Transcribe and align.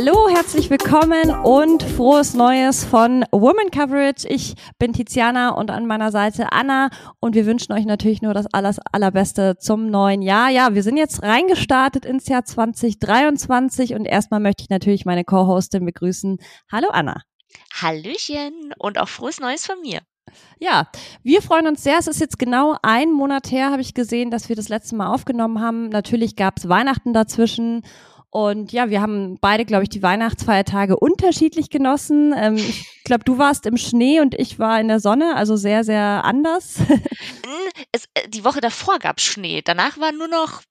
Hallo, 0.00 0.28
herzlich 0.28 0.70
willkommen 0.70 1.28
und 1.42 1.82
frohes 1.82 2.32
Neues 2.32 2.84
von 2.84 3.24
Woman 3.32 3.72
Coverage. 3.72 4.28
Ich 4.28 4.54
bin 4.78 4.92
Tiziana 4.92 5.48
und 5.48 5.72
an 5.72 5.88
meiner 5.88 6.12
Seite 6.12 6.52
Anna 6.52 6.90
und 7.18 7.34
wir 7.34 7.46
wünschen 7.46 7.72
euch 7.72 7.84
natürlich 7.84 8.22
nur 8.22 8.32
das 8.32 8.46
alles 8.52 8.78
allerbeste 8.92 9.56
zum 9.58 9.90
neuen 9.90 10.22
Jahr. 10.22 10.50
Ja, 10.50 10.72
wir 10.72 10.84
sind 10.84 10.98
jetzt 10.98 11.24
reingestartet 11.24 12.04
ins 12.04 12.28
Jahr 12.28 12.44
2023 12.44 13.94
und 13.94 14.04
erstmal 14.04 14.38
möchte 14.38 14.62
ich 14.62 14.70
natürlich 14.70 15.04
meine 15.04 15.24
Co-Hostin 15.24 15.84
begrüßen. 15.84 16.38
Hallo 16.70 16.90
Anna. 16.92 17.22
Hallöchen 17.74 18.72
und 18.78 19.00
auch 19.00 19.08
frohes 19.08 19.40
Neues 19.40 19.66
von 19.66 19.80
mir. 19.80 19.98
Ja, 20.60 20.88
wir 21.24 21.42
freuen 21.42 21.66
uns 21.66 21.82
sehr. 21.82 21.98
Es 21.98 22.06
ist 22.06 22.20
jetzt 22.20 22.38
genau 22.38 22.76
ein 22.82 23.10
Monat 23.10 23.50
her, 23.50 23.72
habe 23.72 23.82
ich 23.82 23.94
gesehen, 23.94 24.30
dass 24.30 24.48
wir 24.48 24.54
das 24.54 24.68
letzte 24.68 24.94
Mal 24.94 25.12
aufgenommen 25.12 25.60
haben. 25.60 25.88
Natürlich 25.88 26.36
gab 26.36 26.58
es 26.58 26.68
Weihnachten 26.68 27.12
dazwischen. 27.12 27.82
Und 28.30 28.72
ja, 28.72 28.90
wir 28.90 29.00
haben 29.00 29.38
beide, 29.40 29.64
glaube 29.64 29.84
ich, 29.84 29.88
die 29.88 30.02
Weihnachtsfeiertage 30.02 30.98
unterschiedlich 30.98 31.70
genossen. 31.70 32.34
Ähm, 32.36 32.56
ich 32.56 33.02
glaube, 33.04 33.24
du 33.24 33.38
warst 33.38 33.64
im 33.64 33.78
Schnee 33.78 34.20
und 34.20 34.34
ich 34.34 34.58
war 34.58 34.80
in 34.80 34.88
der 34.88 35.00
Sonne, 35.00 35.34
also 35.34 35.56
sehr, 35.56 35.84
sehr 35.84 36.24
anders. 36.24 36.78
Es, 37.92 38.06
äh, 38.14 38.28
die 38.28 38.44
Woche 38.44 38.60
davor 38.60 38.98
gab 38.98 39.18
es 39.18 39.24
Schnee. 39.24 39.62
Danach 39.64 39.98
war 39.98 40.10
nur 40.10 40.26
noch 40.26 40.62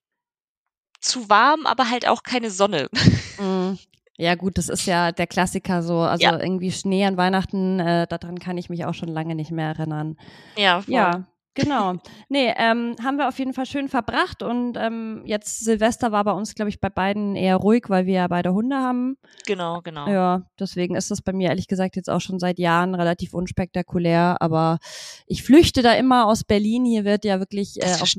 zu 1.00 1.30
warm, 1.30 1.66
aber 1.66 1.90
halt 1.90 2.08
auch 2.08 2.22
keine 2.24 2.52
Sonne. 2.52 2.90
Mm. 3.40 3.78
Ja, 4.18 4.34
gut, 4.34 4.58
das 4.58 4.68
ist 4.68 4.88
ja 4.88 5.12
der 5.12 5.28
Klassiker 5.28 5.84
so. 5.84 6.00
Also 6.00 6.24
ja. 6.24 6.40
irgendwie 6.40 6.72
Schnee 6.72 7.05
an 7.05 7.18
Weihnachten, 7.18 7.80
äh, 7.80 8.08
daran 8.08 8.40
kann 8.40 8.58
ich 8.58 8.68
mich 8.68 8.84
auch 8.84 8.96
schon 8.96 9.10
lange 9.10 9.36
nicht 9.36 9.52
mehr 9.52 9.68
erinnern. 9.68 10.18
Ja, 10.55 10.82
voll. 10.82 10.94
ja. 10.96 11.27
Genau. 11.58 11.96
Nee, 12.30 12.54
ähm, 12.55 12.96
haben 13.04 13.18
wir 13.18 13.27
auf 13.27 13.40
jeden 13.40 13.54
Fall 13.54 13.66
schön 13.66 13.90
verbracht 13.90 14.44
und 14.44 14.77
ähm, 14.77 15.24
jetzt 15.26 15.66
Silvester 15.66 16.12
war 16.12 16.24
bei 16.24 16.32
uns, 16.32 16.54
glaube 16.54 16.70
ich, 16.70 16.80
bei 16.80 16.90
beiden 16.90 17.36
eher 17.36 17.55
ruhig, 17.55 17.86
weil 17.88 18.05
wir 18.05 18.14
ja 18.14 18.27
beide 18.27 18.54
Hunde 18.54 18.76
haben. 18.76 19.18
Genau, 19.48 19.82
genau. 19.82 20.08
Ja, 20.08 20.44
deswegen 20.60 20.96
ist 20.96 21.10
das 21.10 21.24
bei 21.24 21.34
mir 21.34 21.49
ehrlich 21.49 21.68
gesagt 21.68 21.96
jetzt 21.96 22.12
auch 22.12 22.22
schon 22.22 22.38
seit 22.38 22.60
Jahren 22.60 22.94
relativ 22.94 23.34
unspektakulär, 23.34 24.38
aber 24.40 24.77
ich 25.26 25.41
flüchte 25.41 25.82
da 25.82 25.94
immer 25.94 26.27
aus 26.27 26.44
Berlin. 26.44 26.86
Hier 26.86 27.05
wird 27.05 27.26
ja 27.26 27.40
wirklich 27.40 27.82
äh, 27.82 27.96
auf, 27.99 28.14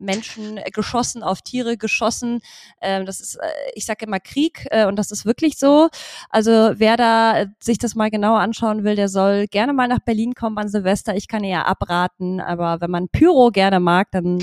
Menschen 0.00 0.56
äh, 0.56 0.70
geschossen, 0.70 1.22
auf 1.22 1.42
Tiere 1.42 1.76
geschossen. 1.76 2.40
Ähm, 2.80 3.06
das 3.06 3.20
ist, 3.20 3.36
äh, 3.36 3.48
ich 3.74 3.84
sage 3.86 4.06
immer 4.06 4.20
Krieg 4.20 4.66
äh, 4.70 4.86
und 4.86 4.96
das 4.96 5.10
ist 5.10 5.26
wirklich 5.26 5.58
so. 5.58 5.88
Also 6.30 6.50
wer 6.50 6.96
da 6.96 7.46
sich 7.60 7.78
das 7.78 7.94
mal 7.94 8.10
genauer 8.10 8.40
anschauen 8.40 8.84
will, 8.84 8.96
der 8.96 9.08
soll 9.08 9.46
gerne 9.46 9.72
mal 9.72 9.88
nach 9.88 10.00
Berlin 10.00 10.34
kommen 10.34 10.58
an 10.58 10.68
Silvester. 10.68 11.14
Ich 11.14 11.28
kann 11.28 11.44
eher 11.44 11.66
abraten, 11.66 12.40
aber 12.40 12.80
wenn 12.80 12.90
man 12.90 13.08
Pyro 13.08 13.50
gerne 13.50 13.80
mag, 13.80 14.10
dann 14.12 14.38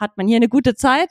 hat 0.00 0.16
man 0.16 0.26
hier 0.26 0.36
eine 0.36 0.48
gute 0.48 0.74
Zeit. 0.74 1.08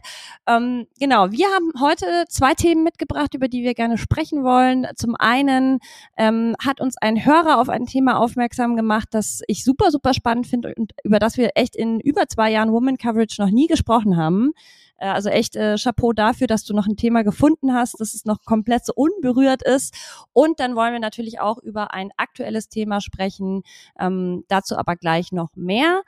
Ähm, 0.47 0.87
genau, 0.99 1.31
wir 1.31 1.47
haben 1.47 1.71
heute 1.79 2.25
zwei 2.27 2.53
Themen 2.53 2.83
mitgebracht, 2.83 3.33
über 3.35 3.47
die 3.47 3.63
wir 3.63 3.73
gerne 3.73 3.97
sprechen 3.97 4.43
wollen. 4.43 4.87
Zum 4.95 5.15
einen 5.15 5.79
ähm, 6.17 6.55
hat 6.63 6.81
uns 6.81 6.95
ein 6.97 7.25
Hörer 7.25 7.59
auf 7.59 7.69
ein 7.69 7.85
Thema 7.85 8.19
aufmerksam 8.19 8.75
gemacht, 8.75 9.09
das 9.11 9.41
ich 9.47 9.63
super, 9.63 9.91
super 9.91 10.13
spannend 10.13 10.47
finde 10.47 10.73
und 10.75 10.93
über 11.03 11.19
das 11.19 11.37
wir 11.37 11.51
echt 11.55 11.75
in 11.75 11.99
über 11.99 12.27
zwei 12.27 12.51
Jahren 12.51 12.71
Woman 12.71 12.97
Coverage 12.97 13.41
noch 13.41 13.51
nie 13.51 13.67
gesprochen 13.67 14.17
haben. 14.17 14.51
Äh, 14.99 15.07
also 15.07 15.29
echt 15.29 15.55
äh, 15.55 15.75
Chapeau 15.77 16.13
dafür, 16.13 16.47
dass 16.47 16.63
du 16.63 16.73
noch 16.73 16.87
ein 16.87 16.97
Thema 16.97 17.23
gefunden 17.23 17.73
hast, 17.73 17.99
dass 17.99 18.13
es 18.13 18.25
noch 18.25 18.43
komplett 18.45 18.85
so 18.85 18.93
unberührt 18.95 19.63
ist. 19.63 19.95
Und 20.33 20.59
dann 20.59 20.75
wollen 20.75 20.93
wir 20.93 20.99
natürlich 20.99 21.39
auch 21.39 21.57
über 21.57 21.93
ein 21.93 22.11
aktuelles 22.17 22.69
Thema 22.69 23.01
sprechen. 23.01 23.63
Ähm, 23.99 24.43
dazu 24.47 24.77
aber 24.77 24.95
gleich 24.95 25.31
noch 25.31 25.55
mehr. 25.55 26.03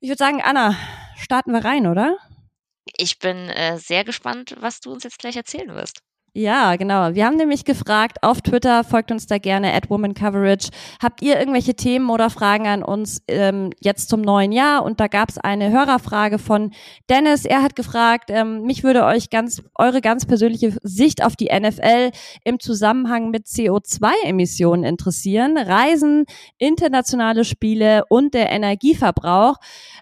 Ich 0.00 0.08
würde 0.08 0.18
sagen, 0.18 0.42
Anna, 0.42 0.76
starten 1.16 1.52
wir 1.52 1.64
rein, 1.64 1.86
oder? 1.86 2.18
Ich 2.96 3.18
bin 3.18 3.48
äh, 3.48 3.78
sehr 3.78 4.04
gespannt, 4.04 4.54
was 4.58 4.80
du 4.80 4.92
uns 4.92 5.04
jetzt 5.04 5.18
gleich 5.18 5.36
erzählen 5.36 5.74
wirst. 5.74 6.00
Ja, 6.36 6.74
genau. 6.74 7.14
Wir 7.14 7.26
haben 7.26 7.36
nämlich 7.36 7.64
gefragt 7.64 8.18
auf 8.22 8.40
Twitter, 8.40 8.82
folgt 8.82 9.12
uns 9.12 9.28
da 9.28 9.38
gerne 9.38 9.72
at 9.72 9.88
Woman 9.88 10.14
Coverage. 10.14 10.70
Habt 11.00 11.22
ihr 11.22 11.38
irgendwelche 11.38 11.76
Themen 11.76 12.10
oder 12.10 12.28
Fragen 12.28 12.66
an 12.66 12.82
uns 12.82 13.22
ähm, 13.28 13.70
jetzt 13.78 14.08
zum 14.08 14.20
neuen 14.20 14.50
Jahr? 14.50 14.84
Und 14.84 14.98
da 14.98 15.06
gab 15.06 15.28
es 15.28 15.38
eine 15.38 15.70
Hörerfrage 15.70 16.40
von 16.40 16.72
Dennis. 17.08 17.44
Er 17.44 17.62
hat 17.62 17.76
gefragt, 17.76 18.30
ähm, 18.30 18.62
mich 18.62 18.82
würde 18.82 19.04
euch 19.04 19.30
ganz 19.30 19.62
eure 19.76 20.00
ganz 20.00 20.26
persönliche 20.26 20.76
Sicht 20.82 21.24
auf 21.24 21.36
die 21.36 21.50
NFL 21.56 22.10
im 22.42 22.58
Zusammenhang 22.58 23.30
mit 23.30 23.46
CO2-Emissionen 23.46 24.82
interessieren. 24.82 25.56
Reisen, 25.56 26.24
internationale 26.58 27.44
Spiele 27.44 28.02
und 28.08 28.34
der 28.34 28.50
Energieverbrauch. 28.50 29.58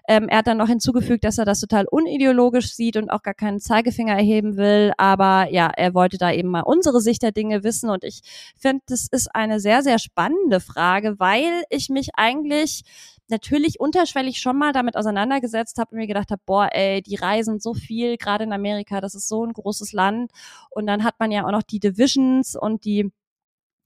Ähm, 0.07 0.29
er 0.29 0.39
hat 0.39 0.47
dann 0.47 0.57
noch 0.57 0.67
hinzugefügt, 0.67 1.23
dass 1.25 1.37
er 1.37 1.45
das 1.45 1.59
total 1.59 1.85
unideologisch 1.85 2.73
sieht 2.73 2.97
und 2.97 3.11
auch 3.11 3.21
gar 3.21 3.35
keinen 3.35 3.59
Zeigefinger 3.59 4.15
erheben 4.15 4.57
will. 4.57 4.93
Aber 4.97 5.47
ja, 5.51 5.69
er 5.77 5.93
wollte 5.93 6.22
da 6.23 6.31
eben 6.31 6.49
mal 6.49 6.61
unsere 6.61 7.01
Sicht 7.01 7.21
der 7.21 7.31
Dinge 7.31 7.63
wissen. 7.63 7.89
Und 7.89 8.03
ich 8.03 8.21
finde, 8.57 8.83
das 8.87 9.07
ist 9.11 9.33
eine 9.35 9.59
sehr, 9.59 9.83
sehr 9.83 9.99
spannende 9.99 10.59
Frage, 10.59 11.19
weil 11.19 11.63
ich 11.69 11.89
mich 11.89 12.09
eigentlich 12.15 12.83
natürlich 13.27 13.79
unterschwellig 13.79 14.39
schon 14.39 14.57
mal 14.57 14.73
damit 14.73 14.95
auseinandergesetzt 14.95 15.77
habe 15.77 15.91
und 15.91 15.97
mir 15.97 16.07
gedacht 16.07 16.31
habe, 16.31 16.41
boah, 16.45 16.69
ey, 16.71 17.01
die 17.01 17.15
reisen 17.15 17.59
so 17.59 17.73
viel, 17.73 18.17
gerade 18.17 18.43
in 18.43 18.53
Amerika, 18.53 19.01
das 19.01 19.15
ist 19.15 19.27
so 19.27 19.45
ein 19.45 19.53
großes 19.53 19.93
Land. 19.93 20.31
Und 20.69 20.87
dann 20.87 21.03
hat 21.03 21.15
man 21.19 21.31
ja 21.31 21.45
auch 21.45 21.51
noch 21.51 21.63
die 21.63 21.79
Divisions 21.79 22.55
und 22.55 22.85
die 22.85 23.11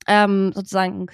ähm, 0.08 0.52
sozusagen 0.54 1.08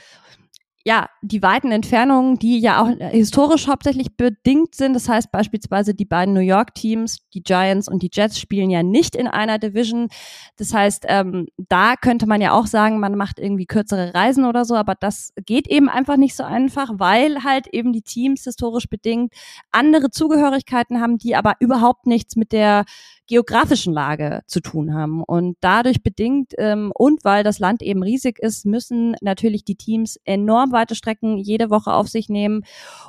ja, 0.85 1.07
die 1.21 1.41
weiten 1.41 1.71
Entfernungen, 1.71 2.37
die 2.39 2.59
ja 2.59 2.81
auch 2.81 2.89
historisch 3.11 3.67
hauptsächlich 3.67 4.17
bedingt 4.17 4.75
sind. 4.75 4.93
Das 4.93 5.07
heißt 5.07 5.31
beispielsweise 5.31 5.93
die 5.93 6.03
beiden 6.03 6.33
New 6.33 6.41
York 6.41 6.75
Teams, 6.75 7.19
die 7.33 7.41
Giants 7.41 7.87
und 7.87 8.03
die 8.03 8.09
Jets 8.11 8.37
spielen 8.37 8.69
ja 8.69 8.83
nicht 8.83 9.15
in 9.15 9.27
einer 9.27 9.59
Division. 9.59 10.09
Das 10.57 10.73
heißt, 10.73 11.05
ähm, 11.07 11.47
da 11.57 11.95
könnte 11.95 12.27
man 12.27 12.41
ja 12.41 12.51
auch 12.51 12.67
sagen, 12.67 12.99
man 12.99 13.15
macht 13.15 13.39
irgendwie 13.39 13.65
kürzere 13.65 14.13
Reisen 14.13 14.43
oder 14.43 14.65
so, 14.65 14.75
aber 14.75 14.95
das 14.95 15.31
geht 15.45 15.67
eben 15.69 15.87
einfach 15.87 16.17
nicht 16.17 16.35
so 16.35 16.43
einfach, 16.43 16.91
weil 16.95 17.45
halt 17.45 17.67
eben 17.67 17.93
die 17.93 18.01
Teams 18.01 18.43
historisch 18.43 18.89
bedingt 18.89 19.33
andere 19.71 20.09
Zugehörigkeiten 20.09 20.99
haben, 20.99 21.17
die 21.17 21.37
aber 21.37 21.53
überhaupt 21.61 22.07
nichts 22.07 22.35
mit 22.35 22.51
der 22.51 22.83
geografischen 23.27 23.93
Lage 23.93 24.41
zu 24.47 24.59
tun 24.59 24.93
haben. 24.93 25.23
Und 25.23 25.57
dadurch 25.61 26.03
bedingt 26.03 26.53
ähm, 26.57 26.91
und 26.93 27.23
weil 27.23 27.43
das 27.43 27.59
Land 27.59 27.81
eben 27.81 28.03
riesig 28.03 28.39
ist, 28.39 28.65
müssen 28.65 29.15
natürlich 29.21 29.63
die 29.63 29.75
Teams 29.75 30.19
enorm 30.25 30.71
weite 30.71 30.95
Strecken 30.95 31.37
jede 31.37 31.69
Woche 31.69 31.93
auf 31.93 32.07
sich 32.07 32.29
nehmen. 32.29 32.63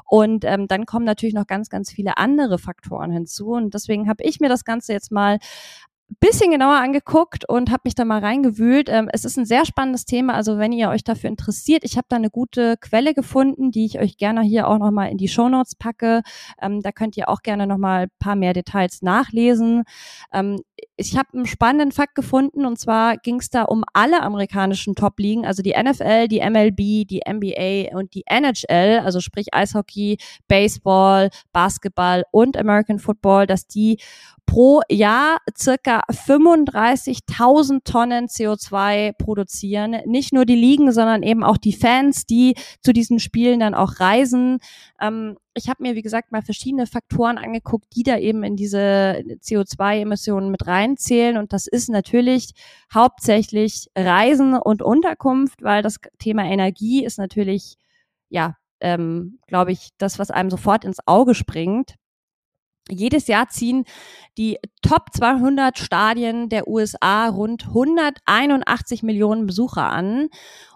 Und 0.09 0.45
ähm, 0.45 0.69
dann 0.69 0.87
kommen 0.87 1.05
natürlich 1.05 1.35
noch 1.35 1.47
ganz, 1.47 1.69
ganz 1.69 1.91
viele 1.91 2.17
andere 2.17 2.59
Faktoren 2.59 3.11
hinzu. 3.11 3.49
Und 3.49 3.75
deswegen 3.75 4.09
habe 4.09 4.23
ich 4.23 4.41
mir 4.41 4.49
das 4.49 4.65
Ganze 4.65 4.93
jetzt 4.93 5.11
mal 5.11 5.39
bisschen 6.21 6.51
genauer 6.51 6.77
angeguckt 6.77 7.49
und 7.49 7.71
habe 7.71 7.83
mich 7.85 7.95
da 7.95 8.05
mal 8.05 8.21
reingewühlt. 8.21 8.89
Ähm, 8.89 9.09
es 9.13 9.25
ist 9.25 9.37
ein 9.37 9.47
sehr 9.47 9.65
spannendes 9.65 10.05
Thema, 10.05 10.35
also 10.35 10.59
wenn 10.59 10.73
ihr 10.73 10.89
euch 10.89 11.05
dafür 11.05 11.31
interessiert, 11.31 11.85
ich 11.85 11.97
habe 11.97 12.07
da 12.09 12.17
eine 12.17 12.31
gute 12.31 12.77
Quelle 12.79 13.15
gefunden, 13.15 13.71
die 13.71 13.87
ich 13.87 13.99
euch 13.99 14.17
gerne 14.17 14.43
hier 14.43 14.69
auch 14.69 14.79
nochmal 14.79 15.11
in 15.11 15.19
die 15.19 15.29
Show 15.29 15.49
Notes 15.49 15.75
packe. 15.75 16.23
Ähm, 16.61 16.83
da 16.83 16.93
könnt 16.93 17.17
ihr 17.17 17.29
auch 17.29 17.43
gerne 17.43 17.67
nochmal 17.67 18.05
ein 18.05 18.11
paar 18.19 18.37
mehr 18.37 18.53
Details 18.53 19.03
nachlesen. 19.03 19.85
Ähm, 20.33 20.61
ich 20.97 21.17
habe 21.17 21.29
einen 21.35 21.47
spannenden 21.47 21.93
Fakt 21.93 22.15
gefunden 22.15 22.65
und 22.67 22.79
zwar 22.79 23.17
ging 23.17 23.41
es 23.41 23.51
da 23.51 23.63
um 23.63 23.85
alle 23.93 24.23
amerikanischen 24.23 24.95
Top-Ligen, 24.95 25.45
also 25.45 25.63
die 25.63 25.75
NFL, 25.77 26.29
die 26.29 26.41
MLB, 26.41 27.07
die 27.09 27.23
NBA 27.29 27.97
und 27.97 28.15
die 28.15 28.25
NHL, 28.27 29.01
also 29.01 29.21
sprich 29.21 29.53
Eishockey, 29.53 30.19
Baseball, 30.47 31.31
Basketball 31.53 32.25
und 32.31 32.57
American 32.57 32.99
Football, 32.99 33.47
dass 33.47 33.67
die 33.67 33.99
pro 34.47 34.83
Jahr 34.91 35.39
circa 35.57 36.03
35.000 36.11 37.81
Tonnen 37.85 38.27
CO2 38.27 39.13
produzieren. 39.17 39.97
Nicht 40.07 40.33
nur 40.33 40.45
die 40.45 40.55
Ligen, 40.55 40.93
sondern 40.93 41.23
eben 41.23 41.43
auch 41.43 41.57
die 41.57 41.73
Fans, 41.73 42.27
die 42.27 42.55
zu 42.83 42.93
diesen 42.93 43.19
Spielen 43.19 43.61
dann 43.61 43.75
auch 43.75 44.01
reisen. 44.01 44.59
Ähm, 45.01 45.37
ich 45.55 45.69
habe 45.69 45.83
mir, 45.83 45.95
wie 45.95 46.03
gesagt, 46.03 46.33
mal 46.33 46.43
verschiedene 46.43 46.87
Faktoren 46.87 47.39
angeguckt, 47.39 47.87
die 47.95 48.03
da 48.03 48.19
eben 48.19 48.43
in 48.43 48.57
diese 48.57 49.23
CO2-Emissionen 49.43 50.51
mit 50.51 50.67
reinzählen. 50.67 51.37
Und 51.37 51.53
das 51.53 51.67
ist 51.67 51.89
natürlich 51.89 52.53
hauptsächlich 52.93 53.89
Reisen 53.97 54.55
und 54.55 54.83
Unterkunft, 54.83 55.63
weil 55.63 55.83
das 55.83 55.97
Thema 56.19 56.45
Energie 56.45 57.05
ist 57.05 57.19
natürlich, 57.19 57.77
ja, 58.29 58.57
ähm, 58.81 59.39
glaube 59.47 59.73
ich, 59.73 59.91
das, 59.99 60.19
was 60.19 60.31
einem 60.31 60.51
sofort 60.51 60.85
ins 60.85 60.99
Auge 61.07 61.35
springt. 61.35 61.95
Jedes 62.91 63.29
Jahr 63.29 63.49
ziehen 63.49 63.85
die 64.37 64.59
Top 64.83 65.07
200 65.15 65.79
Stadien 65.79 66.51
der 66.51 66.69
USA 66.69 67.29
rund 67.29 67.69
181 67.69 69.03
Millionen 69.03 69.47
Besucher 69.47 69.89
an. 69.91 70.29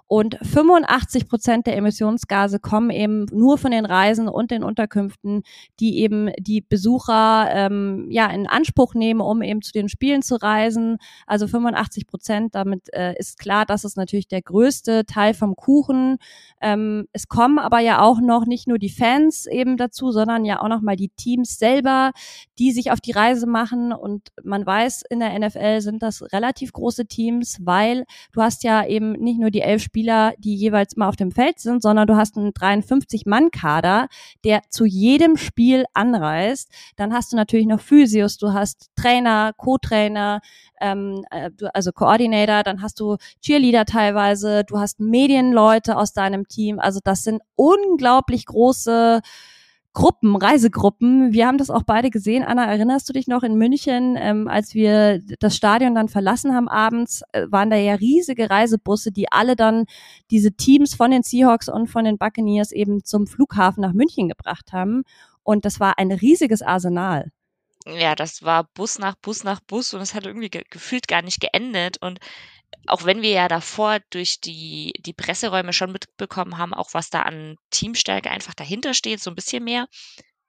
Und 0.09 0.39
85 0.41 1.29
Prozent 1.29 1.67
der 1.67 1.77
Emissionsgase 1.77 2.59
kommen 2.59 2.89
eben 2.89 3.27
nur 3.31 3.59
von 3.59 3.71
den 3.71 3.85
Reisen 3.85 4.27
und 4.27 4.51
den 4.51 4.65
Unterkünften, 4.65 5.43
die 5.81 5.99
eben 5.99 6.31
die 6.39 6.63
Besucher 6.63 7.49
ähm, 7.53 8.07
ja 8.11 8.27
in 8.31 8.47
Anspruch 8.47 8.95
nehmen, 8.95 9.21
um 9.21 9.43
eben 9.43 9.61
zu 9.61 9.71
den 9.71 9.91
Spielen 9.91 10.23
zu 10.23 10.37
reisen. 10.37 10.97
Also 11.27 11.47
85 11.47 12.07
Prozent, 12.07 12.55
damit 12.55 12.89
äh, 12.95 13.19
ist 13.19 13.39
klar, 13.39 13.67
das 13.67 13.85
ist 13.85 13.99
natürlich 13.99 14.29
der 14.29 14.41
größte 14.41 15.05
Teil 15.05 15.35
vom 15.35 15.57
Kuchen. 15.57 16.17
Ähm, 16.63 17.07
es 17.13 17.29
kommen 17.29 17.59
aber 17.59 17.81
ja 17.81 18.01
auch 18.01 18.21
noch 18.23 18.47
nicht 18.47 18.67
nur 18.67 18.79
die 18.79 18.89
Fans 18.89 19.45
eben 19.47 19.77
dazu, 19.77 20.11
sondern 20.11 20.47
ja 20.47 20.63
auch 20.63 20.69
noch 20.69 20.81
die 20.97 21.11
Teams 21.11 21.59
selber, 21.59 22.13
die 22.59 22.73
sich 22.73 22.91
auf 22.91 23.01
die 23.01 23.13
Reise 23.13 23.47
machen. 23.47 23.93
Und 23.93 24.29
man 24.43 24.65
weiß, 24.65 25.03
in 25.11 25.21
der 25.21 25.39
NFL 25.39 25.83
sind 25.83 26.03
das 26.03 26.23
relativ 26.33 26.73
große 26.73 27.07
Teams, 27.07 27.59
weil 27.61 28.05
du 28.33 28.41
hast 28.41 28.65
ja 28.65 28.87
eben 28.87 29.13
nicht 29.13 29.39
nur 29.39 29.51
die 29.51 29.61
elf 29.61 29.83
Spieler, 29.99 30.33
die 30.39 30.55
jeweils 30.55 30.97
mal 30.97 31.09
auf 31.09 31.17
dem 31.17 31.33
Feld 31.33 31.59
sind, 31.59 31.83
sondern 31.83 32.07
du 32.07 32.15
hast 32.15 32.37
einen 32.37 32.53
53-Mann-Kader, 32.53 34.07
der 34.45 34.63
zu 34.71 34.85
jedem 34.85 35.37
Spiel 35.37 35.87
anreist. 35.93 36.71
Dann 36.95 37.13
hast 37.13 37.33
du 37.33 37.37
natürlich 37.37 37.67
noch 37.67 37.81
Physios, 37.81 38.37
du 38.37 38.53
hast 38.53 38.91
Trainer, 38.95 39.53
Co-Trainer, 39.57 40.41
ähm, 40.81 41.25
äh, 41.33 41.51
also 41.75 41.91
Coordinator, 41.91 42.63
dann 42.63 42.81
hast 42.81 43.01
du 43.01 43.17
Cheerleader 43.43 43.87
teilweise, 43.87 44.63
du 44.63 44.79
hast 44.79 45.01
Medienleute 45.01 45.97
aus 45.97 46.13
deinem 46.13 46.47
Team. 46.47 46.79
Also 46.79 47.01
das 47.03 47.25
sind 47.25 47.43
unglaublich 47.57 48.47
große 48.47 49.21
Gruppen, 49.95 50.37
Reisegruppen. 50.37 51.33
Wir 51.33 51.47
haben 51.47 51.59
das 51.59 51.71
auch 51.71 51.83
beide 51.83 52.11
gesehen. 52.11 52.45
Anna, 52.45 52.67
erinnerst 52.67 53.09
du 53.09 53.13
dich 53.13 53.27
noch 53.27 53.43
in 53.43 53.57
München, 53.57 54.17
ähm, 54.17 54.47
als 54.47 54.75
wir 54.75 55.21
das 55.41 55.57
Stadion 55.57 55.95
dann 55.95 56.09
verlassen 56.09 56.55
haben 56.55 56.69
abends, 56.69 57.23
äh, 57.33 57.47
waren 57.51 57.71
da 57.71 57.77
ja 57.77 57.95
riesige 57.95 58.51
Reisebusse, 58.51 59.11
die 59.11 59.33
alle 59.33 59.57
dann 59.57 59.87
diese 60.31 60.53
Teams 60.53 60.95
von 60.95 61.11
den 61.11 61.23
Seahawks 61.23 61.69
und 61.69 61.89
von 61.89 62.05
den 62.05 62.19
Buccaneers 62.19 62.71
eben 62.73 63.03
zum 63.05 63.27
Flughafen 63.27 63.81
nach 63.81 63.93
München 63.93 64.29
gebracht 64.29 64.73
haben. 64.73 65.03
Und 65.43 65.65
das 65.65 65.81
war 65.81 65.99
ein 65.99 66.13
riesiges 66.13 66.63
Arsenal. 66.63 67.31
Ja, 67.87 68.15
das 68.15 68.43
war 68.43 68.65
Bus 68.75 68.99
nach 68.99 69.15
Bus 69.17 69.45
nach 69.45 69.61
Bus 69.61 69.95
und 69.95 70.03
es 70.03 70.15
hat 70.15 70.27
irgendwie 70.27 70.51
ge 70.51 70.63
gefühlt 70.69 71.09
gar 71.09 71.23
nicht 71.23 71.41
geendet. 71.41 71.97
Und 72.01 72.19
auch 72.87 73.05
wenn 73.05 73.23
wir 73.23 73.31
ja 73.31 73.49
davor 73.49 73.99
durch 74.11 74.41
die, 74.41 74.93
die 75.01 75.13
Presseräume 75.13 75.73
schon 75.73 75.93
mitbekommen 75.93 76.59
haben, 76.59 76.75
auch 76.75 76.95
was 76.95 77.11
da 77.11 77.23
an 77.23 77.57
Teamstärke 77.71 78.31
einfach 78.31 78.55
dahinter 78.55 78.95
steht, 78.95 79.21
so 79.21 79.31
ein 79.31 79.37
bisschen 79.37 79.65
mehr, 79.65 79.87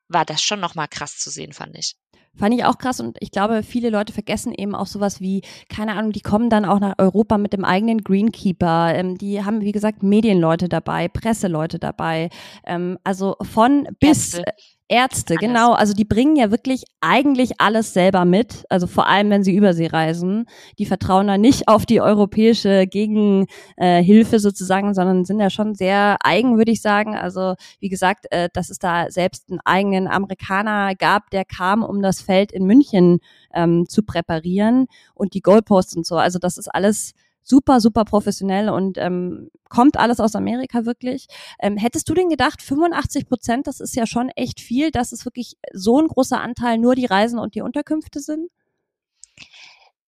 war 0.08 0.26
das 0.26 0.42
schon 0.42 0.60
nochmal 0.60 0.88
krass 0.88 1.18
zu 1.18 1.30
sehen, 1.30 1.54
fand 1.54 1.78
ich. 1.78 1.96
Fand 2.36 2.54
ich 2.54 2.64
auch 2.64 2.78
krass 2.78 3.00
und 3.00 3.18
ich 3.20 3.32
glaube, 3.32 3.64
viele 3.64 3.90
Leute 3.90 4.14
vergessen 4.14 4.54
eben 4.54 4.76
auch 4.76 4.86
sowas 4.86 5.20
wie, 5.20 5.42
keine 5.68 5.94
Ahnung, 5.96 6.12
die 6.12 6.22
kommen 6.22 6.50
dann 6.50 6.64
auch 6.64 6.80
nach 6.80 6.94
Europa 6.98 7.38
mit 7.38 7.54
dem 7.54 7.66
eigenen 7.66 8.04
Greenkeeper. 8.04 8.94
Ähm, 8.96 9.18
die 9.18 9.44
haben, 9.44 9.62
wie 9.62 9.72
gesagt, 9.72 10.04
Medienleute 10.04 10.70
dabei, 10.70 11.08
Presseleute 11.08 11.80
dabei. 11.80 12.30
Ähm, 12.66 12.98
also 13.04 13.36
von 13.42 13.88
bis. 14.00 14.36
Ärzte. 14.36 14.54
Ärzte, 14.92 15.36
alles. 15.36 15.42
genau. 15.42 15.74
Also 15.74 15.94
die 15.94 16.04
bringen 16.04 16.36
ja 16.36 16.50
wirklich 16.50 16.84
eigentlich 17.00 17.62
alles 17.62 17.94
selber 17.94 18.26
mit. 18.26 18.66
Also 18.70 18.88
vor 18.88 19.08
allem, 19.08 19.30
wenn 19.30 19.44
sie 19.44 19.56
Übersee 19.56 19.88
reisen. 19.88 20.46
Die 20.80 20.88
vertrauen 20.88 21.28
da 21.28 21.38
nicht 21.38 21.68
auf 21.68 21.86
die 21.86 22.02
europäische 22.02 22.88
Gegenhilfe 22.88 24.36
äh, 24.36 24.40
sozusagen, 24.40 24.96
sondern 24.96 25.26
sind 25.26 25.40
ja 25.40 25.52
schon 25.52 25.76
sehr 25.76 26.18
eigen, 26.24 26.58
würde 26.58 26.72
ich 26.72 26.82
sagen. 26.82 27.16
Also 27.16 27.54
wie 27.80 27.90
gesagt, 27.90 28.26
äh, 28.32 28.50
dass 28.52 28.72
es 28.72 28.80
da 28.80 29.12
selbst 29.12 29.50
einen 29.50 29.60
eigenen 29.64 30.08
Amerikaner 30.08 30.96
gab, 30.96 31.30
der 31.30 31.46
kam, 31.46 31.84
um 31.84 32.02
das 32.02 32.22
Feld 32.22 32.52
in 32.52 32.66
München 32.66 33.20
ähm, 33.54 33.88
zu 33.88 34.02
präparieren 34.02 34.88
und 35.14 35.36
die 35.36 35.42
Goalposts 35.42 35.96
und 35.96 36.06
so. 36.06 36.16
Also 36.16 36.40
das 36.40 36.58
ist 36.58 36.68
alles 36.68 37.14
super, 37.44 37.82
super 37.82 38.06
professionell 38.06 38.70
und 38.70 38.98
ähm, 38.98 39.50
kommt 39.70 39.98
alles 39.98 40.20
aus 40.20 40.36
Amerika 40.36 40.86
wirklich. 40.86 41.28
Ähm, 41.60 41.78
hättest 41.78 42.10
du 42.10 42.14
denn 42.14 42.30
gedacht, 42.30 42.62
85 42.62 43.28
Prozent, 43.28 43.68
das 43.68 43.80
ist 43.80 43.96
ja 43.96 44.06
schon 44.06 44.30
echt 44.30 44.60
viel, 44.60 44.92
dass 44.92 45.12
es 45.12 45.26
wirklich 45.26 45.58
so 45.74 46.00
ein 46.00 46.08
großer 46.08 46.40
Anteil 46.40 46.78
nur 46.78 46.96
die 46.96 47.06
Reisen 47.06 47.40
und 47.40 47.56
die 47.56 47.62
Unterkünfte 47.62 48.20
sind? 48.20 48.50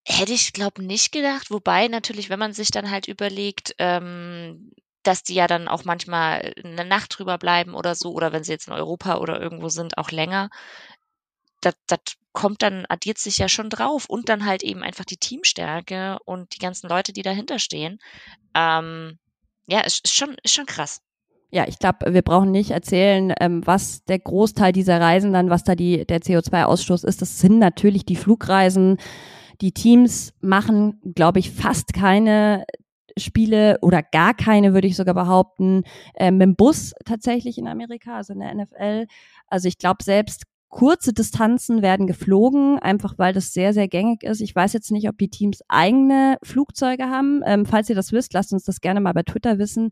Hätte 0.03 0.33
ich, 0.33 0.53
glaube 0.53 0.83
nicht 0.83 1.11
gedacht. 1.11 1.51
Wobei 1.51 1.87
natürlich, 1.87 2.29
wenn 2.29 2.39
man 2.39 2.53
sich 2.53 2.71
dann 2.71 2.89
halt 2.89 3.07
überlegt, 3.07 3.75
ähm, 3.77 4.71
dass 5.03 5.23
die 5.23 5.35
ja 5.35 5.47
dann 5.47 5.67
auch 5.67 5.83
manchmal 5.83 6.53
eine 6.63 6.85
Nacht 6.85 7.17
drüber 7.17 7.37
bleiben 7.37 7.73
oder 7.75 7.95
so, 7.95 8.11
oder 8.11 8.31
wenn 8.31 8.43
sie 8.43 8.51
jetzt 8.51 8.67
in 8.67 8.73
Europa 8.73 9.17
oder 9.17 9.39
irgendwo 9.39 9.69
sind, 9.69 9.97
auch 9.97 10.11
länger, 10.11 10.49
das, 11.61 11.75
das 11.87 11.99
kommt 12.33 12.61
dann, 12.61 12.85
addiert 12.89 13.17
sich 13.17 13.37
ja 13.37 13.49
schon 13.49 13.69
drauf. 13.69 14.05
Und 14.07 14.29
dann 14.29 14.45
halt 14.45 14.63
eben 14.63 14.83
einfach 14.83 15.05
die 15.05 15.17
Teamstärke 15.17 16.17
und 16.25 16.55
die 16.55 16.59
ganzen 16.59 16.89
Leute, 16.89 17.13
die 17.13 17.21
dahinter 17.21 17.59
stehen. 17.59 17.99
Ähm, 18.55 19.17
ja, 19.67 19.81
ist, 19.81 20.05
ist, 20.05 20.15
schon, 20.15 20.35
ist 20.43 20.53
schon 20.53 20.65
krass. 20.65 21.01
Ja, 21.51 21.67
ich 21.67 21.79
glaube, 21.79 22.13
wir 22.13 22.21
brauchen 22.21 22.51
nicht 22.51 22.71
erzählen, 22.71 23.33
ähm, 23.39 23.65
was 23.67 24.05
der 24.05 24.19
Großteil 24.19 24.71
dieser 24.71 25.01
Reisen 25.01 25.33
dann, 25.33 25.49
was 25.49 25.63
da 25.63 25.75
die, 25.75 26.05
der 26.05 26.21
CO2-Ausstoß 26.21 27.05
ist. 27.05 27.21
Das 27.21 27.39
sind 27.39 27.59
natürlich 27.59 28.05
die 28.05 28.15
Flugreisen. 28.15 28.97
Die 29.59 29.73
Teams 29.73 30.33
machen, 30.39 31.01
glaube 31.13 31.39
ich, 31.39 31.51
fast 31.51 31.93
keine 31.93 32.65
Spiele 33.17 33.77
oder 33.81 34.01
gar 34.01 34.33
keine, 34.33 34.73
würde 34.73 34.87
ich 34.87 34.95
sogar 34.95 35.13
behaupten, 35.13 35.83
äh, 36.15 36.31
mit 36.31 36.41
dem 36.41 36.55
Bus 36.55 36.93
tatsächlich 37.05 37.57
in 37.57 37.67
Amerika, 37.67 38.15
also 38.15 38.33
in 38.33 38.39
der 38.39 38.55
NFL. 38.55 39.07
Also 39.47 39.67
ich 39.67 39.77
glaube, 39.77 40.03
selbst 40.03 40.43
Kurze 40.71 41.11
Distanzen 41.11 41.81
werden 41.81 42.07
geflogen, 42.07 42.79
einfach 42.79 43.15
weil 43.17 43.33
das 43.33 43.51
sehr, 43.51 43.73
sehr 43.73 43.89
gängig 43.89 44.23
ist. 44.23 44.39
Ich 44.39 44.55
weiß 44.55 44.71
jetzt 44.71 44.89
nicht, 44.89 45.09
ob 45.09 45.17
die 45.17 45.27
Teams 45.27 45.59
eigene 45.67 46.37
Flugzeuge 46.43 47.09
haben. 47.09 47.41
Ähm, 47.45 47.65
falls 47.65 47.89
ihr 47.89 47.95
das 47.95 48.13
wisst, 48.13 48.31
lasst 48.31 48.53
uns 48.53 48.63
das 48.63 48.79
gerne 48.79 49.01
mal 49.01 49.11
bei 49.11 49.23
Twitter 49.23 49.59
wissen. 49.59 49.89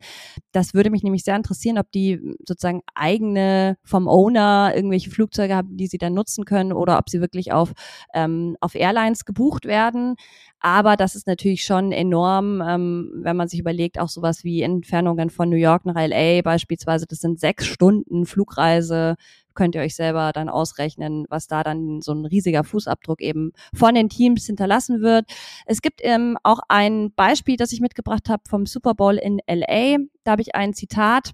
Das 0.54 0.74
würde 0.74 0.90
mich 0.90 1.04
nämlich 1.04 1.26
sehr 1.26 1.36
interessieren, 1.36 1.78
ob 1.78 1.92
die 1.92 2.38
sozusagen 2.48 2.82
eigene 2.96 3.78
vom 3.84 4.08
Owner 4.08 4.72
irgendwelche 4.74 5.10
Flugzeuge 5.10 5.54
haben, 5.54 5.76
die 5.76 5.88
sie 5.88 5.98
dann 5.98 6.14
nutzen 6.14 6.46
können 6.46 6.72
oder 6.72 6.98
ob 6.98 7.10
sie 7.10 7.20
wirklich 7.20 7.52
auf, 7.52 7.74
ähm, 8.14 8.56
auf 8.62 8.74
Airlines 8.74 9.26
gebucht 9.26 9.66
werden. 9.66 10.16
Aber 10.62 10.96
das 10.96 11.16
ist 11.16 11.28
natürlich 11.28 11.66
schon 11.66 11.92
enorm, 11.92 12.62
ähm, 12.66 13.12
wenn 13.16 13.36
man 13.36 13.50
sich 13.50 13.60
überlegt, 13.60 14.00
auch 14.00 14.10
sowas 14.10 14.46
wie 14.46 14.62
Entfernungen 14.62 15.30
von 15.30 15.50
New 15.50 15.58
York 15.58 15.86
nach 15.86 15.96
LA 15.96 16.42
beispielsweise. 16.42 17.06
Das 17.06 17.20
sind 17.20 17.42
sechs 17.42 17.66
Stunden 17.66 18.26
Flugreise 18.26 19.16
könnt 19.60 19.76
ihr 19.76 19.82
euch 19.82 19.96
selber 19.96 20.32
dann 20.32 20.48
ausrechnen, 20.48 21.26
was 21.28 21.48
da 21.48 21.64
dann 21.64 22.00
so 22.02 22.14
ein 22.14 22.26
riesiger 22.26 22.64
Fußabdruck 22.64 23.22
eben 23.22 23.52
von 23.74 23.94
den 23.94 24.08
Teams 24.08 24.46
hinterlassen 24.46 25.02
wird. 25.02 25.26
Es 25.66 25.82
gibt 25.82 26.00
ähm, 26.02 26.38
auch 26.44 26.62
ein 26.70 27.12
Beispiel, 27.14 27.58
das 27.58 27.74
ich 27.74 27.82
mitgebracht 27.82 28.30
habe 28.30 28.42
vom 28.50 28.66
Super 28.66 28.94
Bowl 28.94 29.18
in 29.18 29.42
LA. 29.50 29.98
Da 30.24 30.32
habe 30.32 30.42
ich 30.42 30.56
ein 30.56 30.74
Zitat. 30.74 31.32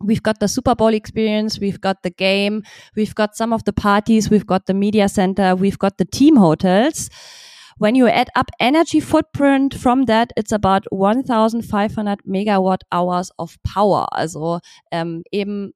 We've 0.00 0.24
got 0.24 0.38
the 0.40 0.48
Super 0.48 0.74
Bowl 0.74 0.92
experience, 0.92 1.60
we've 1.60 1.78
got 1.80 1.98
the 2.02 2.10
game, 2.10 2.64
we've 2.96 3.14
got 3.14 3.36
some 3.36 3.54
of 3.54 3.60
the 3.64 3.70
parties, 3.70 4.28
we've 4.28 4.46
got 4.46 4.62
the 4.66 4.74
media 4.74 5.08
center, 5.08 5.54
we've 5.54 5.78
got 5.78 5.92
the 6.00 6.04
team 6.04 6.40
hotels. 6.40 7.10
When 7.78 7.94
you 7.94 8.08
add 8.08 8.28
up 8.34 8.50
energy 8.58 8.98
footprint 8.98 9.74
from 9.74 10.06
that, 10.06 10.32
it's 10.36 10.50
about 10.50 10.86
1500 10.90 12.24
megawatt 12.26 12.82
hours 12.90 13.30
of 13.38 13.54
power. 13.62 14.08
Also 14.10 14.58
ähm, 14.90 15.22
eben 15.30 15.74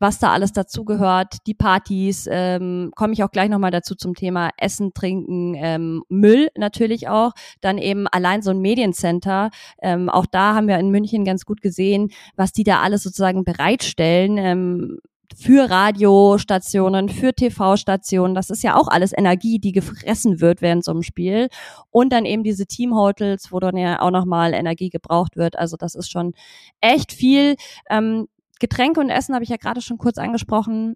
was 0.00 0.18
da 0.18 0.32
alles 0.32 0.52
dazugehört, 0.52 1.36
die 1.46 1.54
Partys, 1.54 2.26
ähm, 2.30 2.90
komme 2.96 3.12
ich 3.12 3.22
auch 3.22 3.30
gleich 3.30 3.50
nochmal 3.50 3.70
dazu 3.70 3.94
zum 3.94 4.14
Thema 4.14 4.50
Essen, 4.56 4.92
Trinken, 4.94 5.54
ähm, 5.54 6.02
Müll 6.08 6.48
natürlich 6.56 7.08
auch, 7.08 7.32
dann 7.60 7.78
eben 7.78 8.08
allein 8.08 8.42
so 8.42 8.50
ein 8.50 8.60
Mediencenter, 8.60 9.50
ähm, 9.82 10.08
auch 10.08 10.26
da 10.26 10.54
haben 10.54 10.66
wir 10.68 10.78
in 10.78 10.90
München 10.90 11.24
ganz 11.24 11.44
gut 11.44 11.60
gesehen, 11.60 12.10
was 12.34 12.52
die 12.52 12.64
da 12.64 12.80
alles 12.80 13.02
sozusagen 13.02 13.44
bereitstellen, 13.44 14.38
ähm, 14.38 14.98
für 15.36 15.70
Radiostationen, 15.70 17.08
für 17.08 17.32
TV-Stationen. 17.32 18.34
Das 18.34 18.50
ist 18.50 18.64
ja 18.64 18.76
auch 18.76 18.88
alles 18.88 19.16
Energie, 19.16 19.58
die 19.60 19.72
gefressen 19.72 20.40
wird 20.40 20.60
während 20.60 20.84
so 20.84 20.90
einem 20.90 21.02
Spiel. 21.02 21.48
Und 21.90 22.12
dann 22.12 22.24
eben 22.24 22.42
diese 22.42 22.66
Teamhotels, 22.66 23.52
wo 23.52 23.60
dann 23.60 23.76
ja 23.76 24.00
auch 24.00 24.10
nochmal 24.10 24.54
Energie 24.54 24.90
gebraucht 24.90 25.36
wird. 25.36 25.56
Also 25.56 25.76
das 25.76 25.94
ist 25.94 26.10
schon 26.10 26.34
echt 26.80 27.12
viel. 27.12 27.54
Ähm, 27.88 28.26
Getränke 28.60 29.00
und 29.00 29.10
Essen 29.10 29.34
habe 29.34 29.44
ich 29.44 29.50
ja 29.50 29.56
gerade 29.56 29.80
schon 29.80 29.98
kurz 29.98 30.18
angesprochen. 30.18 30.94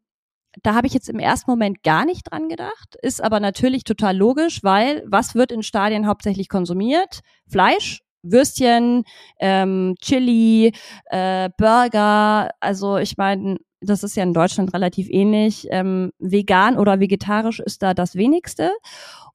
Da 0.63 0.75
habe 0.75 0.87
ich 0.87 0.95
jetzt 0.95 1.09
im 1.09 1.19
ersten 1.19 1.51
Moment 1.51 1.83
gar 1.83 2.05
nicht 2.05 2.31
dran 2.31 2.49
gedacht, 2.49 2.97
ist 3.03 3.23
aber 3.23 3.41
natürlich 3.41 3.83
total 3.83 4.17
logisch, 4.17 4.63
weil 4.63 5.03
was 5.07 5.35
wird 5.35 5.51
in 5.51 5.65
Stadien 5.65 6.07
hauptsächlich 6.07 6.49
konsumiert? 6.49 7.21
Fleisch, 7.49 8.03
Würstchen, 8.23 9.05
ähm, 9.41 9.97
Chili, 10.01 10.73
äh, 11.07 11.51
Burger. 11.59 12.51
Also 12.61 12.99
ich 12.99 13.17
meine, 13.17 13.59
das 13.81 14.03
ist 14.03 14.17
ja 14.17 14.23
in 14.23 14.33
Deutschland 14.33 14.73
relativ 14.73 15.09
ähnlich. 15.11 15.67
Ähm, 15.71 16.13
vegan 16.19 16.79
oder 16.79 17.01
vegetarisch 17.01 17.61
ist 17.61 17.83
da 17.83 17.93
das 17.93 18.15
wenigste. 18.15 18.71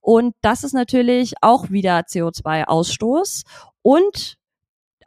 Und 0.01 0.35
das 0.41 0.63
ist 0.63 0.73
natürlich 0.73 1.33
auch 1.41 1.69
wieder 1.69 1.99
CO2-Ausstoß. 1.99 3.43
Und 3.81 4.38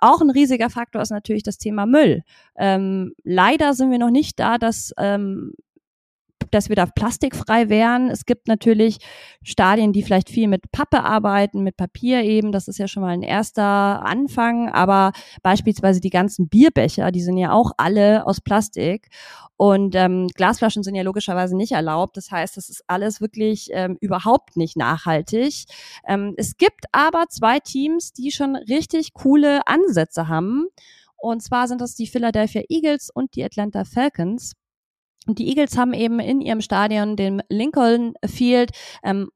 auch 0.03 0.21
ein 0.21 0.31
riesiger 0.31 0.69
Faktor 0.69 1.01
ist 1.01 1.11
natürlich 1.11 1.43
das 1.43 1.59
Thema 1.59 1.87
Müll. 1.87 2.23
Ähm, 2.57 3.15
leider 3.23 3.73
sind 3.75 3.91
wir 3.91 3.99
noch 3.99 4.11
nicht 4.11 4.39
da, 4.41 4.59
dass 4.59 4.93
ähm, 4.99 5.55
dass 6.51 6.69
wir 6.69 6.77
da 6.77 6.87
plastikfrei 6.87 7.69
wären. 7.69 8.09
Es 8.11 8.27
gibt 8.27 8.49
natürlich 8.49 8.99
Stadien, 9.43 9.93
die 9.93 10.03
vielleicht 10.03 10.29
viel 10.29 10.49
mit 10.49 10.71
Pappe 10.73 11.05
arbeiten, 11.05 11.63
mit 11.63 11.77
Papier 11.77 12.23
eben. 12.23 12.53
Das 12.53 12.69
ist 12.69 12.79
ja 12.79 12.89
schon 12.89 13.03
mal 13.03 13.11
ein 13.11 13.23
erster 13.23 13.63
Anfang. 13.63 14.69
Aber 14.69 15.13
beispielsweise 15.43 16.01
die 16.01 16.11
ganzen 16.11 16.49
Bierbecher, 16.49 17.13
die 17.13 17.23
sind 17.23 17.37
ja 17.37 17.53
auch 17.53 17.73
alle 17.77 18.27
aus 18.27 18.41
Plastik. 18.41 19.09
Und 19.57 19.95
ähm, 19.95 20.27
Glasflaschen 20.35 20.83
sind 20.83 20.97
ja 20.97 21.03
logischerweise 21.03 21.57
nicht 21.57 21.73
erlaubt. 21.73 22.17
Das 22.17 22.31
heißt, 22.31 22.57
das 22.57 22.69
ist 22.69 22.83
alles 22.89 23.21
wirklich 23.21 23.69
ähm, 23.73 23.97
überhaupt 24.01 24.57
nicht 24.57 24.77
nachhaltig. 24.77 25.67
Ähm, 26.07 26.35
es 26.37 26.57
gibt 26.57 26.87
aber 26.91 27.27
zwei 27.29 27.61
Teams, 27.61 28.13
die 28.13 28.33
schon 28.33 28.57
richtig 28.57 29.13
coole 29.15 29.67
Ansätze 29.67 30.27
haben. 30.27 30.67
Und 31.17 31.45
zwar 31.45 31.69
sind 31.69 31.81
das 31.81 31.95
die 31.95 32.09
Philadelphia 32.09 32.63
Eagles 32.69 33.09
und 33.09 33.37
die 33.37 33.45
Atlanta 33.45 33.85
Falcons. 33.85 34.55
Und 35.27 35.39
die 35.39 35.49
Eagles 35.49 35.77
haben 35.77 35.95
eben 35.95 36.19
in 36.19 36.41
ihrem 36.41 36.61
Stadion, 36.61 37.17
dem 37.17 37.41
Lincoln 37.49 38.15
Field, 38.25 38.73
ähm, 39.05 39.29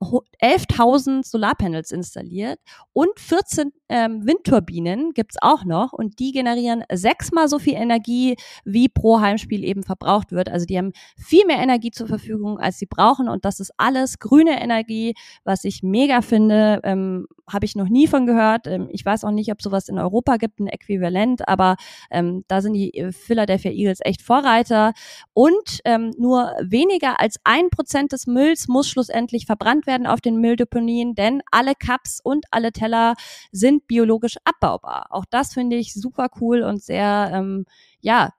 11.000 0.42 1.24
Solarpanels 1.24 1.92
installiert 1.92 2.58
und 2.92 3.18
14 3.18 3.72
ähm, 3.88 4.26
Windturbinen 4.26 5.12
gibt's 5.12 5.36
auch 5.40 5.64
noch 5.64 5.92
und 5.92 6.18
die 6.18 6.32
generieren 6.32 6.82
sechsmal 6.92 7.48
so 7.48 7.58
viel 7.58 7.74
Energie, 7.74 8.36
wie 8.64 8.88
pro 8.88 9.20
Heimspiel 9.20 9.64
eben 9.64 9.84
verbraucht 9.84 10.32
wird. 10.32 10.48
Also 10.48 10.66
die 10.66 10.76
haben 10.76 10.92
viel 11.16 11.46
mehr 11.46 11.58
Energie 11.58 11.92
zur 11.92 12.08
Verfügung, 12.08 12.58
als 12.58 12.78
sie 12.78 12.86
brauchen 12.86 13.28
und 13.28 13.44
das 13.44 13.60
ist 13.60 13.72
alles 13.76 14.18
grüne 14.18 14.60
Energie, 14.60 15.14
was 15.44 15.64
ich 15.64 15.82
mega 15.82 16.20
finde. 16.20 16.80
Ähm, 16.82 17.26
Habe 17.48 17.64
ich 17.64 17.76
noch 17.76 17.88
nie 17.88 18.08
von 18.08 18.26
gehört. 18.26 18.66
Ähm, 18.66 18.88
ich 18.90 19.04
weiß 19.04 19.22
auch 19.22 19.30
nicht, 19.30 19.52
ob 19.52 19.62
sowas 19.62 19.88
in 19.88 20.00
Europa 20.00 20.36
gibt, 20.36 20.58
ein 20.58 20.66
Äquivalent, 20.66 21.48
aber 21.48 21.76
ähm, 22.10 22.44
da 22.48 22.60
sind 22.60 22.72
die 22.72 23.06
Philadelphia 23.12 23.70
Eagles 23.70 24.00
echt 24.02 24.22
Vorreiter 24.22 24.92
und 25.32 25.75
ähm, 25.84 26.12
nur 26.18 26.52
weniger 26.62 27.20
als 27.20 27.38
ein 27.44 27.70
Prozent 27.70 28.12
des 28.12 28.26
Mülls 28.26 28.68
muss 28.68 28.88
schlussendlich 28.88 29.46
verbrannt 29.46 29.86
werden 29.86 30.06
auf 30.06 30.20
den 30.20 30.40
Mülldeponien, 30.40 31.14
denn 31.14 31.42
alle 31.50 31.74
Cups 31.74 32.20
und 32.22 32.46
alle 32.50 32.72
Teller 32.72 33.14
sind 33.52 33.86
biologisch 33.86 34.36
abbaubar. 34.44 35.06
Auch 35.10 35.24
das 35.30 35.54
finde 35.54 35.76
ich 35.76 35.94
super 35.94 36.28
cool 36.40 36.62
und 36.62 36.82
sehr, 36.82 37.30
ähm, 37.32 37.66
ja, 38.00 38.30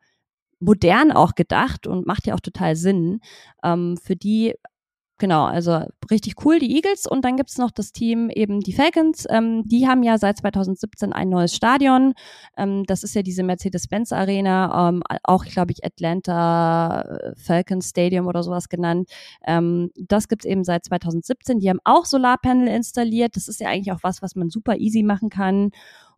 modern 0.59 1.11
auch 1.11 1.35
gedacht 1.35 1.87
und 1.87 2.07
macht 2.07 2.25
ja 2.27 2.33
auch 2.33 2.39
total 2.39 2.75
Sinn. 2.75 3.21
Ähm, 3.63 3.97
für 3.97 4.15
die 4.15 4.55
Genau, 5.19 5.45
also 5.45 5.81
richtig 6.11 6.45
cool, 6.45 6.59
die 6.59 6.75
Eagles. 6.75 7.07
Und 7.07 7.25
dann 7.25 7.37
gibt's 7.37 7.57
noch 7.57 7.71
das 7.71 7.91
Team 7.91 8.29
eben 8.29 8.59
die 8.59 8.73
Falcons. 8.73 9.25
Ähm, 9.29 9.63
die 9.65 9.87
haben 9.87 10.03
ja 10.03 10.19
seit 10.19 10.37
2017 10.37 11.11
ein 11.11 11.29
neues 11.29 11.55
Stadion. 11.55 12.13
Ähm, 12.55 12.83
das 12.85 13.01
ist 13.01 13.15
ja 13.15 13.23
diese 13.23 13.41
Mercedes-Benz 13.41 14.11
Arena, 14.11 14.89
ähm, 14.89 15.01
auch, 15.23 15.43
glaube 15.45 15.71
ich, 15.71 15.83
Atlanta 15.83 17.01
äh, 17.01 17.33
Falcons 17.35 17.89
Stadium 17.89 18.27
oder 18.27 18.43
sowas 18.43 18.69
genannt. 18.69 19.09
Ähm, 19.45 19.89
das 19.95 20.27
gibt's 20.27 20.45
eben 20.45 20.63
seit 20.63 20.85
2017. 20.85 21.59
Die 21.59 21.69
haben 21.69 21.79
auch 21.83 22.05
Solarpanel 22.05 22.67
installiert. 22.67 23.35
Das 23.35 23.47
ist 23.47 23.59
ja 23.59 23.69
eigentlich 23.69 23.91
auch 23.91 24.03
was, 24.03 24.21
was 24.21 24.35
man 24.35 24.51
super 24.51 24.77
easy 24.77 25.01
machen 25.01 25.31
kann. 25.31 25.71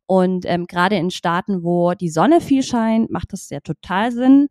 Und 0.08 0.46
ähm, 0.48 0.66
gerade 0.66 0.96
in 0.96 1.12
Staaten, 1.12 1.64
wo 1.64 1.94
die 1.94 2.10
Sonne 2.10 2.42
viel 2.42 2.64
scheint, 2.64 3.12
macht 3.12 3.32
das 3.32 3.50
ja 3.52 3.60
total 3.60 4.12
Sinn. 4.12 4.48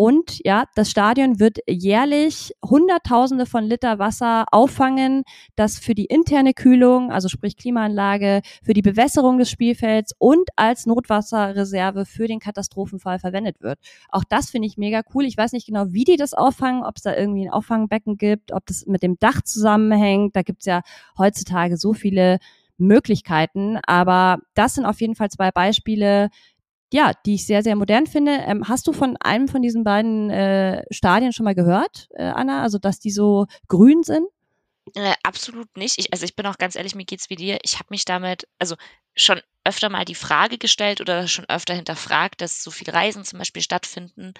Und 0.00 0.40
ja, 0.46 0.64
das 0.76 0.90
Stadion 0.90 1.40
wird 1.40 1.58
jährlich 1.68 2.54
Hunderttausende 2.64 3.44
von 3.44 3.64
Liter 3.64 3.98
Wasser 3.98 4.46
auffangen, 4.50 5.24
das 5.56 5.78
für 5.78 5.94
die 5.94 6.06
interne 6.06 6.54
Kühlung, 6.54 7.12
also 7.12 7.28
sprich 7.28 7.58
Klimaanlage, 7.58 8.40
für 8.62 8.72
die 8.72 8.80
Bewässerung 8.80 9.36
des 9.36 9.50
Spielfelds 9.50 10.14
und 10.16 10.48
als 10.56 10.86
Notwasserreserve 10.86 12.06
für 12.06 12.26
den 12.26 12.38
Katastrophenfall 12.38 13.18
verwendet 13.18 13.60
wird. 13.60 13.78
Auch 14.08 14.24
das 14.26 14.48
finde 14.48 14.68
ich 14.68 14.78
mega 14.78 15.02
cool. 15.12 15.26
Ich 15.26 15.36
weiß 15.36 15.52
nicht 15.52 15.66
genau, 15.66 15.84
wie 15.90 16.04
die 16.04 16.16
das 16.16 16.32
auffangen, 16.32 16.82
ob 16.82 16.96
es 16.96 17.02
da 17.02 17.14
irgendwie 17.14 17.46
ein 17.46 17.52
Auffangbecken 17.52 18.16
gibt, 18.16 18.52
ob 18.52 18.64
das 18.64 18.86
mit 18.86 19.02
dem 19.02 19.18
Dach 19.18 19.42
zusammenhängt. 19.42 20.34
Da 20.34 20.40
gibt 20.40 20.62
es 20.62 20.66
ja 20.66 20.80
heutzutage 21.18 21.76
so 21.76 21.92
viele 21.92 22.38
Möglichkeiten. 22.78 23.78
Aber 23.86 24.38
das 24.54 24.76
sind 24.76 24.86
auf 24.86 24.98
jeden 25.02 25.14
Fall 25.14 25.28
zwei 25.28 25.50
Beispiele, 25.50 26.30
ja, 26.92 27.12
die 27.26 27.34
ich 27.34 27.46
sehr, 27.46 27.62
sehr 27.62 27.76
modern 27.76 28.06
finde. 28.06 28.32
Ähm, 28.32 28.68
hast 28.68 28.86
du 28.86 28.92
von 28.92 29.16
einem 29.18 29.48
von 29.48 29.62
diesen 29.62 29.84
beiden 29.84 30.30
äh, 30.30 30.82
Stadien 30.90 31.32
schon 31.32 31.44
mal 31.44 31.54
gehört, 31.54 32.08
äh, 32.14 32.24
Anna? 32.24 32.62
Also, 32.62 32.78
dass 32.78 32.98
die 33.00 33.10
so 33.10 33.46
grün 33.68 34.02
sind? 34.02 34.26
Äh, 34.94 35.14
absolut 35.22 35.76
nicht. 35.76 35.98
Ich, 35.98 36.12
also 36.12 36.24
ich 36.24 36.34
bin 36.34 36.46
auch 36.46 36.58
ganz 36.58 36.74
ehrlich, 36.74 36.94
mir 36.94 37.04
geht's 37.04 37.30
wie 37.30 37.36
dir. 37.36 37.58
Ich 37.62 37.74
habe 37.74 37.88
mich 37.90 38.04
damit, 38.04 38.48
also 38.58 38.76
schon 39.14 39.40
öfter 39.64 39.88
mal 39.88 40.04
die 40.04 40.14
Frage 40.14 40.58
gestellt 40.58 41.00
oder 41.00 41.28
schon 41.28 41.44
öfter 41.48 41.74
hinterfragt, 41.74 42.40
dass 42.40 42.62
so 42.62 42.70
viele 42.70 42.94
Reisen 42.94 43.24
zum 43.24 43.38
Beispiel 43.38 43.62
stattfinden, 43.62 44.34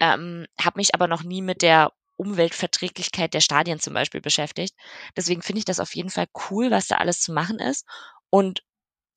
ähm, 0.00 0.46
habe 0.60 0.78
mich 0.78 0.94
aber 0.94 1.08
noch 1.08 1.22
nie 1.22 1.42
mit 1.42 1.62
der 1.62 1.92
Umweltverträglichkeit 2.16 3.34
der 3.34 3.40
Stadien 3.40 3.80
zum 3.80 3.94
Beispiel 3.94 4.20
beschäftigt. 4.20 4.74
Deswegen 5.16 5.42
finde 5.42 5.60
ich 5.60 5.64
das 5.64 5.80
auf 5.80 5.94
jeden 5.94 6.10
Fall 6.10 6.26
cool, 6.50 6.70
was 6.70 6.86
da 6.86 6.96
alles 6.96 7.20
zu 7.20 7.32
machen 7.32 7.58
ist. 7.58 7.86
Und 8.30 8.62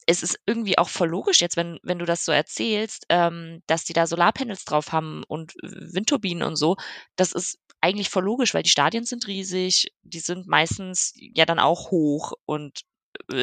es 0.05 0.24
ist 0.24 0.39
irgendwie 0.45 0.77
auch 0.77 0.89
voll 0.89 1.09
logisch 1.09 1.41
jetzt, 1.41 1.57
wenn, 1.57 1.79
wenn 1.83 2.00
du 2.00 2.05
das 2.05 2.25
so 2.25 2.31
erzählst, 2.31 3.05
ähm, 3.09 3.62
dass 3.67 3.85
die 3.85 3.93
da 3.93 4.07
Solarpanels 4.07 4.65
drauf 4.65 4.91
haben 4.91 5.24
und 5.27 5.53
Windturbinen 5.63 6.43
und 6.43 6.55
so. 6.55 6.75
Das 7.15 7.31
ist 7.31 7.57
eigentlich 7.81 8.09
voll 8.09 8.24
logisch, 8.24 8.53
weil 8.53 8.63
die 8.63 8.69
Stadien 8.69 9.05
sind 9.05 9.27
riesig, 9.27 9.93
die 10.03 10.19
sind 10.19 10.47
meistens 10.47 11.13
ja 11.15 11.45
dann 11.45 11.59
auch 11.59 11.91
hoch 11.91 12.33
und 12.45 12.81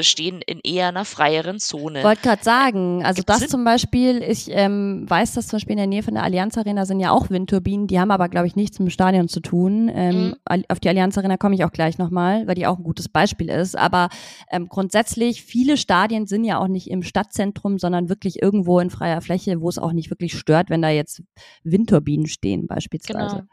stehen 0.00 0.41
in 0.43 0.61
eher 0.62 0.88
einer 0.88 1.05
freieren 1.05 1.59
Zone. 1.59 2.02
Wollte 2.02 2.23
gerade 2.23 2.43
sagen, 2.43 3.05
also 3.05 3.23
Gibt's 3.23 3.41
das 3.41 3.49
zum 3.49 3.64
Beispiel, 3.64 4.23
ich 4.23 4.49
ähm, 4.50 5.05
weiß, 5.09 5.35
dass 5.35 5.49
zum 5.49 5.57
Beispiel 5.57 5.73
in 5.73 5.79
der 5.79 5.87
Nähe 5.87 6.02
von 6.02 6.14
der 6.14 6.23
Allianz 6.23 6.57
Arena 6.57 6.87
sind 6.87 7.00
ja 7.00 7.11
auch 7.11 7.31
Windturbinen, 7.31 7.87
die 7.87 7.99
haben 7.99 8.11
aber, 8.11 8.29
glaube 8.29 8.47
ich, 8.47 8.57
nichts 8.57 8.79
mit 8.79 8.88
dem 8.88 8.91
Stadion 8.91 9.29
zu 9.29 9.41
tun. 9.41 9.91
Ähm, 9.95 10.35
mhm. 10.49 10.64
Auf 10.69 10.81
die 10.81 10.88
Allianz 10.88 11.17
Arena 11.19 11.37
komme 11.37 11.55
ich 11.55 11.64
auch 11.64 11.73
gleich 11.73 11.99
nochmal, 11.99 12.47
weil 12.47 12.55
die 12.55 12.67
auch 12.67 12.79
ein 12.79 12.85
gutes 12.85 13.09
Beispiel 13.09 13.49
ist. 13.49 13.76
Aber 13.76 14.09
ähm, 14.50 14.69
grundsätzlich, 14.69 15.43
viele 15.43 15.76
Stadien 15.76 16.26
sind 16.26 16.45
ja 16.45 16.59
auch 16.59 16.69
nicht 16.69 16.91
im 16.91 17.02
Stadtzentrum, 17.02 17.79
sondern 17.79 18.09
wirklich 18.09 18.43
irgendwo 18.43 18.81
in 18.81 18.91
freier 18.91 19.21
Fläche, 19.21 19.61
wo 19.61 19.69
es 19.69 19.79
auch 19.79 19.93
nicht 19.93 20.11
wirklich 20.11 20.38
stört, 20.38 20.71
wenn 20.71 20.83
da 20.83 20.88
jetzt 20.88 21.23
Windturbinen 21.64 22.26
stehen 22.26 22.67
beispielsweise. 22.67 23.37
Genau. 23.37 23.47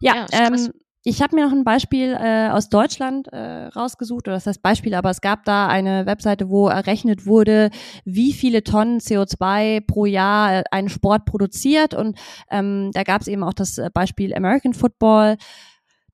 Ja, 0.00 0.26
ja 0.30 0.46
ähm, 0.46 0.70
ich 1.02 1.22
habe 1.22 1.34
mir 1.34 1.46
noch 1.46 1.52
ein 1.52 1.64
Beispiel 1.64 2.12
äh, 2.12 2.48
aus 2.50 2.68
Deutschland 2.68 3.28
äh, 3.32 3.66
rausgesucht, 3.68 4.28
oder 4.28 4.36
das 4.36 4.46
heißt 4.46 4.62
Beispiel, 4.62 4.94
aber 4.94 5.10
es 5.10 5.22
gab 5.22 5.44
da 5.44 5.66
eine 5.66 6.04
Webseite, 6.04 6.50
wo 6.50 6.68
errechnet 6.68 7.24
wurde, 7.24 7.70
wie 8.04 8.34
viele 8.34 8.62
Tonnen 8.62 8.98
CO2 8.98 9.80
pro 9.86 10.04
Jahr 10.04 10.58
äh, 10.58 10.64
ein 10.70 10.90
Sport 10.90 11.24
produziert. 11.24 11.94
Und 11.94 12.18
ähm, 12.50 12.90
da 12.92 13.02
gab 13.02 13.22
es 13.22 13.28
eben 13.28 13.42
auch 13.42 13.54
das 13.54 13.78
äh, 13.78 13.88
Beispiel 13.92 14.34
American 14.34 14.74
Football. 14.74 15.36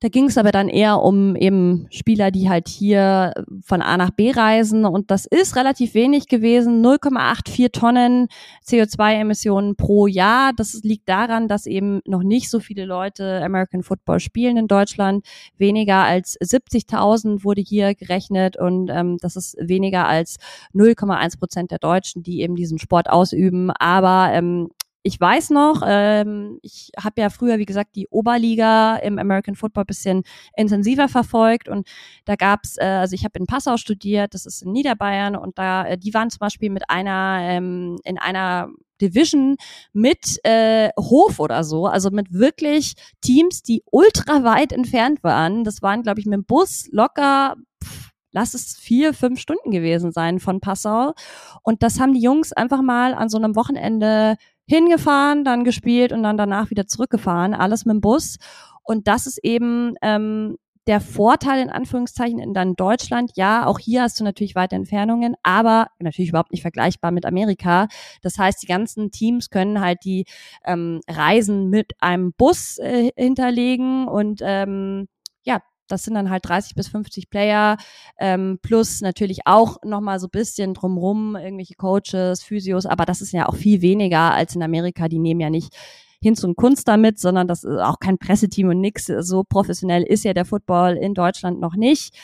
Da 0.00 0.08
ging 0.08 0.26
es 0.26 0.36
aber 0.36 0.52
dann 0.52 0.68
eher 0.68 1.00
um 1.02 1.36
eben 1.36 1.86
Spieler, 1.90 2.30
die 2.30 2.48
halt 2.48 2.68
hier 2.68 3.32
von 3.62 3.82
A 3.82 3.96
nach 3.96 4.10
B 4.10 4.30
reisen. 4.30 4.84
Und 4.84 5.10
das 5.10 5.26
ist 5.26 5.56
relativ 5.56 5.94
wenig 5.94 6.28
gewesen. 6.28 6.84
0,84 6.84 7.72
Tonnen 7.72 8.28
CO2-Emissionen 8.66 9.76
pro 9.76 10.06
Jahr. 10.06 10.52
Das 10.54 10.80
liegt 10.82 11.08
daran, 11.08 11.48
dass 11.48 11.66
eben 11.66 12.00
noch 12.06 12.22
nicht 12.22 12.50
so 12.50 12.60
viele 12.60 12.84
Leute 12.84 13.42
American 13.42 13.82
Football 13.82 14.20
spielen 14.20 14.56
in 14.56 14.68
Deutschland. 14.68 15.24
Weniger 15.56 16.04
als 16.04 16.36
70.000 16.40 17.42
wurde 17.44 17.62
hier 17.62 17.94
gerechnet. 17.94 18.56
Und 18.58 18.90
ähm, 18.90 19.16
das 19.20 19.36
ist 19.36 19.56
weniger 19.58 20.06
als 20.06 20.36
0,1 20.74 21.38
Prozent 21.38 21.70
der 21.70 21.78
Deutschen, 21.78 22.22
die 22.22 22.42
eben 22.42 22.54
diesen 22.54 22.78
Sport 22.78 23.08
ausüben. 23.08 23.70
Aber 23.70 24.30
ähm, 24.32 24.68
ich 25.06 25.20
weiß 25.20 25.50
noch, 25.50 25.82
ähm, 25.86 26.58
ich 26.62 26.90
habe 26.98 27.20
ja 27.20 27.30
früher, 27.30 27.58
wie 27.58 27.64
gesagt, 27.64 27.94
die 27.94 28.08
Oberliga 28.08 28.96
im 28.96 29.20
American 29.20 29.54
Football 29.54 29.84
bisschen 29.84 30.24
intensiver 30.56 31.08
verfolgt 31.08 31.68
und 31.68 31.86
da 32.24 32.34
gab's, 32.34 32.76
äh, 32.76 32.84
also 32.84 33.14
ich 33.14 33.24
habe 33.24 33.38
in 33.38 33.46
Passau 33.46 33.76
studiert, 33.76 34.34
das 34.34 34.46
ist 34.46 34.62
in 34.62 34.72
Niederbayern 34.72 35.36
und 35.36 35.58
da, 35.58 35.86
äh, 35.86 35.96
die 35.96 36.12
waren 36.12 36.28
zum 36.28 36.40
Beispiel 36.40 36.70
mit 36.70 36.90
einer, 36.90 37.38
ähm, 37.42 37.98
in 38.02 38.18
einer 38.18 38.68
Division 39.00 39.56
mit 39.92 40.40
äh, 40.44 40.90
Hof 40.98 41.38
oder 41.38 41.62
so, 41.62 41.86
also 41.86 42.10
mit 42.10 42.32
wirklich 42.32 42.94
Teams, 43.20 43.62
die 43.62 43.84
ultra 43.92 44.42
weit 44.42 44.72
entfernt 44.72 45.22
waren. 45.22 45.62
Das 45.62 45.82
waren, 45.82 46.02
glaube 46.02 46.18
ich, 46.18 46.26
mit 46.26 46.34
dem 46.34 46.44
Bus 46.46 46.88
locker 46.90 47.54
pff, 47.84 48.10
lass 48.32 48.54
es 48.54 48.76
vier, 48.76 49.14
fünf 49.14 49.38
Stunden 49.38 49.70
gewesen 49.70 50.10
sein 50.10 50.40
von 50.40 50.60
Passau. 50.60 51.14
Und 51.62 51.84
das 51.84 52.00
haben 52.00 52.12
die 52.12 52.22
Jungs 52.22 52.52
einfach 52.52 52.82
mal 52.82 53.14
an 53.14 53.28
so 53.28 53.38
einem 53.38 53.54
Wochenende 53.54 54.36
hingefahren, 54.66 55.44
dann 55.44 55.64
gespielt 55.64 56.12
und 56.12 56.22
dann 56.22 56.36
danach 56.36 56.70
wieder 56.70 56.86
zurückgefahren, 56.86 57.54
alles 57.54 57.84
mit 57.84 57.94
dem 57.94 58.00
Bus. 58.00 58.38
Und 58.82 59.08
das 59.08 59.26
ist 59.26 59.38
eben 59.42 59.94
ähm, 60.02 60.56
der 60.86 61.00
Vorteil 61.00 61.60
in 61.60 61.70
Anführungszeichen 61.70 62.38
in 62.38 62.54
dann 62.54 62.74
Deutschland. 62.74 63.32
Ja, 63.34 63.66
auch 63.66 63.78
hier 63.78 64.02
hast 64.02 64.20
du 64.20 64.24
natürlich 64.24 64.54
weite 64.54 64.76
Entfernungen, 64.76 65.34
aber 65.42 65.88
natürlich 65.98 66.30
überhaupt 66.30 66.52
nicht 66.52 66.62
vergleichbar 66.62 67.10
mit 67.10 67.26
Amerika. 67.26 67.88
Das 68.22 68.38
heißt, 68.38 68.62
die 68.62 68.66
ganzen 68.66 69.10
Teams 69.10 69.50
können 69.50 69.80
halt 69.80 70.04
die 70.04 70.26
ähm, 70.64 71.00
Reisen 71.08 71.70
mit 71.70 71.92
einem 72.00 72.32
Bus 72.32 72.78
äh, 72.78 73.10
hinterlegen 73.16 74.06
und 74.06 74.40
ähm, 74.44 75.08
ja, 75.42 75.60
das 75.88 76.04
sind 76.04 76.14
dann 76.14 76.30
halt 76.30 76.46
30 76.48 76.74
bis 76.74 76.88
50 76.88 77.30
Player, 77.30 77.76
ähm, 78.18 78.58
plus 78.62 79.00
natürlich 79.00 79.40
auch 79.46 79.78
nochmal 79.84 80.20
so 80.20 80.28
bisschen 80.28 80.74
drumrum, 80.74 81.36
irgendwelche 81.36 81.74
Coaches, 81.74 82.42
Physios, 82.42 82.86
aber 82.86 83.04
das 83.04 83.20
ist 83.20 83.32
ja 83.32 83.48
auch 83.48 83.56
viel 83.56 83.82
weniger 83.82 84.32
als 84.32 84.54
in 84.54 84.62
Amerika. 84.62 85.08
Die 85.08 85.18
nehmen 85.18 85.40
ja 85.40 85.50
nicht 85.50 85.74
Hinz 86.20 86.42
und 86.44 86.56
Kunst 86.56 86.88
damit, 86.88 87.18
sondern 87.18 87.46
das 87.46 87.64
ist 87.64 87.78
auch 87.78 87.98
kein 88.00 88.18
Presseteam 88.18 88.68
und 88.68 88.80
nix. 88.80 89.06
So 89.06 89.44
professionell 89.44 90.02
ist 90.02 90.24
ja 90.24 90.34
der 90.34 90.44
Football 90.44 90.96
in 90.96 91.14
Deutschland 91.14 91.60
noch 91.60 91.76
nicht. 91.76 92.14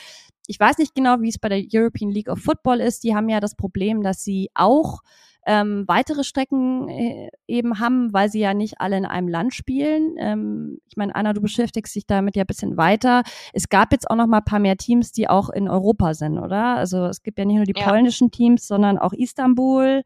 Ich 0.46 0.58
weiß 0.58 0.78
nicht 0.78 0.94
genau, 0.94 1.20
wie 1.20 1.28
es 1.28 1.38
bei 1.38 1.48
der 1.48 1.62
European 1.72 2.10
League 2.10 2.28
of 2.28 2.40
Football 2.40 2.80
ist. 2.80 3.04
Die 3.04 3.14
haben 3.14 3.28
ja 3.28 3.40
das 3.40 3.54
Problem, 3.54 4.02
dass 4.02 4.24
sie 4.24 4.50
auch 4.54 5.00
ähm, 5.46 5.84
weitere 5.88 6.22
Strecken 6.24 6.88
äh, 6.88 7.30
eben 7.48 7.80
haben, 7.80 8.12
weil 8.12 8.28
sie 8.28 8.40
ja 8.40 8.54
nicht 8.54 8.80
alle 8.80 8.96
in 8.96 9.06
einem 9.06 9.28
Land 9.28 9.54
spielen. 9.54 10.14
Ähm, 10.18 10.78
ich 10.88 10.96
meine, 10.96 11.14
Anna, 11.14 11.32
du 11.32 11.40
beschäftigst 11.40 11.94
dich 11.94 12.06
damit 12.06 12.36
ja 12.36 12.44
ein 12.44 12.46
bisschen 12.46 12.76
weiter. 12.76 13.22
Es 13.52 13.68
gab 13.68 13.92
jetzt 13.92 14.08
auch 14.10 14.16
noch 14.16 14.26
mal 14.26 14.38
ein 14.38 14.44
paar 14.44 14.60
mehr 14.60 14.76
Teams, 14.76 15.12
die 15.12 15.28
auch 15.28 15.50
in 15.50 15.68
Europa 15.68 16.14
sind, 16.14 16.38
oder? 16.38 16.76
Also 16.76 17.06
es 17.06 17.22
gibt 17.22 17.38
ja 17.38 17.44
nicht 17.44 17.56
nur 17.56 17.64
die 17.64 17.78
ja. 17.78 17.88
polnischen 17.88 18.30
Teams, 18.30 18.66
sondern 18.66 18.98
auch 18.98 19.12
Istanbul, 19.12 20.02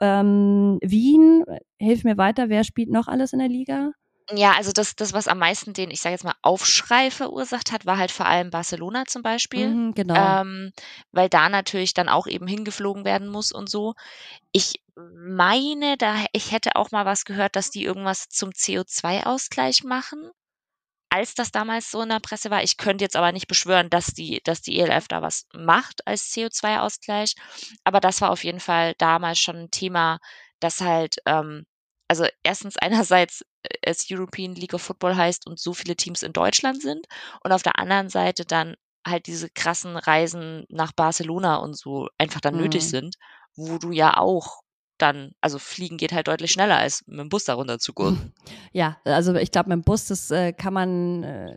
ähm, 0.00 0.78
Wien. 0.82 1.44
Hilf 1.78 2.04
mir 2.04 2.16
weiter, 2.16 2.48
wer 2.48 2.64
spielt 2.64 2.90
noch 2.90 3.06
alles 3.06 3.32
in 3.32 3.38
der 3.38 3.48
Liga? 3.48 3.92
Ja, 4.32 4.54
also 4.56 4.72
das, 4.72 4.96
das, 4.96 5.12
was 5.12 5.28
am 5.28 5.38
meisten 5.38 5.72
den, 5.72 5.90
ich 5.90 6.00
sage 6.00 6.14
jetzt 6.14 6.24
mal, 6.24 6.34
Aufschrei 6.42 7.10
verursacht 7.10 7.70
hat, 7.70 7.86
war 7.86 7.96
halt 7.96 8.10
vor 8.10 8.26
allem 8.26 8.50
Barcelona 8.50 9.04
zum 9.06 9.22
Beispiel. 9.22 9.76
Mhm, 9.76 9.94
genau. 9.94 10.16
Ähm, 10.16 10.72
weil 11.12 11.28
da 11.28 11.48
natürlich 11.48 11.94
dann 11.94 12.08
auch 12.08 12.26
eben 12.26 12.46
hingeflogen 12.48 13.04
werden 13.04 13.28
muss 13.28 13.52
und 13.52 13.68
so. 13.70 13.94
Ich 14.52 14.82
meine, 14.96 15.96
da 15.98 16.24
ich 16.32 16.52
hätte 16.52 16.76
auch 16.76 16.90
mal 16.92 17.04
was 17.06 17.24
gehört, 17.24 17.56
dass 17.56 17.70
die 17.70 17.84
irgendwas 17.84 18.28
zum 18.28 18.52
CO2-Ausgleich 18.54 19.84
machen, 19.84 20.30
als 21.10 21.34
das 21.34 21.52
damals 21.52 21.90
so 21.90 22.02
in 22.02 22.08
der 22.10 22.20
Presse 22.20 22.50
war. 22.50 22.62
Ich 22.62 22.76
könnte 22.76 23.04
jetzt 23.04 23.16
aber 23.16 23.32
nicht 23.32 23.46
beschwören, 23.48 23.90
dass 23.90 24.06
die, 24.08 24.40
dass 24.44 24.62
die 24.62 24.78
ELF 24.78 25.08
da 25.08 25.22
was 25.22 25.46
macht 25.54 26.06
als 26.06 26.30
CO2-Ausgleich. 26.30 27.34
Aber 27.84 28.00
das 28.00 28.20
war 28.20 28.30
auf 28.30 28.44
jeden 28.44 28.60
Fall 28.60 28.94
damals 28.98 29.38
schon 29.38 29.56
ein 29.56 29.70
Thema, 29.70 30.18
das 30.60 30.80
halt 30.80 31.16
ähm, 31.26 31.64
also 32.08 32.26
erstens 32.42 32.76
einerseits 32.78 33.44
es 33.82 34.06
European 34.10 34.54
League 34.54 34.74
of 34.74 34.82
Football 34.82 35.16
heißt 35.16 35.46
und 35.46 35.58
so 35.58 35.72
viele 35.72 35.96
Teams 35.96 36.22
in 36.22 36.32
Deutschland 36.32 36.82
sind 36.82 37.06
und 37.42 37.52
auf 37.52 37.62
der 37.62 37.78
anderen 37.78 38.08
Seite 38.08 38.44
dann 38.44 38.76
halt 39.06 39.26
diese 39.26 39.48
krassen 39.48 39.96
Reisen 39.96 40.66
nach 40.68 40.92
Barcelona 40.92 41.56
und 41.56 41.76
so 41.76 42.08
einfach 42.18 42.40
dann 42.40 42.54
mhm. 42.54 42.62
nötig 42.62 42.88
sind, 42.88 43.16
wo 43.54 43.78
du 43.78 43.92
ja 43.92 44.16
auch 44.16 44.62
dann, 44.98 45.32
also 45.40 45.58
fliegen 45.58 45.98
geht 45.98 46.12
halt 46.12 46.28
deutlich 46.28 46.52
schneller 46.52 46.78
als 46.78 47.06
mit 47.06 47.20
dem 47.20 47.28
Bus 47.28 47.44
darunter 47.44 47.78
zu 47.78 47.92
gehen. 47.92 48.32
Ja, 48.72 48.98
also 49.04 49.34
ich 49.36 49.52
glaube, 49.52 49.70
mit 49.70 49.76
dem 49.76 49.84
Bus, 49.84 50.06
das 50.06 50.30
äh, 50.30 50.52
kann 50.52 50.74
man 50.74 51.22
äh, 51.22 51.56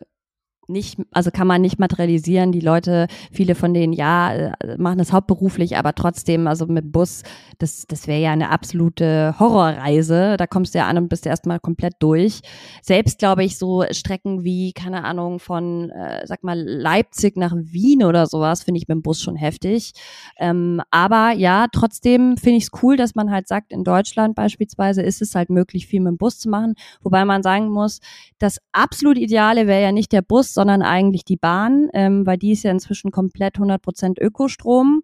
nicht, 0.70 1.00
also 1.12 1.32
kann 1.32 1.48
man 1.48 1.62
nicht 1.62 1.80
materialisieren. 1.80 2.52
Die 2.52 2.60
Leute, 2.60 3.08
viele 3.32 3.56
von 3.56 3.74
denen, 3.74 3.94
ja, 3.94 4.34
äh, 4.34 4.78
machen 4.78 4.98
das 4.98 5.12
hauptberuflich, 5.12 5.78
aber 5.78 5.94
trotzdem, 5.94 6.48
also 6.48 6.66
mit 6.68 6.92
Bus, 6.92 7.24
das, 7.58 7.86
das 7.88 8.08
wäre 8.08 8.22
ja 8.22 8.32
eine 8.32 8.50
absolute 8.50 9.36
Horrorreise. 9.40 10.38
Da 10.38 10.48
kommst 10.48 10.74
du 10.74 10.80
ja 10.80 10.88
an 10.88 10.98
und 10.98 11.10
bist 11.10 11.26
erstmal 11.26 11.60
komplett 11.60 11.96
durch. 12.00 12.42
Selbst 12.82 13.20
glaube 13.20 13.44
ich, 13.44 13.58
so 13.58 13.84
Strecken 13.92 14.44
wie, 14.44 14.74
keine 14.74 15.04
Ahnung, 15.04 15.40
von, 15.40 15.90
äh, 15.90 16.26
sag 16.26 16.44
mal, 16.44 16.60
Leipzig 16.60 17.36
nach 17.38 17.54
Wien 17.56 18.04
oder 18.04 18.28
sowas, 18.28 18.64
finde 18.64 18.80
ich 18.80 18.88
mit 18.88 18.96
dem 18.96 19.02
Bus 19.02 19.22
schon 19.22 19.36
heftig. 19.36 19.94
Ähm, 20.38 20.82
aber 20.92 21.32
ja, 21.32 21.68
trotzdem 21.72 22.38
finde 22.38 22.58
ich 22.58 22.66
es 22.66 22.84
cool, 22.84 22.96
dass 22.96 23.16
man 23.16 23.32
halt 23.32 23.48
sagt, 23.48 23.72
in 23.72 23.84
Deutschland 23.84 24.36
beispielsweise 24.36 25.02
ist 25.02 25.22
es 25.22 25.36
halt 25.36 25.50
möglich, 25.50 25.88
viel 25.88 26.02
mit 26.02 26.12
dem 26.12 26.18
Bus 26.18 26.40
zu 26.40 26.50
machen. 26.50 26.76
Wobei 27.02 27.26
man 27.26 27.44
sagen 27.44 27.70
muss, 27.70 28.00
das 28.38 28.60
absolut 28.72 29.18
Ideale 29.18 29.68
wäre 29.68 29.82
ja 29.82 29.92
nicht 29.92 30.12
der 30.12 30.22
Bus, 30.22 30.54
sondern 30.60 30.82
eigentlich 30.82 31.24
die 31.24 31.38
Bahn, 31.38 31.88
ähm, 31.94 32.26
weil 32.26 32.38
die 32.38 32.52
ist 32.52 32.64
ja 32.64 32.72
inzwischen 32.72 33.12
komplett 33.12 33.58
100% 33.60 34.20
Ökostrom. 34.20 35.04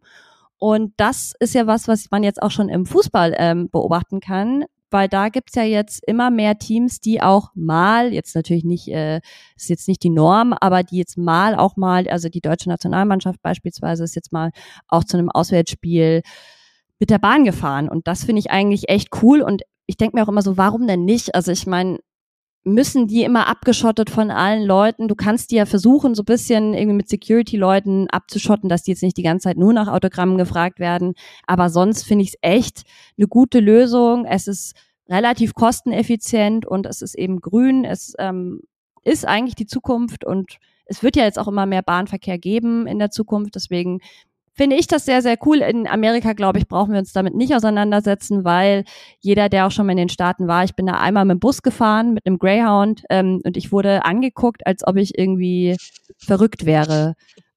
Und 0.57 0.91
das 0.97 1.31
ist 1.39 1.55
ja 1.55 1.65
was, 1.65 1.87
was 1.87 2.11
man 2.11 2.23
jetzt 2.23 2.43
auch 2.43 2.51
schon 2.51 2.67
im 2.67 2.85
Fußball 2.85 3.33
ähm, 3.37 3.69
beobachten 3.71 4.19
kann, 4.19 4.65
weil 4.91 5.07
da 5.07 5.29
gibt's 5.29 5.55
ja 5.55 5.63
jetzt 5.63 6.03
immer 6.05 6.29
mehr 6.29 6.57
Teams, 6.57 6.99
die 6.99 7.21
auch 7.21 7.51
mal, 7.55 8.11
jetzt 8.11 8.35
natürlich 8.35 8.65
nicht, 8.65 8.89
äh, 8.89 9.21
ist 9.55 9.69
jetzt 9.69 9.87
nicht 9.87 10.03
die 10.03 10.09
Norm, 10.09 10.51
aber 10.59 10.83
die 10.83 10.97
jetzt 10.97 11.17
mal 11.17 11.55
auch 11.55 11.77
mal, 11.77 12.05
also 12.09 12.27
die 12.27 12.41
deutsche 12.41 12.67
Nationalmannschaft 12.67 13.41
beispielsweise 13.41 14.03
ist 14.03 14.15
jetzt 14.15 14.33
mal 14.33 14.51
auch 14.89 15.05
zu 15.05 15.15
einem 15.15 15.31
Auswärtsspiel 15.31 16.21
mit 16.99 17.09
der 17.09 17.19
Bahn 17.19 17.45
gefahren. 17.45 17.87
Und 17.87 18.09
das 18.09 18.25
finde 18.25 18.41
ich 18.41 18.51
eigentlich 18.51 18.89
echt 18.89 19.07
cool. 19.23 19.41
Und 19.41 19.61
ich 19.85 19.95
denke 19.95 20.17
mir 20.17 20.23
auch 20.25 20.29
immer 20.29 20.41
so, 20.41 20.57
warum 20.57 20.85
denn 20.85 21.05
nicht? 21.05 21.33
Also 21.33 21.53
ich 21.53 21.65
meine, 21.65 21.99
müssen 22.65 23.07
die 23.07 23.23
immer 23.23 23.47
abgeschottet 23.47 24.09
von 24.09 24.31
allen 24.31 24.63
Leuten. 24.63 25.07
Du 25.07 25.13
kannst 25.13 25.51
die 25.51 25.55
ja 25.55 25.67
versuchen, 25.67 26.15
so 26.15 26.23
bisschen 26.23 26.73
irgendwie 26.73 26.95
mit 26.97 27.07
Security-Leuten 27.07 28.09
abzuschotten, 28.09 28.69
dass 28.69 28.81
die 28.81 28.91
jetzt 28.91 29.03
nicht 29.03 29.17
die 29.17 29.23
ganze 29.23 29.43
Zeit 29.43 29.57
nur 29.57 29.71
nach 29.71 29.87
Autogrammen 29.87 30.37
gefragt 30.37 30.79
werden. 30.79 31.13
Aber 31.45 31.69
sonst 31.69 32.03
finde 32.03 32.23
ich 32.23 32.29
es 32.29 32.39
echt 32.41 32.83
eine 33.17 33.27
gute 33.27 33.59
Lösung. 33.59 34.25
Es 34.25 34.47
ist 34.47 34.75
relativ 35.07 35.53
kosteneffizient 35.53 36.65
und 36.65 36.87
es 36.87 37.03
ist 37.03 37.13
eben 37.15 37.39
grün. 37.39 37.85
Es 37.85 38.15
ähm, 38.17 38.61
ist 39.03 39.27
eigentlich 39.27 39.55
die 39.55 39.67
Zukunft 39.67 40.25
und 40.25 40.57
es 40.85 41.03
wird 41.03 41.15
ja 41.15 41.23
jetzt 41.23 41.37
auch 41.37 41.47
immer 41.47 41.67
mehr 41.67 41.83
Bahnverkehr 41.83 42.39
geben 42.39 42.87
in 42.87 42.97
der 42.97 43.11
Zukunft. 43.11 43.53
Deswegen 43.53 43.99
finde 44.55 44.77
ich 44.77 44.87
das 44.87 45.05
sehr, 45.05 45.21
sehr 45.21 45.37
cool. 45.45 45.57
In 45.57 45.85
Amerika, 45.87 46.33
glaube 46.33 46.57
ich, 46.59 46.67
brauchen 46.67 46.93
wir 46.93 46.99
uns 46.99 47.13
damit 47.13 47.35
nicht 47.35 47.53
auseinandersetzen, 47.53 48.45
weil 48.45 48.85
jeder, 49.19 49.49
der 49.49 49.67
auch 49.67 49.71
schon 49.71 49.85
mal 49.85 49.91
in 49.91 49.97
den 49.97 50.09
Staaten 50.09 50.47
war, 50.47 50.63
ich 50.63 50.75
bin 50.75 50.85
da 50.85 50.93
einmal 50.93 51.25
mit 51.25 51.35
dem 51.35 51.39
Bus 51.39 51.61
gefahren, 51.61 52.13
mit 52.13 52.25
einem 52.25 52.39
Greyhound, 52.39 53.03
ähm, 53.09 53.41
und 53.43 53.57
ich 53.57 53.71
wurde 53.71 54.05
angeguckt, 54.05 54.65
als 54.65 54.87
ob 54.87 54.95
ich 54.95 55.17
irgendwie 55.17 55.75
verrückt 56.17 56.65
wäre. 56.65 57.15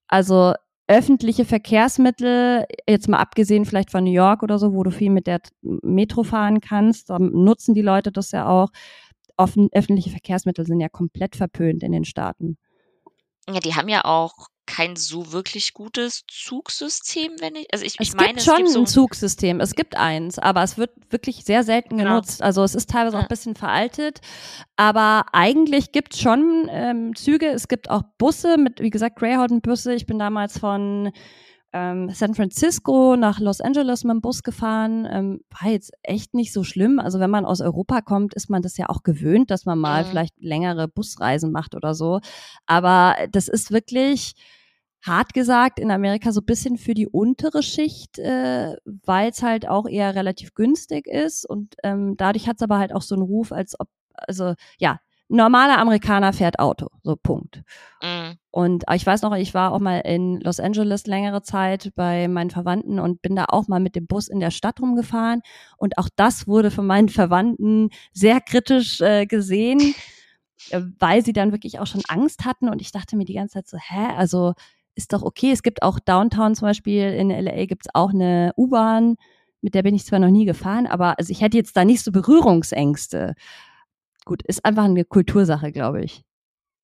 Also 0.08 0.54
öffentliche 0.88 1.44
Verkehrsmittel, 1.44 2.64
jetzt 2.88 3.08
mal 3.08 3.18
abgesehen 3.18 3.64
vielleicht 3.64 3.90
von 3.90 4.04
New 4.04 4.10
York 4.10 4.42
oder 4.42 4.58
so, 4.58 4.72
wo 4.72 4.82
du 4.82 4.90
viel 4.90 5.10
mit 5.10 5.26
der 5.26 5.40
Metro 5.62 6.24
fahren 6.24 6.60
kannst, 6.60 7.10
da 7.10 7.18
nutzen 7.18 7.74
die 7.74 7.82
Leute 7.82 8.10
das 8.10 8.32
ja 8.32 8.48
auch. 8.48 8.70
Offen, 9.36 9.68
öffentliche 9.70 10.10
Verkehrsmittel 10.10 10.66
sind 10.66 10.80
ja 10.80 10.88
komplett 10.88 11.36
verpönt 11.36 11.84
in 11.84 11.92
den 11.92 12.04
Staaten. 12.04 12.56
Ja, 13.48 13.60
die 13.60 13.74
haben 13.74 13.88
ja 13.88 14.04
auch 14.04 14.48
kein 14.68 14.96
so 14.96 15.32
wirklich 15.32 15.72
gutes 15.72 16.24
Zugsystem, 16.28 17.32
wenn 17.40 17.56
ich, 17.56 17.66
also 17.72 17.84
ich, 17.84 17.94
es 17.98 18.08
ich 18.08 18.14
meine, 18.14 18.34
gibt 18.34 18.42
schon 18.42 18.54
es 18.54 18.60
gibt 18.60 18.70
so 18.70 18.80
ein 18.80 18.86
Zugsystem, 18.86 19.60
es 19.60 19.74
gibt 19.74 19.96
eins, 19.96 20.38
aber 20.38 20.62
es 20.62 20.76
wird 20.76 20.90
wirklich 21.10 21.44
sehr 21.44 21.64
selten 21.64 21.96
genau. 21.96 22.10
genutzt. 22.10 22.42
Also 22.42 22.62
es 22.62 22.74
ist 22.74 22.90
teilweise 22.90 23.14
ja. 23.14 23.20
auch 23.20 23.24
ein 23.24 23.28
bisschen 23.28 23.56
veraltet, 23.56 24.20
aber 24.76 25.24
eigentlich 25.32 25.90
gibt 25.90 26.14
es 26.14 26.20
schon 26.20 26.68
ähm, 26.70 27.16
Züge, 27.16 27.46
es 27.46 27.66
gibt 27.66 27.90
auch 27.90 28.02
Busse 28.18 28.58
mit, 28.58 28.80
wie 28.80 28.90
gesagt, 28.90 29.16
Greyhound-Busse. 29.16 29.94
Ich 29.94 30.06
bin 30.06 30.18
damals 30.18 30.58
von 30.58 31.10
ähm, 31.72 32.10
San 32.10 32.34
Francisco 32.34 33.16
nach 33.16 33.40
Los 33.40 33.60
Angeles 33.60 34.04
mit 34.04 34.14
dem 34.14 34.20
Bus 34.20 34.42
gefahren. 34.42 35.06
Ähm, 35.10 35.40
war 35.60 35.70
jetzt 35.70 35.92
echt 36.02 36.34
nicht 36.34 36.52
so 36.52 36.62
schlimm. 36.62 36.98
Also 36.98 37.20
wenn 37.20 37.30
man 37.30 37.46
aus 37.46 37.60
Europa 37.60 38.02
kommt, 38.02 38.34
ist 38.34 38.50
man 38.50 38.62
das 38.62 38.76
ja 38.76 38.88
auch 38.88 39.02
gewöhnt, 39.02 39.50
dass 39.50 39.64
man 39.64 39.78
mal 39.78 40.04
mhm. 40.04 40.08
vielleicht 40.08 40.34
längere 40.40 40.88
Busreisen 40.88 41.52
macht 41.52 41.74
oder 41.74 41.94
so. 41.94 42.20
Aber 42.66 43.16
das 43.30 43.48
ist 43.48 43.70
wirklich 43.70 44.34
hart 45.02 45.32
gesagt 45.34 45.78
in 45.78 45.90
Amerika 45.90 46.32
so 46.32 46.42
bisschen 46.42 46.76
für 46.76 46.94
die 46.94 47.08
untere 47.08 47.62
Schicht, 47.62 48.18
äh, 48.18 48.76
weil 48.84 49.30
es 49.30 49.42
halt 49.42 49.68
auch 49.68 49.86
eher 49.86 50.14
relativ 50.14 50.54
günstig 50.54 51.06
ist 51.06 51.48
und 51.48 51.74
ähm, 51.84 52.16
dadurch 52.16 52.48
hat 52.48 52.56
es 52.56 52.62
aber 52.62 52.78
halt 52.78 52.94
auch 52.94 53.02
so 53.02 53.14
einen 53.14 53.22
Ruf, 53.22 53.52
als 53.52 53.78
ob, 53.78 53.88
also 54.12 54.54
ja, 54.78 54.98
normaler 55.28 55.78
Amerikaner 55.78 56.32
fährt 56.32 56.58
Auto, 56.58 56.88
so 57.02 57.14
Punkt. 57.14 57.62
Mhm. 58.02 58.38
Und 58.50 58.84
ich 58.92 59.06
weiß 59.06 59.22
noch, 59.22 59.34
ich 59.36 59.54
war 59.54 59.72
auch 59.72 59.78
mal 59.78 60.00
in 60.00 60.40
Los 60.40 60.58
Angeles 60.58 61.06
längere 61.06 61.42
Zeit 61.42 61.92
bei 61.94 62.28
meinen 62.28 62.50
Verwandten 62.50 62.98
und 62.98 63.22
bin 63.22 63.36
da 63.36 63.44
auch 63.48 63.68
mal 63.68 63.80
mit 63.80 63.94
dem 63.94 64.06
Bus 64.06 64.28
in 64.28 64.40
der 64.40 64.50
Stadt 64.50 64.80
rumgefahren 64.80 65.42
und 65.76 65.98
auch 65.98 66.08
das 66.16 66.48
wurde 66.48 66.70
von 66.70 66.86
meinen 66.86 67.10
Verwandten 67.10 67.90
sehr 68.12 68.40
kritisch 68.40 69.00
äh, 69.00 69.26
gesehen, 69.26 69.94
äh, 70.70 70.80
weil 70.98 71.24
sie 71.24 71.34
dann 71.34 71.52
wirklich 71.52 71.78
auch 71.78 71.86
schon 71.86 72.02
Angst 72.08 72.44
hatten 72.44 72.68
und 72.68 72.80
ich 72.80 72.90
dachte 72.90 73.16
mir 73.16 73.26
die 73.26 73.34
ganze 73.34 73.54
Zeit 73.54 73.68
so, 73.68 73.76
hä, 73.76 74.14
also 74.16 74.54
ist 74.98 75.12
doch 75.12 75.22
okay. 75.22 75.52
Es 75.52 75.62
gibt 75.62 75.82
auch 75.82 76.00
Downtown 76.00 76.56
zum 76.56 76.66
Beispiel, 76.66 77.04
in 77.14 77.30
LA 77.30 77.66
gibt 77.66 77.86
es 77.86 77.94
auch 77.94 78.10
eine 78.10 78.52
U-Bahn, 78.56 79.16
mit 79.60 79.74
der 79.74 79.82
bin 79.84 79.94
ich 79.94 80.04
zwar 80.04 80.18
noch 80.18 80.28
nie 80.28 80.44
gefahren, 80.44 80.86
aber 80.86 81.18
also 81.18 81.30
ich 81.30 81.40
hätte 81.40 81.56
jetzt 81.56 81.76
da 81.76 81.84
nicht 81.84 82.02
so 82.02 82.12
Berührungsängste. 82.12 83.34
Gut, 84.24 84.42
ist 84.42 84.64
einfach 84.64 84.84
eine 84.84 85.04
Kultursache, 85.04 85.72
glaube 85.72 86.04
ich. 86.04 86.22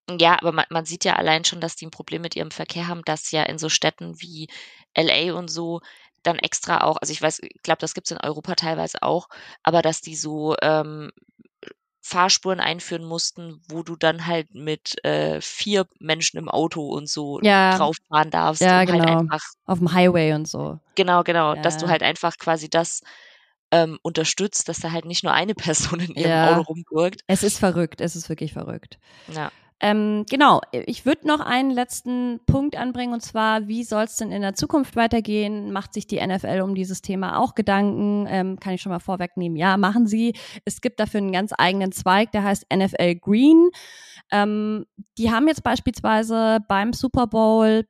Ja, 0.09 0.38
aber 0.40 0.53
man, 0.53 0.64
man 0.70 0.85
sieht 0.85 1.05
ja 1.05 1.16
allein 1.16 1.44
schon, 1.44 1.61
dass 1.61 1.77
die 1.77 1.87
ein 1.87 1.90
Problem 1.90 2.22
mit 2.22 2.37
ihrem 2.37 2.50
Verkehr 2.50 2.88
haben, 2.88 3.03
dass 3.05 3.33
ja 3.33 3.42
in 3.42 3.59
so 3.59 3.68
Städten 3.68 4.20
wie 4.20 4.48
LA 4.96 5.35
und 5.35 5.50
so 5.50 5.81
dann 6.22 6.38
extra 6.38 6.85
auch, 6.85 6.96
also 7.00 7.12
ich 7.12 7.20
weiß, 7.20 7.40
ich 7.42 7.62
glaube, 7.62 7.81
das 7.81 7.94
gibt 7.94 8.07
es 8.07 8.11
in 8.12 8.22
Europa 8.22 8.55
teilweise 8.55 9.03
auch, 9.03 9.29
aber 9.62 9.83
dass 9.83 10.00
die 10.00 10.14
so 10.14 10.55
ähm, 10.62 11.11
Fahrspuren 12.07 12.61
einführen 12.61 13.03
mussten, 13.03 13.62
wo 13.71 13.83
du 13.83 13.97
dann 13.97 14.27
halt 14.27 14.55
mit 14.55 15.03
äh, 15.07 15.40
vier 15.40 15.87
Menschen 15.99 16.37
im 16.37 16.51
Auto 16.51 16.87
und 16.87 17.09
so 17.09 17.40
ja. 17.40 17.79
drauf 17.79 17.97
fahren 18.11 18.31
darfst. 18.31 18.61
Ja, 18.61 18.81
um 18.81 18.87
genau. 18.87 18.99
Halt 19.07 19.19
einfach, 19.21 19.43
Auf 19.64 19.79
dem 19.79 19.90
Highway 19.90 20.35
und 20.35 20.47
so. 20.47 20.79
Genau, 20.97 21.23
genau. 21.23 21.55
Ja. 21.55 21.62
Dass 21.62 21.79
du 21.79 21.88
halt 21.88 22.03
einfach 22.03 22.37
quasi 22.37 22.69
das 22.69 23.01
ähm, 23.71 23.99
unterstützt, 24.03 24.69
dass 24.69 24.81
da 24.81 24.93
halt 24.93 25.07
nicht 25.07 25.25
nur 25.25 25.33
eine 25.33 25.55
Person 25.55 25.99
in 25.99 26.14
ihrem 26.14 26.31
Ja. 26.31 26.51
Auto 26.53 26.73
rumgurkt. 26.73 27.23
Es 27.27 27.43
ist 27.43 27.59
verrückt, 27.59 28.03
es 28.03 28.17
ist 28.17 28.29
wirklich 28.29 28.53
verrückt. 28.53 28.99
Ja. 29.29 29.51
Ähm, 29.80 30.24
genau, 30.30 30.60
ich 30.72 31.04
würde 31.04 31.26
noch 31.26 31.40
einen 31.40 31.70
letzten 31.70 32.40
Punkt 32.46 32.76
anbringen 32.76 33.12
und 33.12 33.20
zwar, 33.20 33.66
wie 33.66 33.82
soll 33.82 34.04
es 34.04 34.16
denn 34.16 34.30
in 34.30 34.40
der 34.40 34.54
Zukunft 34.54 34.96
weitergehen? 34.96 35.72
Macht 35.72 35.94
sich 35.94 36.06
die 36.06 36.24
NFL 36.24 36.60
um 36.62 36.74
dieses 36.74 37.02
Thema 37.02 37.38
auch 37.38 37.54
Gedanken? 37.54 38.26
Ähm, 38.28 38.58
kann 38.58 38.74
ich 38.74 38.82
schon 38.82 38.92
mal 38.92 39.00
vorwegnehmen? 39.00 39.56
Ja, 39.56 39.76
machen 39.76 40.06
sie. 40.06 40.34
Es 40.64 40.80
gibt 40.80 41.00
dafür 41.00 41.18
einen 41.18 41.32
ganz 41.32 41.52
eigenen 41.56 41.92
Zweig, 41.92 42.30
der 42.32 42.44
heißt 42.44 42.66
NFL 42.72 43.16
Green. 43.16 43.70
Ähm, 44.30 44.87
die 45.18 45.30
haben 45.30 45.48
jetzt 45.48 45.64
beispielsweise 45.64 46.60
beim 46.68 46.92
Super 46.92 47.26
Bowl 47.26 47.84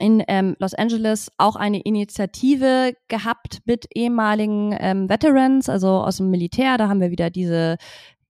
in 0.00 0.22
ähm, 0.26 0.56
Los 0.58 0.74
Angeles 0.74 1.30
auch 1.38 1.54
eine 1.56 1.80
Initiative 1.80 2.94
gehabt 3.08 3.60
mit 3.64 3.86
ehemaligen 3.94 4.76
ähm, 4.78 5.08
Veterans, 5.08 5.68
also 5.68 5.88
aus 5.88 6.16
dem 6.16 6.30
Militär. 6.30 6.78
Da 6.78 6.88
haben 6.88 7.00
wir 7.00 7.10
wieder 7.10 7.30
diese 7.30 7.76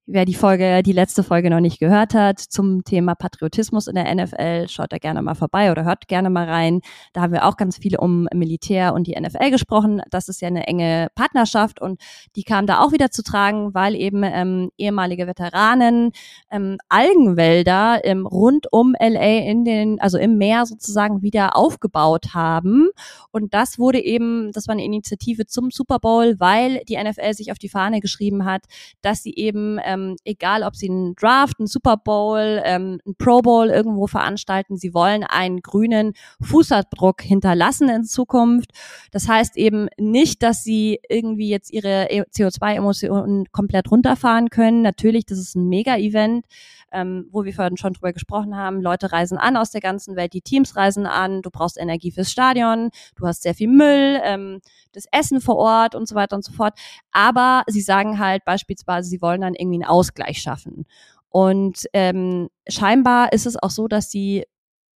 Wer 0.07 0.27
die 0.27 0.35
Folge, 0.35 0.83
die 0.83 0.93
letzte 0.93 1.23
Folge 1.23 1.49
noch 1.49 1.61
nicht 1.61 1.79
gehört 1.79 2.13
hat 2.13 2.39
zum 2.39 2.85
Thema 2.85 3.15
Patriotismus 3.15 3.87
in 3.87 3.95
der 3.95 4.15
NFL, 4.15 4.69
schaut 4.69 4.93
da 4.93 4.99
gerne 4.99 5.23
mal 5.23 5.35
vorbei 5.35 5.71
oder 5.71 5.87
hört 5.87 6.09
gerne 6.09 6.29
mal 6.29 6.47
rein. 6.47 6.83
Da 7.15 7.23
haben 7.23 7.33
wir 7.33 7.47
auch 7.47 7.57
ganz 7.57 7.79
viel 7.79 7.97
um 7.97 8.29
Militär 8.35 8.93
und 8.93 9.07
die 9.07 9.19
NFL 9.19 9.51
gesprochen. 9.51 10.03
Das 10.11 10.29
ist 10.29 10.43
ja 10.43 10.49
eine 10.49 10.67
enge 10.67 11.09
Partnerschaft 11.15 11.81
und 11.81 12.03
die 12.37 12.43
kam 12.43 12.67
da 12.67 12.81
auch 12.81 12.93
wieder 12.93 13.11
zu 13.11 13.23
tragen, 13.23 13.73
weil 13.73 13.95
eben 13.95 14.25
ähm, 14.25 14.71
ehemalige 14.77 15.27
Veteranen 15.27 16.13
ähm, 16.51 16.77
Algenwälder 16.91 18.03
ähm, 18.05 18.27
rund 18.27 18.67
um 18.73 18.95
LA 19.01 19.39
in 19.39 19.65
den, 19.65 20.03
also 20.03 20.19
im 20.19 20.37
Meer 20.37 20.67
sozusagen 20.67 21.23
wieder 21.23 21.57
aufgebaut 21.57 22.35
haben. 22.35 22.91
Und 23.31 23.55
das 23.55 23.79
wurde 23.79 24.05
eben, 24.05 24.53
das 24.53 24.69
war 24.69 24.75
eine 24.75 24.85
Initiative 24.85 25.47
zum 25.47 25.71
Super 25.71 25.99
Bowl, 25.99 26.39
weil 26.39 26.83
die 26.91 27.03
NFL 27.03 27.33
sich 27.33 27.53
auf 27.53 27.59
die 27.59 27.71
Fahne 27.71 28.01
geschrieben 28.01 28.45
hat, 28.45 28.65
dass 29.01 29.23
sie 29.23 29.35
eben 29.35 29.79
äh, 29.79 29.94
ähm, 29.95 30.17
egal 30.25 30.63
ob 30.63 30.77
sie 30.77 30.91
einen 30.91 31.15
Draft, 31.15 31.59
einen 31.59 31.67
Super 31.67 31.97
Bowl, 31.97 32.61
ähm, 32.65 33.01
einen 33.05 33.17
Pro 33.17 33.41
Bowl 33.41 33.69
irgendwo 33.69 34.07
veranstalten, 34.07 34.77
sie 34.77 34.95
wollen 34.95 35.25
einen 35.25 35.61
grünen 35.61 36.13
Fußabdruck 36.43 37.23
hinterlassen 37.23 37.89
in 37.89 38.05
Zukunft. 38.05 38.71
Das 39.11 39.29
heißt 39.29 39.57
eben 39.57 39.89
nicht, 39.99 40.43
dass 40.43 40.63
sie 40.65 41.01
irgendwie 41.09 41.49
jetzt 41.49 41.73
ihre 41.73 42.11
e-, 42.11 42.23
CO2-Emissionen 42.23 43.47
komplett 43.53 43.91
runterfahren 43.91 44.51
können. 44.51 44.83
Natürlich, 44.83 45.27
das 45.27 45.39
ist 45.39 45.55
ein 45.55 45.69
Mega-Event, 45.69 46.47
ähm, 46.93 47.27
wo 47.31 47.45
wir 47.45 47.53
vorhin 47.53 47.77
schon 47.77 47.93
drüber 47.93 48.13
gesprochen 48.13 48.57
haben. 48.57 48.81
Leute 48.81 49.13
reisen 49.13 49.37
an 49.37 49.57
aus 49.57 49.71
der 49.71 49.81
ganzen 49.81 50.17
Welt, 50.17 50.33
die 50.33 50.41
Teams 50.41 50.77
reisen 50.77 51.07
an, 51.07 51.43
du 51.43 51.51
brauchst 51.51 51.79
Energie 51.79 52.13
fürs 52.13 52.31
Stadion, 52.31 52.91
du 53.17 53.27
hast 53.27 53.43
sehr 53.43 53.55
viel 53.55 53.69
Müll, 53.69 54.21
ähm, 54.23 54.61
das 54.93 55.07
Essen 55.11 55.41
vor 55.41 55.57
Ort 55.57 55.95
und 55.95 56.09
so 56.09 56.15
weiter 56.15 56.37
und 56.37 56.45
so 56.45 56.53
fort. 56.53 56.79
Aber 57.11 57.65
sie 57.67 57.81
sagen 57.81 58.19
halt 58.19 58.45
beispielsweise, 58.45 59.09
sie 59.09 59.21
wollen 59.21 59.41
dann 59.41 59.55
irgendwie 59.55 59.84
einen 59.85 59.91
Ausgleich 59.91 60.39
schaffen. 60.39 60.87
Und 61.29 61.87
ähm, 61.93 62.49
scheinbar 62.69 63.33
ist 63.33 63.47
es 63.47 63.61
auch 63.61 63.71
so, 63.71 63.89
dass 63.89 64.11
sie 64.11 64.45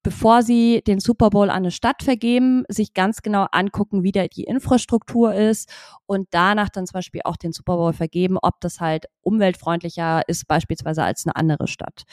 bevor 0.07 0.45
sie 0.45 0.83
den 0.87 1.01
Super 1.01 1.31
Bowl 1.31 1.51
an 1.51 1.57
eine 1.57 1.73
Stadt 1.73 2.05
vergeben, 2.05 2.63
sich 2.69 2.95
ganz 2.95 3.23
genau 3.23 3.49
angucken, 3.51 4.05
wie 4.05 4.13
da 4.13 4.29
die 4.29 4.45
Infrastruktur 4.45 5.35
ist 5.35 5.69
und 6.07 6.29
danach 6.31 6.69
dann 6.69 6.87
zum 6.87 6.99
Beispiel 6.99 7.23
auch 7.25 7.37
den 7.37 7.53
Super 7.53 7.77
Bowl 7.77 7.93
vergeben, 7.93 8.39
ob 8.41 8.61
das 8.61 8.79
halt 8.79 9.07
umweltfreundlicher 9.23 10.23
ist 10.29 10.47
beispielsweise 10.47 11.03
als 11.03 11.27
eine 11.27 11.35
andere 11.35 11.67
Stadt. 11.67 12.05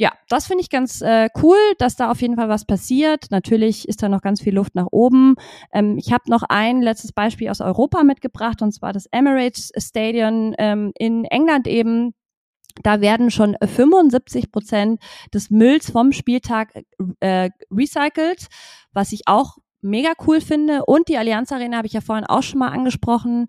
Ja, 0.00 0.12
das 0.30 0.46
finde 0.46 0.62
ich 0.62 0.70
ganz 0.70 1.02
äh, 1.02 1.28
cool, 1.42 1.58
dass 1.76 1.94
da 1.94 2.10
auf 2.10 2.22
jeden 2.22 2.36
Fall 2.36 2.48
was 2.48 2.64
passiert. 2.64 3.26
Natürlich 3.30 3.86
ist 3.86 4.02
da 4.02 4.08
noch 4.08 4.22
ganz 4.22 4.40
viel 4.40 4.54
Luft 4.54 4.74
nach 4.74 4.86
oben. 4.90 5.34
Ähm, 5.74 5.98
ich 5.98 6.10
habe 6.10 6.30
noch 6.30 6.42
ein 6.48 6.80
letztes 6.80 7.12
Beispiel 7.12 7.50
aus 7.50 7.60
Europa 7.60 8.02
mitgebracht, 8.02 8.62
und 8.62 8.72
zwar 8.72 8.94
das 8.94 9.04
Emirates 9.12 9.70
Stadion 9.76 10.54
ähm, 10.56 10.92
in 10.98 11.26
England 11.26 11.66
eben 11.66 12.14
da 12.82 13.02
werden 13.02 13.30
schon 13.30 13.56
75 13.62 14.50
Prozent 14.50 15.02
des 15.34 15.50
Mülls 15.50 15.90
vom 15.90 16.12
Spieltag 16.12 16.72
äh, 17.18 17.50
recycelt, 17.70 18.46
was 18.94 19.12
ich 19.12 19.22
auch 19.26 19.58
mega 19.82 20.12
cool 20.26 20.40
finde. 20.40 20.84
Und 20.84 21.08
die 21.08 21.16
Allianz 21.16 21.52
Arena 21.52 21.78
habe 21.78 21.86
ich 21.86 21.92
ja 21.92 22.00
vorhin 22.00 22.26
auch 22.26 22.42
schon 22.42 22.58
mal 22.58 22.68
angesprochen. 22.68 23.46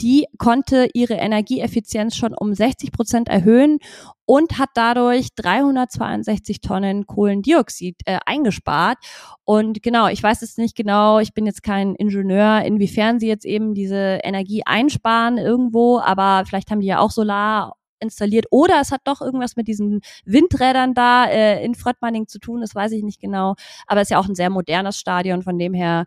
Die 0.00 0.26
konnte 0.38 0.88
ihre 0.94 1.14
Energieeffizienz 1.14 2.16
schon 2.16 2.34
um 2.34 2.54
60 2.54 2.92
Prozent 2.92 3.28
erhöhen 3.28 3.78
und 4.26 4.58
hat 4.58 4.70
dadurch 4.74 5.28
362 5.36 6.60
Tonnen 6.60 7.06
Kohlendioxid 7.06 7.96
äh, 8.06 8.18
eingespart. 8.24 8.98
Und 9.44 9.82
genau, 9.82 10.08
ich 10.08 10.22
weiß 10.22 10.40
jetzt 10.40 10.58
nicht 10.58 10.76
genau, 10.76 11.18
ich 11.18 11.34
bin 11.34 11.46
jetzt 11.46 11.62
kein 11.62 11.94
Ingenieur, 11.94 12.62
inwiefern 12.64 13.20
sie 13.20 13.28
jetzt 13.28 13.44
eben 13.44 13.74
diese 13.74 14.20
Energie 14.24 14.62
einsparen 14.64 15.38
irgendwo, 15.38 15.98
aber 15.98 16.44
vielleicht 16.46 16.70
haben 16.70 16.80
die 16.80 16.86
ja 16.86 17.00
auch 17.00 17.10
Solar 17.10 17.74
installiert 18.00 18.46
oder 18.50 18.80
es 18.80 18.90
hat 18.92 19.02
doch 19.04 19.20
irgendwas 19.20 19.56
mit 19.56 19.68
diesen 19.68 20.00
Windrädern 20.24 20.94
da 20.94 21.26
äh, 21.26 21.64
in 21.64 21.74
Fröttmanning 21.74 22.28
zu 22.28 22.38
tun, 22.38 22.60
das 22.60 22.74
weiß 22.74 22.92
ich 22.92 23.02
nicht 23.02 23.20
genau. 23.20 23.54
Aber 23.86 24.00
es 24.00 24.06
ist 24.06 24.10
ja 24.10 24.18
auch 24.18 24.28
ein 24.28 24.34
sehr 24.34 24.50
modernes 24.50 24.98
Stadion, 24.98 25.42
von 25.42 25.58
dem 25.58 25.74
her 25.74 26.04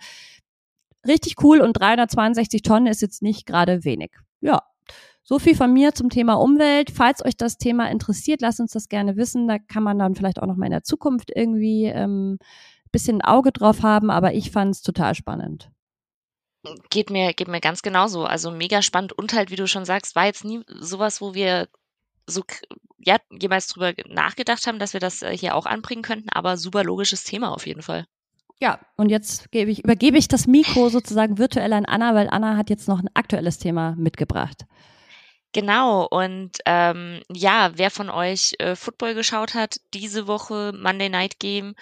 richtig 1.07 1.35
cool 1.43 1.61
und 1.61 1.73
362 1.73 2.61
Tonnen 2.61 2.87
ist 2.87 3.01
jetzt 3.01 3.21
nicht 3.21 3.45
gerade 3.45 3.83
wenig. 3.83 4.11
Ja. 4.41 4.61
So 5.23 5.39
viel 5.39 5.57
von 5.57 5.73
mir 5.73 5.93
zum 5.93 6.09
Thema 6.09 6.35
Umwelt. 6.35 6.89
Falls 6.89 7.25
euch 7.25 7.35
das 7.35 7.57
Thema 7.57 7.91
interessiert, 7.91 8.39
lasst 8.39 8.61
uns 8.61 8.71
das 8.71 8.87
gerne 8.87 9.17
wissen. 9.17 9.49
Da 9.49 9.57
kann 9.59 9.83
man 9.83 9.99
dann 9.99 10.15
vielleicht 10.15 10.41
auch 10.41 10.47
noch 10.47 10.55
mal 10.55 10.67
in 10.67 10.71
der 10.71 10.83
Zukunft 10.83 11.31
irgendwie 11.35 11.83
ähm, 11.83 12.37
bisschen 12.91 13.21
ein 13.21 13.25
Auge 13.25 13.51
drauf 13.51 13.83
haben, 13.83 14.09
aber 14.09 14.33
ich 14.33 14.51
fand 14.51 14.75
es 14.75 14.81
total 14.81 15.15
spannend. 15.15 15.69
Geht 16.89 17.09
mir, 17.09 17.33
geht 17.33 17.47
mir 17.47 17.61
ganz 17.61 17.81
genauso. 17.81 18.25
Also 18.25 18.51
mega 18.51 18.81
spannend 18.81 19.13
und 19.13 19.33
halt, 19.33 19.51
wie 19.51 19.55
du 19.55 19.67
schon 19.67 19.85
sagst, 19.85 20.15
war 20.15 20.25
jetzt 20.25 20.43
nie 20.43 20.63
sowas, 20.67 21.21
wo 21.21 21.33
wir 21.33 21.67
so 22.25 22.43
ja, 22.99 23.17
jemals 23.31 23.67
drüber 23.67 23.93
nachgedacht 24.07 24.67
haben, 24.67 24.79
dass 24.79 24.93
wir 24.93 24.99
das 24.99 25.21
äh, 25.21 25.35
hier 25.35 25.55
auch 25.55 25.65
anbringen 25.65 26.01
könnten, 26.01 26.29
aber 26.29 26.57
super 26.57 26.83
logisches 26.83 27.23
Thema 27.23 27.53
auf 27.53 27.65
jeden 27.65 27.81
Fall. 27.81 28.05
Ja, 28.59 28.79
und 28.95 29.09
jetzt 29.09 29.51
gebe 29.51 29.69
ich, 29.69 29.83
übergebe 29.83 30.17
ich 30.17 30.27
das 30.27 30.47
Mikro 30.47 30.89
sozusagen 30.89 31.37
virtuell 31.37 31.73
an 31.73 31.85
Anna, 31.85 32.15
weil 32.15 32.27
Anna 32.29 32.57
hat 32.57 32.69
jetzt 32.69 32.87
noch 32.87 32.99
ein 32.99 33.09
aktuelles 33.13 33.59
Thema 33.59 33.95
mitgebracht. 33.97 34.65
Genau, 35.57 36.05
und 36.05 36.59
ähm, 36.67 37.23
ja, 37.33 37.71
wer 37.73 37.89
von 37.89 38.11
euch 38.11 38.53
äh, 38.59 38.75
Football 38.75 39.15
geschaut 39.15 39.55
hat, 39.55 39.77
diese 39.91 40.27
Woche 40.27 40.71
Monday 40.77 41.09
Night 41.09 41.39
Game, 41.39 41.73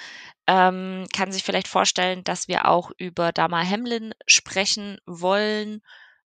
ähm, 0.47 1.07
kann 1.13 1.33
sich 1.33 1.43
vielleicht 1.43 1.67
vorstellen, 1.67 2.23
dass 2.23 2.47
wir 2.47 2.69
auch 2.69 2.91
über 2.97 3.33
Dama 3.33 3.61
Hamlin 3.65 4.13
sprechen 4.27 4.97
wollen, 5.05 5.81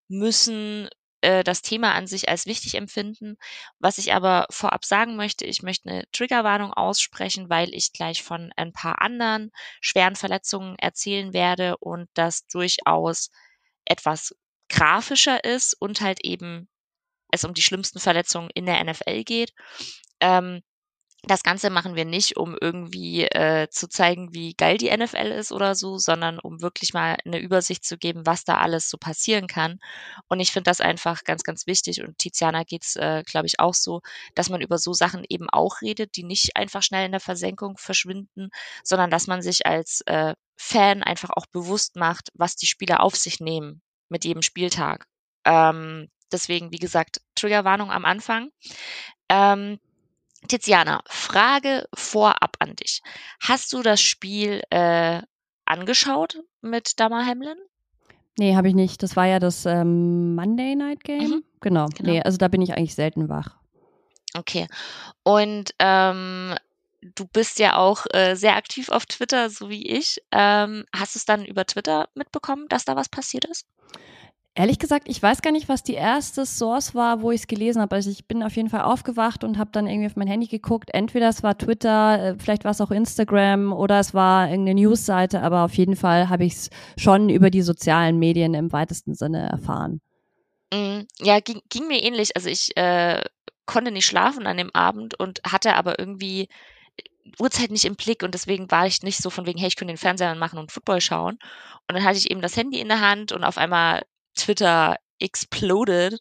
müssen, 0.07 0.87
äh, 1.19 1.43
das 1.43 1.61
Thema 1.61 1.93
an 1.93 2.07
sich 2.07 2.29
als 2.29 2.45
wichtig 2.45 2.75
empfinden. 2.75 3.35
Was 3.79 3.97
ich 3.97 4.13
aber 4.13 4.45
vorab 4.49 4.85
sagen 4.85 5.17
möchte, 5.17 5.45
ich 5.45 5.61
möchte 5.61 5.89
eine 5.89 6.05
Triggerwarnung 6.13 6.71
aussprechen, 6.73 7.49
weil 7.49 7.73
ich 7.73 7.91
gleich 7.91 8.23
von 8.23 8.53
ein 8.55 8.71
paar 8.71 9.01
anderen 9.01 9.51
schweren 9.81 10.15
Verletzungen 10.15 10.77
erzählen 10.79 11.33
werde 11.33 11.75
und 11.79 12.09
das 12.13 12.47
durchaus 12.47 13.29
etwas 13.83 14.33
grafischer 14.69 15.43
ist 15.43 15.75
und 15.81 15.99
halt 15.99 16.23
eben 16.23 16.69
es 17.31 17.43
um 17.43 17.53
die 17.53 17.61
schlimmsten 17.61 17.99
Verletzungen 17.99 18.49
in 18.53 18.65
der 18.65 18.83
NFL 18.83 19.23
geht. 19.23 19.53
Ähm, 20.19 20.61
das 21.23 21.43
Ganze 21.43 21.69
machen 21.69 21.95
wir 21.95 22.05
nicht, 22.05 22.35
um 22.37 22.57
irgendwie 22.59 23.25
äh, 23.25 23.69
zu 23.69 23.87
zeigen, 23.87 24.33
wie 24.33 24.55
geil 24.55 24.77
die 24.79 24.95
NFL 24.95 25.27
ist 25.31 25.51
oder 25.51 25.75
so, 25.75 25.99
sondern 25.99 26.39
um 26.39 26.61
wirklich 26.61 26.93
mal 26.93 27.17
eine 27.25 27.39
Übersicht 27.39 27.85
zu 27.85 27.97
geben, 27.97 28.25
was 28.25 28.43
da 28.43 28.57
alles 28.57 28.89
so 28.89 28.97
passieren 28.97 29.45
kann. 29.45 29.79
Und 30.29 30.39
ich 30.39 30.51
finde 30.51 30.69
das 30.69 30.81
einfach 30.81 31.23
ganz, 31.23 31.43
ganz 31.43 31.67
wichtig. 31.67 32.01
Und 32.01 32.17
Tiziana 32.17 32.63
geht's, 32.63 32.95
äh, 32.95 33.21
glaube 33.23 33.45
ich, 33.45 33.59
auch 33.59 33.75
so, 33.75 34.01
dass 34.33 34.49
man 34.49 34.61
über 34.61 34.79
so 34.79 34.93
Sachen 34.93 35.23
eben 35.29 35.47
auch 35.49 35.81
redet, 35.81 36.15
die 36.15 36.23
nicht 36.23 36.55
einfach 36.55 36.81
schnell 36.81 37.05
in 37.05 37.11
der 37.11 37.21
Versenkung 37.21 37.77
verschwinden, 37.77 38.49
sondern 38.83 39.11
dass 39.11 39.27
man 39.27 39.43
sich 39.43 39.67
als 39.67 40.01
äh, 40.07 40.33
Fan 40.57 41.03
einfach 41.03 41.29
auch 41.35 41.45
bewusst 41.45 41.97
macht, 41.97 42.29
was 42.33 42.55
die 42.55 42.67
Spieler 42.67 43.01
auf 43.01 43.15
sich 43.15 43.39
nehmen 43.39 43.83
mit 44.09 44.25
jedem 44.25 44.41
Spieltag. 44.41 45.05
Ähm, 45.45 46.09
deswegen, 46.31 46.71
wie 46.71 46.79
gesagt, 46.79 47.21
Triggerwarnung 47.35 47.91
am 47.91 48.05
Anfang. 48.05 48.51
Ähm, 49.29 49.79
Tiziana, 50.47 51.01
Frage 51.07 51.87
vorab 51.93 52.57
an 52.59 52.75
dich. 52.75 53.01
Hast 53.39 53.73
du 53.73 53.81
das 53.83 54.01
Spiel 54.01 54.61
äh, 54.69 55.21
angeschaut 55.65 56.39
mit 56.61 56.99
Dama 56.99 57.25
Hamlin? 57.25 57.57
Nee, 58.37 58.55
habe 58.55 58.69
ich 58.69 58.75
nicht. 58.75 59.03
Das 59.03 59.15
war 59.15 59.27
ja 59.27 59.39
das 59.39 59.65
ähm, 59.65 60.35
Monday 60.35 60.75
Night 60.75 61.03
Game. 61.03 61.29
Mhm. 61.29 61.43
Genau. 61.59 61.87
genau. 61.87 62.11
Nee, 62.11 62.21
also 62.21 62.37
da 62.37 62.47
bin 62.47 62.61
ich 62.61 62.73
eigentlich 62.73 62.95
selten 62.95 63.29
wach. 63.29 63.57
Okay. 64.33 64.67
Und 65.23 65.75
ähm, 65.79 66.55
du 67.01 67.25
bist 67.25 67.59
ja 67.59 67.77
auch 67.77 68.05
äh, 68.11 68.35
sehr 68.35 68.55
aktiv 68.55 68.89
auf 68.89 69.05
Twitter, 69.05 69.49
so 69.49 69.69
wie 69.69 69.87
ich. 69.87 70.21
Ähm, 70.31 70.85
hast 70.95 71.15
du 71.15 71.19
es 71.19 71.25
dann 71.25 71.45
über 71.45 71.65
Twitter 71.65 72.09
mitbekommen, 72.15 72.67
dass 72.69 72.85
da 72.85 72.95
was 72.95 73.09
passiert 73.09 73.45
ist? 73.45 73.67
Ehrlich 74.53 74.79
gesagt, 74.79 75.07
ich 75.07 75.21
weiß 75.23 75.41
gar 75.41 75.51
nicht, 75.53 75.69
was 75.69 75.81
die 75.81 75.93
erste 75.93 76.45
Source 76.45 76.93
war, 76.93 77.21
wo 77.21 77.31
ich 77.31 77.41
es 77.41 77.47
gelesen 77.47 77.81
habe. 77.81 77.95
Also 77.95 78.09
ich 78.09 78.27
bin 78.27 78.43
auf 78.43 78.57
jeden 78.57 78.67
Fall 78.67 78.81
aufgewacht 78.81 79.45
und 79.45 79.57
habe 79.57 79.71
dann 79.71 79.87
irgendwie 79.87 80.07
auf 80.07 80.17
mein 80.17 80.27
Handy 80.27 80.47
geguckt. 80.47 80.89
Entweder 80.93 81.29
es 81.29 81.41
war 81.41 81.57
Twitter, 81.57 82.21
äh, 82.21 82.35
vielleicht 82.37 82.65
war 82.65 82.71
es 82.71 82.81
auch 82.81 82.91
Instagram 82.91 83.71
oder 83.71 83.99
es 83.99 84.13
war 84.13 84.49
irgendeine 84.49 84.81
Newsseite, 84.81 85.41
aber 85.41 85.63
auf 85.63 85.73
jeden 85.75 85.95
Fall 85.95 86.27
habe 86.27 86.43
ich 86.43 86.53
es 86.53 86.69
schon 86.97 87.29
über 87.29 87.49
die 87.49 87.61
sozialen 87.61 88.19
Medien 88.19 88.53
im 88.53 88.73
weitesten 88.73 89.15
Sinne 89.15 89.47
erfahren. 89.49 90.01
Mm, 90.73 91.03
ja, 91.19 91.39
ging, 91.39 91.61
ging 91.69 91.87
mir 91.87 92.03
ähnlich. 92.03 92.35
Also 92.35 92.49
ich 92.49 92.75
äh, 92.75 93.23
konnte 93.65 93.91
nicht 93.91 94.05
schlafen 94.05 94.47
an 94.47 94.57
dem 94.57 94.71
Abend 94.73 95.17
und 95.17 95.39
hatte 95.45 95.75
aber 95.75 95.97
irgendwie 95.97 96.49
Uhrzeit 97.39 97.71
nicht 97.71 97.85
im 97.85 97.95
Blick 97.95 98.21
und 98.21 98.33
deswegen 98.33 98.69
war 98.69 98.85
ich 98.85 99.01
nicht 99.01 99.21
so 99.21 99.29
von 99.29 99.45
wegen, 99.45 99.59
hey, 99.59 99.69
ich 99.69 99.77
könnte 99.77 99.93
den 99.93 99.97
Fernseher 99.97 100.35
machen 100.35 100.59
und 100.59 100.73
Football 100.73 100.99
schauen. 100.99 101.37
Und 101.87 101.95
dann 101.95 102.03
hatte 102.03 102.17
ich 102.17 102.29
eben 102.29 102.41
das 102.41 102.57
Handy 102.57 102.81
in 102.81 102.89
der 102.89 102.99
Hand 102.99 103.31
und 103.31 103.45
auf 103.45 103.57
einmal 103.57 104.01
Twitter 104.35 104.97
exploded. 105.19 106.19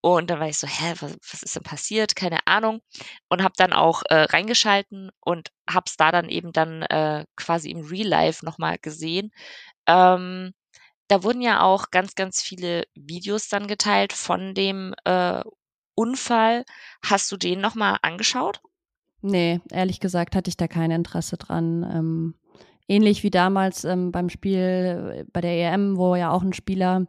Und 0.00 0.28
dann 0.28 0.38
war 0.38 0.48
ich 0.48 0.58
so, 0.58 0.66
hä, 0.66 0.94
was, 1.00 1.16
was 1.32 1.42
ist 1.42 1.56
denn 1.56 1.62
passiert? 1.62 2.14
Keine 2.14 2.46
Ahnung. 2.46 2.80
Und 3.28 3.42
habe 3.42 3.54
dann 3.56 3.72
auch 3.72 4.02
äh, 4.10 4.24
reingeschalten 4.24 5.10
und 5.20 5.48
habe 5.68 5.84
es 5.86 5.96
da 5.96 6.12
dann 6.12 6.28
eben 6.28 6.52
dann 6.52 6.82
äh, 6.82 7.24
quasi 7.36 7.70
im 7.70 7.86
Real 7.86 8.08
Life 8.08 8.44
nochmal 8.44 8.76
gesehen. 8.78 9.32
Ähm, 9.86 10.52
da 11.08 11.22
wurden 11.22 11.40
ja 11.40 11.62
auch 11.62 11.90
ganz, 11.90 12.14
ganz 12.14 12.42
viele 12.42 12.84
Videos 12.94 13.48
dann 13.48 13.66
geteilt 13.66 14.12
von 14.12 14.54
dem 14.54 14.94
äh, 15.04 15.42
Unfall. 15.94 16.64
Hast 17.02 17.30
du 17.32 17.36
den 17.36 17.60
nochmal 17.60 17.98
angeschaut? 18.02 18.60
Nee, 19.22 19.60
ehrlich 19.70 20.00
gesagt 20.00 20.36
hatte 20.36 20.50
ich 20.50 20.58
da 20.58 20.68
kein 20.68 20.90
Interesse 20.90 21.38
dran. 21.38 21.82
Ähm, 21.82 22.34
ähnlich 22.88 23.22
wie 23.22 23.30
damals 23.30 23.84
ähm, 23.84 24.12
beim 24.12 24.28
Spiel 24.28 25.14
äh, 25.20 25.24
bei 25.32 25.40
der 25.40 25.72
EM, 25.72 25.96
wo 25.96 26.16
ja 26.16 26.30
auch 26.30 26.42
ein 26.42 26.52
Spieler 26.52 27.06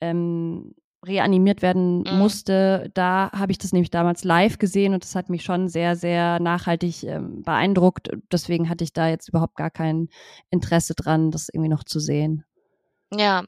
ähm, 0.00 0.74
reanimiert 1.04 1.62
werden 1.62 2.02
mhm. 2.02 2.18
musste. 2.18 2.90
Da 2.94 3.30
habe 3.32 3.52
ich 3.52 3.58
das 3.58 3.72
nämlich 3.72 3.90
damals 3.90 4.24
live 4.24 4.58
gesehen 4.58 4.94
und 4.94 5.04
das 5.04 5.14
hat 5.14 5.30
mich 5.30 5.42
schon 5.42 5.68
sehr, 5.68 5.96
sehr 5.96 6.40
nachhaltig 6.40 7.04
ähm, 7.04 7.42
beeindruckt. 7.42 8.10
Deswegen 8.32 8.68
hatte 8.68 8.84
ich 8.84 8.92
da 8.92 9.08
jetzt 9.08 9.28
überhaupt 9.28 9.56
gar 9.56 9.70
kein 9.70 10.08
Interesse 10.50 10.94
dran, 10.94 11.30
das 11.30 11.48
irgendwie 11.52 11.70
noch 11.70 11.84
zu 11.84 12.00
sehen. 12.00 12.44
Ja, 13.12 13.44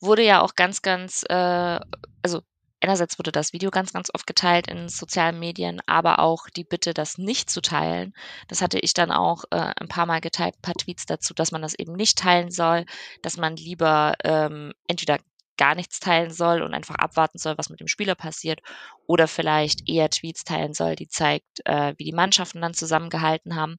wurde 0.00 0.24
ja 0.24 0.40
auch 0.40 0.54
ganz, 0.56 0.82
ganz, 0.82 1.24
äh, 1.28 1.78
also 2.22 2.40
einerseits 2.84 3.18
wurde 3.18 3.32
das 3.32 3.54
Video 3.54 3.70
ganz, 3.70 3.94
ganz 3.94 4.10
oft 4.12 4.26
geteilt 4.26 4.68
in 4.68 4.88
sozialen 4.90 5.38
Medien, 5.38 5.80
aber 5.86 6.18
auch 6.18 6.50
die 6.50 6.64
Bitte, 6.64 6.92
das 6.92 7.16
nicht 7.16 7.48
zu 7.48 7.62
teilen. 7.62 8.12
Das 8.48 8.60
hatte 8.60 8.78
ich 8.78 8.92
dann 8.92 9.10
auch 9.10 9.44
äh, 9.50 9.72
ein 9.80 9.88
paar 9.88 10.04
Mal 10.04 10.20
geteilt, 10.20 10.56
ein 10.56 10.62
paar 10.62 10.74
Tweets 10.74 11.06
dazu, 11.06 11.32
dass 11.32 11.50
man 11.50 11.62
das 11.62 11.74
eben 11.74 11.94
nicht 11.94 12.18
teilen 12.18 12.50
soll, 12.50 12.84
dass 13.22 13.38
man 13.38 13.56
lieber 13.56 14.14
ähm, 14.22 14.72
entweder 14.86 15.18
gar 15.56 15.74
nichts 15.74 15.98
teilen 15.98 16.30
soll 16.30 16.62
und 16.62 16.74
einfach 16.74 16.96
abwarten 16.96 17.38
soll, 17.38 17.56
was 17.56 17.70
mit 17.70 17.80
dem 17.80 17.88
Spieler 17.88 18.14
passiert, 18.14 18.60
oder 19.06 19.28
vielleicht 19.28 19.88
eher 19.88 20.10
Tweets 20.10 20.44
teilen 20.44 20.74
soll, 20.74 20.96
die 20.96 21.08
zeigt, 21.08 21.64
äh, 21.64 21.94
wie 21.96 22.04
die 22.04 22.12
Mannschaften 22.12 22.60
dann 22.60 22.74
zusammengehalten 22.74 23.56
haben. 23.56 23.76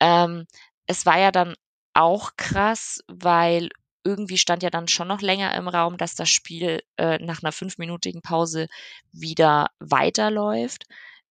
Ähm, 0.00 0.46
es 0.86 1.04
war 1.04 1.18
ja 1.18 1.30
dann 1.30 1.54
auch 1.92 2.30
krass, 2.36 3.00
weil 3.08 3.68
irgendwie 4.04 4.38
stand 4.38 4.62
ja 4.62 4.70
dann 4.70 4.88
schon 4.88 5.08
noch 5.08 5.20
länger 5.20 5.54
im 5.54 5.68
Raum, 5.68 5.96
dass 5.96 6.14
das 6.14 6.28
Spiel 6.28 6.82
äh, 6.96 7.18
nach 7.18 7.42
einer 7.42 7.52
fünfminütigen 7.52 8.22
Pause 8.22 8.68
wieder 9.12 9.68
weiterläuft. 9.78 10.84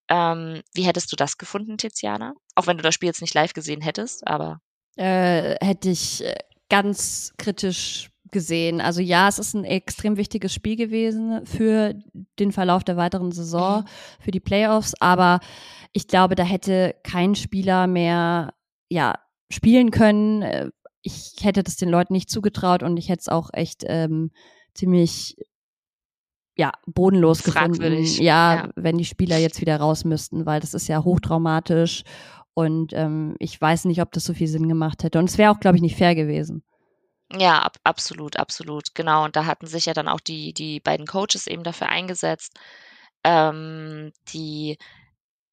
Ähm, 0.10 0.62
wie 0.73 0.84
hättest 0.84 1.12
du 1.12 1.15
das 1.15 1.38
gefunden, 1.38 1.77
Tiziana? 1.77 2.34
Auch 2.55 2.67
wenn 2.67 2.77
du 2.77 2.84
das 2.84 2.95
Spiel 2.95 3.08
jetzt 3.08 3.21
nicht 3.21 3.34
live 3.34 3.53
gesehen 3.53 3.82
hättest, 3.82 4.27
aber. 4.27 4.60
Äh, 4.97 5.55
hätte 5.63 5.89
ich 5.89 6.23
äh, 6.23 6.36
ganz 6.69 7.34
kritisch 7.38 8.10
gesehen. 8.32 8.82
Also 8.82 9.01
ja, 9.01 9.27
es 9.27 9.39
ist 9.39 9.53
ein 9.53 9.65
extrem 9.65 10.17
wichtiges 10.17 10.53
Spiel 10.53 10.75
gewesen 10.75 11.45
für 11.45 11.95
den 12.39 12.51
Verlauf 12.51 12.84
der 12.84 12.97
weiteren 12.97 13.32
Saison, 13.32 13.82
mhm. 13.82 13.86
für 14.19 14.32
die 14.32 14.39
Playoffs, 14.39 14.93
aber 14.99 15.39
ich 15.93 16.08
glaube, 16.08 16.36
da 16.36 16.43
hätte 16.43 16.95
kein 17.03 17.36
Spieler 17.36 17.88
mehr 17.88 18.53
ja 18.89 19.15
spielen 19.51 19.91
können, 19.91 20.41
äh, 20.43 20.69
ich 21.10 21.43
hätte 21.43 21.63
das 21.63 21.76
den 21.76 21.89
Leuten 21.89 22.13
nicht 22.13 22.30
zugetraut 22.30 22.84
und 22.84 22.98
ich 22.98 23.10
hätte 23.10 23.22
es 23.22 23.30
auch 23.30 23.50
echt 23.54 23.84
ähm, 23.88 24.32
ziemlich 24.74 25.36
ja, 26.56 26.72
bodenlos 26.86 27.43
gefunden. 27.43 28.04
Ja, 28.04 28.56
ja, 28.56 28.69
wenn 28.76 28.98
die 28.98 29.06
Spieler 29.06 29.38
jetzt 29.38 29.62
wieder 29.62 29.78
raus 29.78 30.04
müssten, 30.04 30.45
weil 30.45 30.60
das 30.60 30.74
ist 30.74 30.88
ja 30.88 31.04
hochtraumatisch 31.04 32.04
und 32.54 32.91
ähm, 32.93 33.36
ich 33.39 33.60
weiß 33.60 33.86
nicht, 33.86 34.02
ob 34.02 34.12
das 34.12 34.26
so 34.26 34.34
viel 34.34 34.48
Sinn 34.48 34.67
gemacht 34.67 35.04
hätte. 35.04 35.19
Und 35.19 35.30
es 35.30 35.38
wäre 35.38 35.52
auch, 35.52 35.60
glaube 35.60 35.78
ich, 35.78 35.82
nicht 35.82 35.95
fair 35.95 36.15
gewesen. 36.15 36.63
Ja, 37.32 37.60
ab, 37.60 37.78
absolut, 37.84 38.38
absolut, 38.38 38.93
genau. 38.95 39.24
Und 39.24 39.36
da 39.36 39.45
hatten 39.45 39.67
sich 39.67 39.86
ja 39.86 39.93
dann 39.93 40.08
auch 40.08 40.19
die, 40.19 40.52
die 40.52 40.80
beiden 40.80 41.06
Coaches 41.06 41.48
eben 41.48 41.63
dafür 41.63 41.88
eingesetzt, 41.88 42.60
ähm, 43.24 44.12
die 44.34 44.78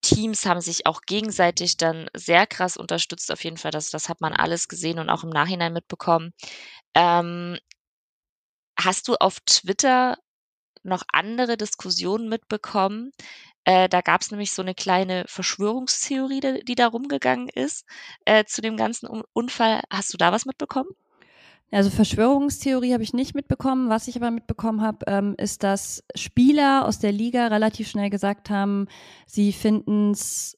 Teams 0.07 0.47
haben 0.47 0.61
sich 0.61 0.87
auch 0.87 1.03
gegenseitig 1.03 1.77
dann 1.77 2.09
sehr 2.15 2.47
krass 2.47 2.77
unterstützt, 2.77 3.33
auf 3.33 3.43
jeden 3.45 3.57
Fall. 3.57 3.73
Das, 3.73 3.91
das 3.91 4.09
hat 4.09 4.21
man 4.21 4.33
alles 4.33 4.69
gesehen 4.69 4.99
und 5.01 5.11
auch 5.11 5.25
im 5.25 5.31
Nachhinein 5.31 5.73
mitbekommen. 5.73 6.33
Ähm, 6.95 7.59
hast 8.79 9.09
du 9.09 9.17
auf 9.17 9.41
Twitter 9.41 10.17
noch 10.85 11.03
andere 11.13 11.57
Diskussionen 11.57 12.29
mitbekommen? 12.29 13.13
Äh, 13.65 13.89
da 13.89 14.01
gab 14.03 14.23
es 14.23 14.31
nämlich 14.31 14.53
so 14.53 14.63
eine 14.63 14.75
kleine 14.75 15.25
Verschwörungstheorie, 15.29 16.41
die, 16.41 16.65
die 16.65 16.75
da 16.77 16.89
rumgegangen 16.89 17.49
ist 17.49 17.87
äh, 18.27 18.45
zu 18.45 18.63
dem 18.63 18.77
ganzen 18.77 19.09
Unfall. 19.33 19.83
Hast 19.91 20.15
du 20.15 20.19
da 20.19 20.33
was 20.33 20.47
mitbekommen? 20.47 20.91
Also 21.73 21.91
Verschwörungstheorie 21.91 22.93
habe 22.93 23.03
ich 23.03 23.13
nicht 23.13 23.35
mitbekommen. 23.35 23.89
Was 23.89 24.09
ich 24.09 24.17
aber 24.17 24.31
mitbekommen 24.31 24.83
habe, 24.83 24.99
ähm, 25.09 25.35
ist, 25.37 25.63
dass 25.63 26.05
Spieler 26.15 26.87
aus 26.87 26.99
der 26.99 27.13
Liga 27.13 27.49
relativ 27.49 27.89
schnell 27.89 28.09
gesagt 28.09 28.51
haben, 28.51 28.87
sie 29.27 29.53
finden 29.53 30.13
es 30.13 30.57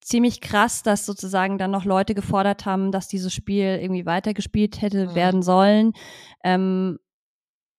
ziemlich 0.00 0.40
krass, 0.40 0.82
dass 0.82 1.04
sozusagen 1.04 1.58
dann 1.58 1.70
noch 1.70 1.84
Leute 1.84 2.14
gefordert 2.14 2.64
haben, 2.64 2.92
dass 2.92 3.08
dieses 3.08 3.34
Spiel 3.34 3.78
irgendwie 3.80 4.06
weitergespielt 4.06 4.80
hätte 4.80 5.08
mhm. 5.08 5.14
werden 5.14 5.42
sollen. 5.42 5.92
Ähm, 6.44 6.98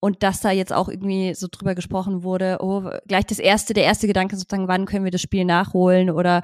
und 0.00 0.22
dass 0.22 0.40
da 0.40 0.52
jetzt 0.52 0.72
auch 0.72 0.88
irgendwie 0.88 1.34
so 1.34 1.48
drüber 1.50 1.74
gesprochen 1.74 2.22
wurde, 2.22 2.58
oh, 2.60 2.88
gleich 3.08 3.26
das 3.26 3.40
erste, 3.40 3.74
der 3.74 3.84
erste 3.84 4.06
Gedanke 4.06 4.36
sozusagen, 4.36 4.68
wann 4.68 4.86
können 4.86 5.04
wir 5.04 5.10
das 5.10 5.22
Spiel 5.22 5.44
nachholen 5.44 6.10
oder 6.10 6.42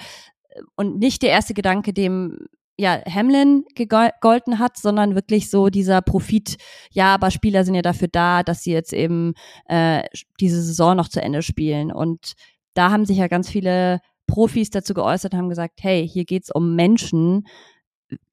und 0.77 0.99
nicht 0.99 1.23
der 1.23 1.31
erste 1.31 1.55
Gedanke, 1.55 1.93
dem 1.93 2.47
ja, 2.77 3.01
Hamlin 3.07 3.65
gegolten 3.75 4.59
hat, 4.59 4.77
sondern 4.77 5.15
wirklich 5.15 5.49
so 5.49 5.69
dieser 5.69 6.03
Profit, 6.03 6.57
ja, 6.91 7.15
aber 7.15 7.31
Spieler 7.31 7.65
sind 7.65 7.75
ja 7.75 7.83
dafür 7.83 8.09
da, 8.09 8.43
dass 8.43 8.63
sie 8.63 8.73
jetzt 8.73 8.93
eben 8.93 9.35
äh, 9.67 10.03
diese 10.41 10.61
Saison 10.61 10.97
noch 10.97 11.09
zu 11.09 11.23
Ende 11.23 11.43
spielen. 11.43 11.93
Und 11.93 12.33
da 12.75 12.91
haben 12.91 13.07
sich 13.07 13.19
ja 13.19 13.29
ganz 13.29 13.49
viele 13.49 14.01
Profis 14.27 14.71
dazu 14.71 14.95
geäußert, 14.95 15.35
haben 15.35 15.49
gesagt, 15.49 15.81
hey, 15.83 16.09
hier 16.09 16.25
geht's 16.25 16.51
um 16.53 16.75
Menschen. 16.75 17.47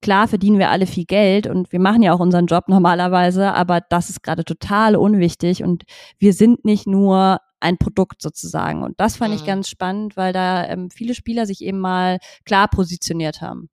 Klar 0.00 0.26
verdienen 0.28 0.58
wir 0.58 0.70
alle 0.70 0.86
viel 0.86 1.04
Geld 1.04 1.46
und 1.46 1.72
wir 1.72 1.80
machen 1.80 2.02
ja 2.02 2.12
auch 2.12 2.20
unseren 2.20 2.46
Job 2.46 2.64
normalerweise, 2.68 3.52
aber 3.52 3.80
das 3.80 4.10
ist 4.10 4.22
gerade 4.22 4.44
total 4.44 4.96
unwichtig 4.96 5.62
und 5.62 5.84
wir 6.18 6.32
sind 6.32 6.64
nicht 6.64 6.86
nur 6.86 7.38
ein 7.60 7.78
Produkt 7.78 8.20
sozusagen. 8.22 8.82
Und 8.82 8.98
das 8.98 9.16
fand 9.16 9.32
mhm. 9.32 9.36
ich 9.36 9.46
ganz 9.46 9.68
spannend, 9.68 10.16
weil 10.16 10.32
da 10.32 10.66
ähm, 10.66 10.90
viele 10.90 11.14
Spieler 11.14 11.46
sich 11.46 11.62
eben 11.62 11.78
mal 11.78 12.18
klar 12.44 12.68
positioniert 12.68 13.40
haben. 13.40 13.70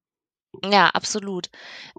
Ja, 0.72 0.88
absolut. 0.90 1.50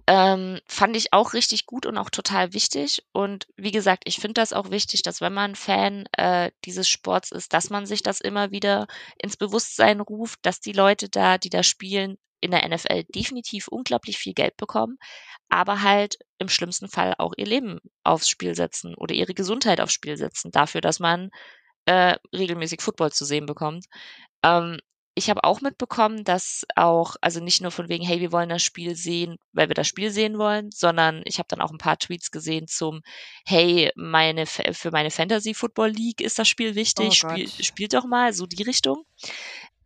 Ähm, 0.08 0.60
fand 0.66 0.96
ich 0.96 1.12
auch 1.12 1.34
richtig 1.34 1.66
gut 1.66 1.86
und 1.86 1.98
auch 1.98 2.10
total 2.10 2.54
wichtig. 2.54 3.04
Und 3.12 3.46
wie 3.56 3.72
gesagt, 3.72 4.04
ich 4.06 4.16
finde 4.18 4.34
das 4.34 4.52
auch 4.52 4.70
wichtig, 4.70 5.02
dass 5.02 5.20
wenn 5.20 5.34
man 5.34 5.54
Fan 5.56 6.06
äh, 6.16 6.50
dieses 6.64 6.88
Sports 6.88 7.32
ist, 7.32 7.52
dass 7.54 7.70
man 7.70 7.86
sich 7.86 8.02
das 8.02 8.20
immer 8.20 8.50
wieder 8.52 8.86
ins 9.18 9.36
Bewusstsein 9.36 10.00
ruft, 10.00 10.40
dass 10.42 10.60
die 10.60 10.72
Leute 10.72 11.08
da, 11.10 11.38
die 11.38 11.50
da 11.50 11.62
spielen, 11.62 12.18
in 12.40 12.52
der 12.52 12.64
NFL 12.64 13.04
definitiv 13.04 13.68
unglaublich 13.68 14.18
viel 14.18 14.34
Geld 14.34 14.56
bekommen, 14.56 14.98
aber 15.50 15.82
halt 15.82 16.18
im 16.38 16.48
schlimmsten 16.48 16.88
Fall 16.88 17.14
auch 17.18 17.34
ihr 17.36 17.46
Leben 17.46 17.80
aufs 18.04 18.28
Spiel 18.28 18.54
setzen 18.56 18.94
oder 18.96 19.14
ihre 19.14 19.34
Gesundheit 19.34 19.80
aufs 19.80 19.92
Spiel 19.94 20.16
setzen, 20.16 20.50
dafür, 20.52 20.80
dass 20.80 21.00
man 21.00 21.30
äh, 21.86 22.16
regelmäßig 22.34 22.82
Football 22.82 23.12
zu 23.12 23.24
sehen 23.24 23.46
bekommt. 23.46 23.86
Ähm, 24.44 24.78
ich 25.20 25.28
habe 25.28 25.44
auch 25.44 25.60
mitbekommen, 25.60 26.24
dass 26.24 26.64
auch, 26.76 27.14
also 27.20 27.40
nicht 27.40 27.60
nur 27.60 27.70
von 27.70 27.90
wegen, 27.90 28.02
hey, 28.02 28.20
wir 28.20 28.32
wollen 28.32 28.48
das 28.48 28.62
Spiel 28.62 28.96
sehen, 28.96 29.36
weil 29.52 29.68
wir 29.68 29.74
das 29.74 29.86
Spiel 29.86 30.10
sehen 30.10 30.38
wollen, 30.38 30.70
sondern 30.70 31.20
ich 31.26 31.38
habe 31.38 31.46
dann 31.46 31.60
auch 31.60 31.70
ein 31.70 31.76
paar 31.76 31.98
Tweets 31.98 32.30
gesehen 32.30 32.66
zum, 32.68 33.02
hey, 33.44 33.92
meine 33.96 34.46
für 34.46 34.90
meine 34.90 35.10
Fantasy 35.10 35.52
Football 35.52 35.90
League 35.90 36.22
ist 36.22 36.38
das 36.38 36.48
Spiel 36.48 36.74
wichtig, 36.74 37.08
oh 37.08 37.10
Spiel, 37.12 37.50
spielt 37.62 37.92
doch 37.92 38.06
mal, 38.06 38.32
so 38.32 38.46
die 38.46 38.62
Richtung. 38.62 39.04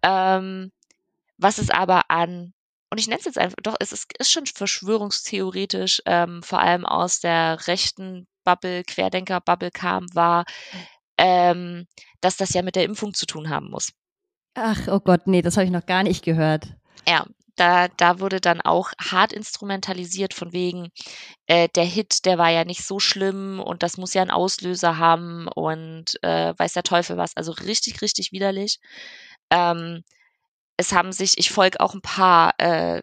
Ähm, 0.02 0.70
was 1.36 1.58
ist 1.58 1.74
aber 1.74 2.12
an, 2.12 2.52
und 2.90 2.98
ich 2.98 3.08
nenne 3.08 3.18
es 3.18 3.24
jetzt 3.24 3.38
einfach, 3.38 3.56
doch, 3.60 3.74
es 3.80 3.90
ist, 3.90 4.12
ist 4.16 4.30
schon 4.30 4.46
verschwörungstheoretisch, 4.46 6.00
ähm, 6.06 6.44
vor 6.44 6.60
allem 6.60 6.86
aus 6.86 7.18
der 7.18 7.66
rechten 7.66 8.28
Bubble, 8.44 8.84
Querdenker-Bubble 8.84 9.72
kam, 9.72 10.06
war, 10.14 10.44
ähm, 11.18 11.88
dass 12.20 12.36
das 12.36 12.50
ja 12.54 12.62
mit 12.62 12.76
der 12.76 12.84
Impfung 12.84 13.14
zu 13.14 13.26
tun 13.26 13.50
haben 13.50 13.68
muss. 13.68 13.90
Ach, 14.54 14.88
oh 14.88 15.00
Gott, 15.00 15.26
nee, 15.26 15.42
das 15.42 15.56
habe 15.56 15.66
ich 15.66 15.72
noch 15.72 15.86
gar 15.86 16.02
nicht 16.02 16.24
gehört. 16.24 16.68
Ja, 17.06 17.26
da, 17.56 17.88
da 17.88 18.20
wurde 18.20 18.40
dann 18.40 18.60
auch 18.60 18.90
hart 18.98 19.32
instrumentalisiert 19.32 20.34
von 20.34 20.52
wegen, 20.52 20.90
äh, 21.46 21.68
der 21.74 21.84
Hit, 21.84 22.24
der 22.24 22.38
war 22.38 22.50
ja 22.50 22.64
nicht 22.64 22.84
so 22.84 22.98
schlimm 22.98 23.60
und 23.60 23.82
das 23.82 23.96
muss 23.96 24.14
ja 24.14 24.22
einen 24.22 24.30
Auslöser 24.30 24.98
haben 24.98 25.48
und 25.48 26.22
äh, 26.22 26.54
weiß 26.56 26.72
der 26.72 26.82
Teufel 26.82 27.16
was. 27.16 27.36
Also 27.36 27.52
richtig, 27.52 28.02
richtig 28.02 28.32
widerlich. 28.32 28.80
Ähm, 29.50 30.02
es 30.76 30.92
haben 30.92 31.12
sich, 31.12 31.38
ich 31.38 31.50
folge 31.50 31.80
auch 31.80 31.94
ein 31.94 32.02
paar 32.02 32.54
äh, 32.58 33.02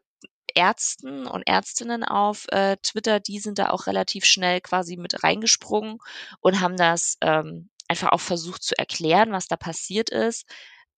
Ärzten 0.54 1.28
und 1.28 1.48
Ärztinnen 1.48 2.04
auf 2.04 2.46
äh, 2.50 2.76
Twitter, 2.84 3.20
die 3.22 3.40
sind 3.40 3.58
da 3.60 3.70
auch 3.70 3.88
relativ 3.88 4.26
schnell 4.26 4.60
quasi 4.62 4.98
mit 4.98 5.24
reingesprungen 5.24 6.00
und 6.42 6.60
haben 6.60 6.76
das 6.76 7.18
ähm, 7.22 7.70
einfach 7.88 8.12
auch 8.12 8.20
versucht 8.20 8.64
zu 8.64 8.78
erklären, 8.78 9.32
was 9.32 9.48
da 9.48 9.56
passiert 9.56 10.10
ist 10.10 10.46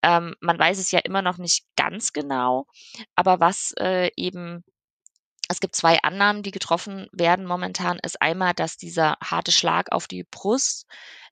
Ähm, 0.03 0.35
man 0.41 0.59
weiß 0.59 0.79
es 0.79 0.91
ja 0.91 0.99
immer 0.99 1.21
noch 1.21 1.37
nicht 1.37 1.65
ganz 1.75 2.13
genau, 2.13 2.67
aber 3.15 3.39
was 3.39 3.73
äh, 3.79 4.11
eben 4.15 4.63
es 5.49 5.59
gibt 5.59 5.75
zwei 5.75 5.99
Annahmen, 6.01 6.41
die 6.41 6.51
getroffen 6.51 7.07
werden 7.11 7.45
momentan, 7.45 7.99
ist 8.01 8.21
einmal, 8.21 8.53
dass 8.53 8.77
dieser 8.77 9.17
harte 9.23 9.51
Schlag 9.51 9.91
auf 9.91 10.07
die 10.07 10.23
Brust 10.23 10.87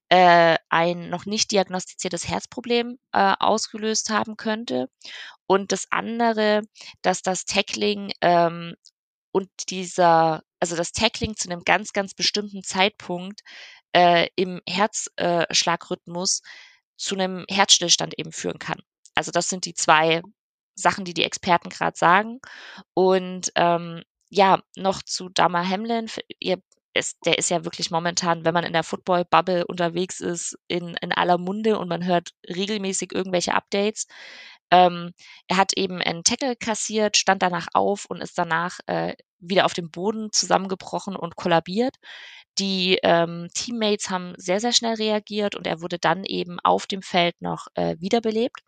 äh, 0.10 0.58
ein 0.70 1.10
noch 1.10 1.26
nicht 1.26 1.52
diagnostiziertes 1.52 2.28
Herzproblem 2.28 2.98
äh, 3.14 3.34
ausgelöst 3.40 4.10
haben 4.10 4.36
könnte. 4.36 4.90
Und 5.48 5.72
das 5.72 5.88
andere, 5.90 6.62
dass 7.02 7.22
das 7.22 7.46
Tackling 7.46 8.12
ähm, 8.22 8.76
und 9.32 9.50
dieser, 9.70 10.44
also 10.60 10.76
das 10.76 10.92
Tackling 10.92 11.36
zu 11.38 11.50
einem 11.50 11.64
ganz, 11.64 11.94
ganz 11.94 12.14
bestimmten 12.14 12.64
Zeitpunkt 12.64 13.42
äh, 13.94 14.28
im 14.36 14.62
Herzschlagrhythmus 14.68 16.42
zu 17.02 17.16
einem 17.16 17.46
Herzstillstand 17.50 18.18
eben 18.18 18.32
führen 18.32 18.60
kann. 18.60 18.82
Also 19.16 19.32
das 19.32 19.50
sind 19.50 19.66
die 19.66 19.74
zwei 19.74 20.22
Sachen, 20.76 21.04
die 21.06 21.14
die 21.14 21.24
Experten 21.24 21.70
gerade 21.70 21.98
sagen. 21.98 22.40
Und 22.94 23.52
ähm, 23.56 24.04
ja, 24.30 24.62
noch 24.78 25.02
zu 25.02 25.30
Dama 25.30 25.68
Hamlin. 25.68 26.10
Ihr 26.40 26.62
ist, 26.94 27.18
der 27.26 27.38
ist 27.38 27.50
ja 27.50 27.64
wirklich 27.66 27.92
momentan, 27.92 28.46
wenn 28.46 28.54
man 28.54 28.66
in 28.66 28.74
der 28.74 28.84
Football-Bubble 28.84 29.66
unterwegs 29.66 30.20
ist, 30.20 30.58
in, 30.68 30.96
in 31.02 31.12
aller 31.12 31.38
Munde 31.38 31.80
und 31.80 31.88
man 31.90 32.06
hört 32.06 32.32
regelmäßig 32.48 33.14
irgendwelche 33.14 33.54
Updates. 33.54 34.08
Ähm, 34.72 35.14
er 35.48 35.58
hat 35.58 35.74
eben 35.78 36.02
einen 36.02 36.24
Tackle 36.24 36.56
kassiert, 36.56 37.18
stand 37.18 37.42
danach 37.42 37.68
auf 37.74 38.06
und 38.06 38.22
ist 38.22 38.38
danach 38.38 38.80
äh, 38.88 39.16
wieder 39.42 39.66
auf 39.66 39.74
dem 39.74 39.92
Boden 39.92 40.32
zusammengebrochen 40.32 41.16
und 41.16 41.36
kollabiert. 41.36 41.96
Die 42.58 43.00
ähm, 43.04 43.48
Teammates 43.54 44.10
haben 44.10 44.34
sehr, 44.38 44.60
sehr 44.60 44.74
schnell 44.74 44.96
reagiert 44.96 45.56
und 45.56 45.68
er 45.68 45.82
wurde 45.82 46.00
dann 46.00 46.26
eben 46.26 46.60
auf 46.60 46.86
dem 46.86 47.02
Feld 47.02 47.42
noch 47.42 47.68
äh, 47.76 47.96
wiederbelebt. 48.00 48.62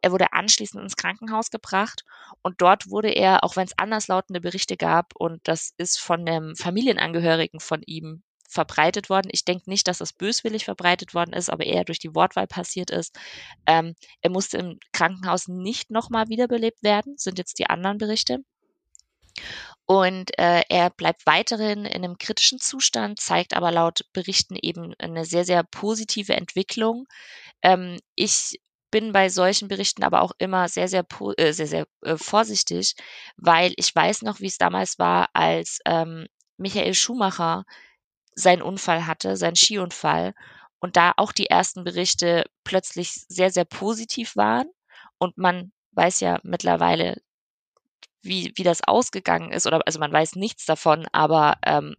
Er 0.00 0.12
wurde 0.12 0.32
anschließend 0.32 0.82
ins 0.82 0.96
Krankenhaus 0.96 1.50
gebracht 1.50 2.04
und 2.42 2.60
dort 2.60 2.90
wurde 2.90 3.10
er, 3.10 3.44
auch 3.44 3.56
wenn 3.56 3.66
es 3.66 3.78
anderslautende 3.78 4.40
Berichte 4.40 4.76
gab, 4.76 5.14
und 5.16 5.40
das 5.44 5.72
ist 5.76 5.98
von 5.98 6.20
einem 6.20 6.54
Familienangehörigen 6.56 7.60
von 7.60 7.82
ihm 7.86 8.22
verbreitet 8.48 9.10
worden. 9.10 9.28
Ich 9.30 9.44
denke 9.44 9.68
nicht, 9.68 9.86
dass 9.88 9.98
das 9.98 10.12
böswillig 10.12 10.64
verbreitet 10.64 11.14
worden 11.14 11.34
ist, 11.34 11.50
aber 11.50 11.66
eher 11.66 11.84
durch 11.84 11.98
die 11.98 12.14
Wortwahl 12.14 12.46
passiert 12.46 12.90
ist. 12.90 13.18
Ähm, 13.66 13.94
er 14.22 14.30
musste 14.30 14.56
im 14.58 14.78
Krankenhaus 14.92 15.48
nicht 15.48 15.90
nochmal 15.90 16.28
wiederbelebt 16.28 16.82
werden, 16.82 17.18
sind 17.18 17.38
jetzt 17.38 17.58
die 17.58 17.68
anderen 17.68 17.98
Berichte. 17.98 18.38
Und 19.90 20.38
äh, 20.38 20.62
er 20.68 20.90
bleibt 20.90 21.24
weiterhin 21.24 21.86
in 21.86 22.04
einem 22.04 22.18
kritischen 22.18 22.58
Zustand, 22.58 23.20
zeigt 23.20 23.54
aber 23.54 23.72
laut 23.72 24.02
Berichten 24.12 24.56
eben 24.60 24.94
eine 24.98 25.24
sehr, 25.24 25.46
sehr 25.46 25.62
positive 25.64 26.34
Entwicklung. 26.34 27.06
Ähm, 27.62 27.98
ich 28.14 28.60
bin 28.90 29.12
bei 29.12 29.30
solchen 29.30 29.68
Berichten 29.68 30.04
aber 30.04 30.22
auch 30.22 30.32
immer 30.38 30.68
sehr, 30.68 30.88
sehr, 30.88 31.06
äh, 31.38 31.52
sehr, 31.52 31.66
sehr 31.66 31.86
äh, 32.02 32.16
vorsichtig, 32.18 32.96
weil 33.38 33.72
ich 33.76 33.94
weiß 33.94 34.22
noch, 34.22 34.40
wie 34.40 34.46
es 34.46 34.58
damals 34.58 34.98
war, 34.98 35.28
als 35.32 35.78
ähm, 35.86 36.26
Michael 36.58 36.94
Schumacher 36.94 37.64
seinen 38.34 38.62
Unfall 38.62 39.06
hatte, 39.06 39.36
seinen 39.36 39.56
Skiunfall, 39.56 40.34
und 40.80 40.96
da 40.96 41.12
auch 41.16 41.32
die 41.32 41.46
ersten 41.50 41.84
Berichte 41.84 42.44
plötzlich 42.64 43.24
sehr, 43.28 43.50
sehr 43.50 43.64
positiv 43.64 44.36
waren. 44.36 44.68
Und 45.18 45.38
man 45.38 45.72
weiß 45.92 46.20
ja 46.20 46.38
mittlerweile, 46.44 47.16
wie, 48.22 48.52
wie 48.56 48.62
das 48.62 48.82
ausgegangen 48.82 49.52
ist, 49.52 49.66
oder 49.66 49.80
also 49.86 49.98
man 49.98 50.12
weiß 50.12 50.36
nichts 50.36 50.66
davon, 50.66 51.06
aber 51.12 51.56
ähm, 51.64 51.94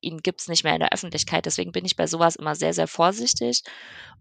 ihn 0.00 0.18
gibt's 0.18 0.48
nicht 0.48 0.64
mehr 0.64 0.74
in 0.74 0.80
der 0.80 0.92
Öffentlichkeit. 0.92 1.46
Deswegen 1.46 1.72
bin 1.72 1.84
ich 1.84 1.96
bei 1.96 2.06
sowas 2.06 2.36
immer 2.36 2.54
sehr, 2.54 2.74
sehr 2.74 2.88
vorsichtig. 2.88 3.62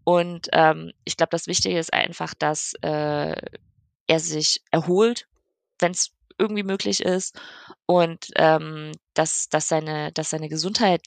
Und 0.04 0.48
ähm, 0.54 0.92
ich 1.04 1.18
glaube, 1.18 1.32
das 1.32 1.48
Wichtige 1.48 1.78
ist 1.80 1.94
einfach, 1.94 2.34
dass 2.34 2.74
äh, 2.82 3.36
er 4.08 4.20
sich 4.20 4.62
erholt, 4.72 5.28
wenn 5.80 5.92
es 5.92 6.12
irgendwie 6.38 6.64
möglich 6.64 7.02
ist 7.02 7.40
und 7.86 8.28
ähm, 8.36 8.92
dass, 9.14 9.50
dass, 9.50 9.68
seine, 9.68 10.12
dass 10.12 10.30
seine 10.30 10.50
Gesundheit 10.50 11.02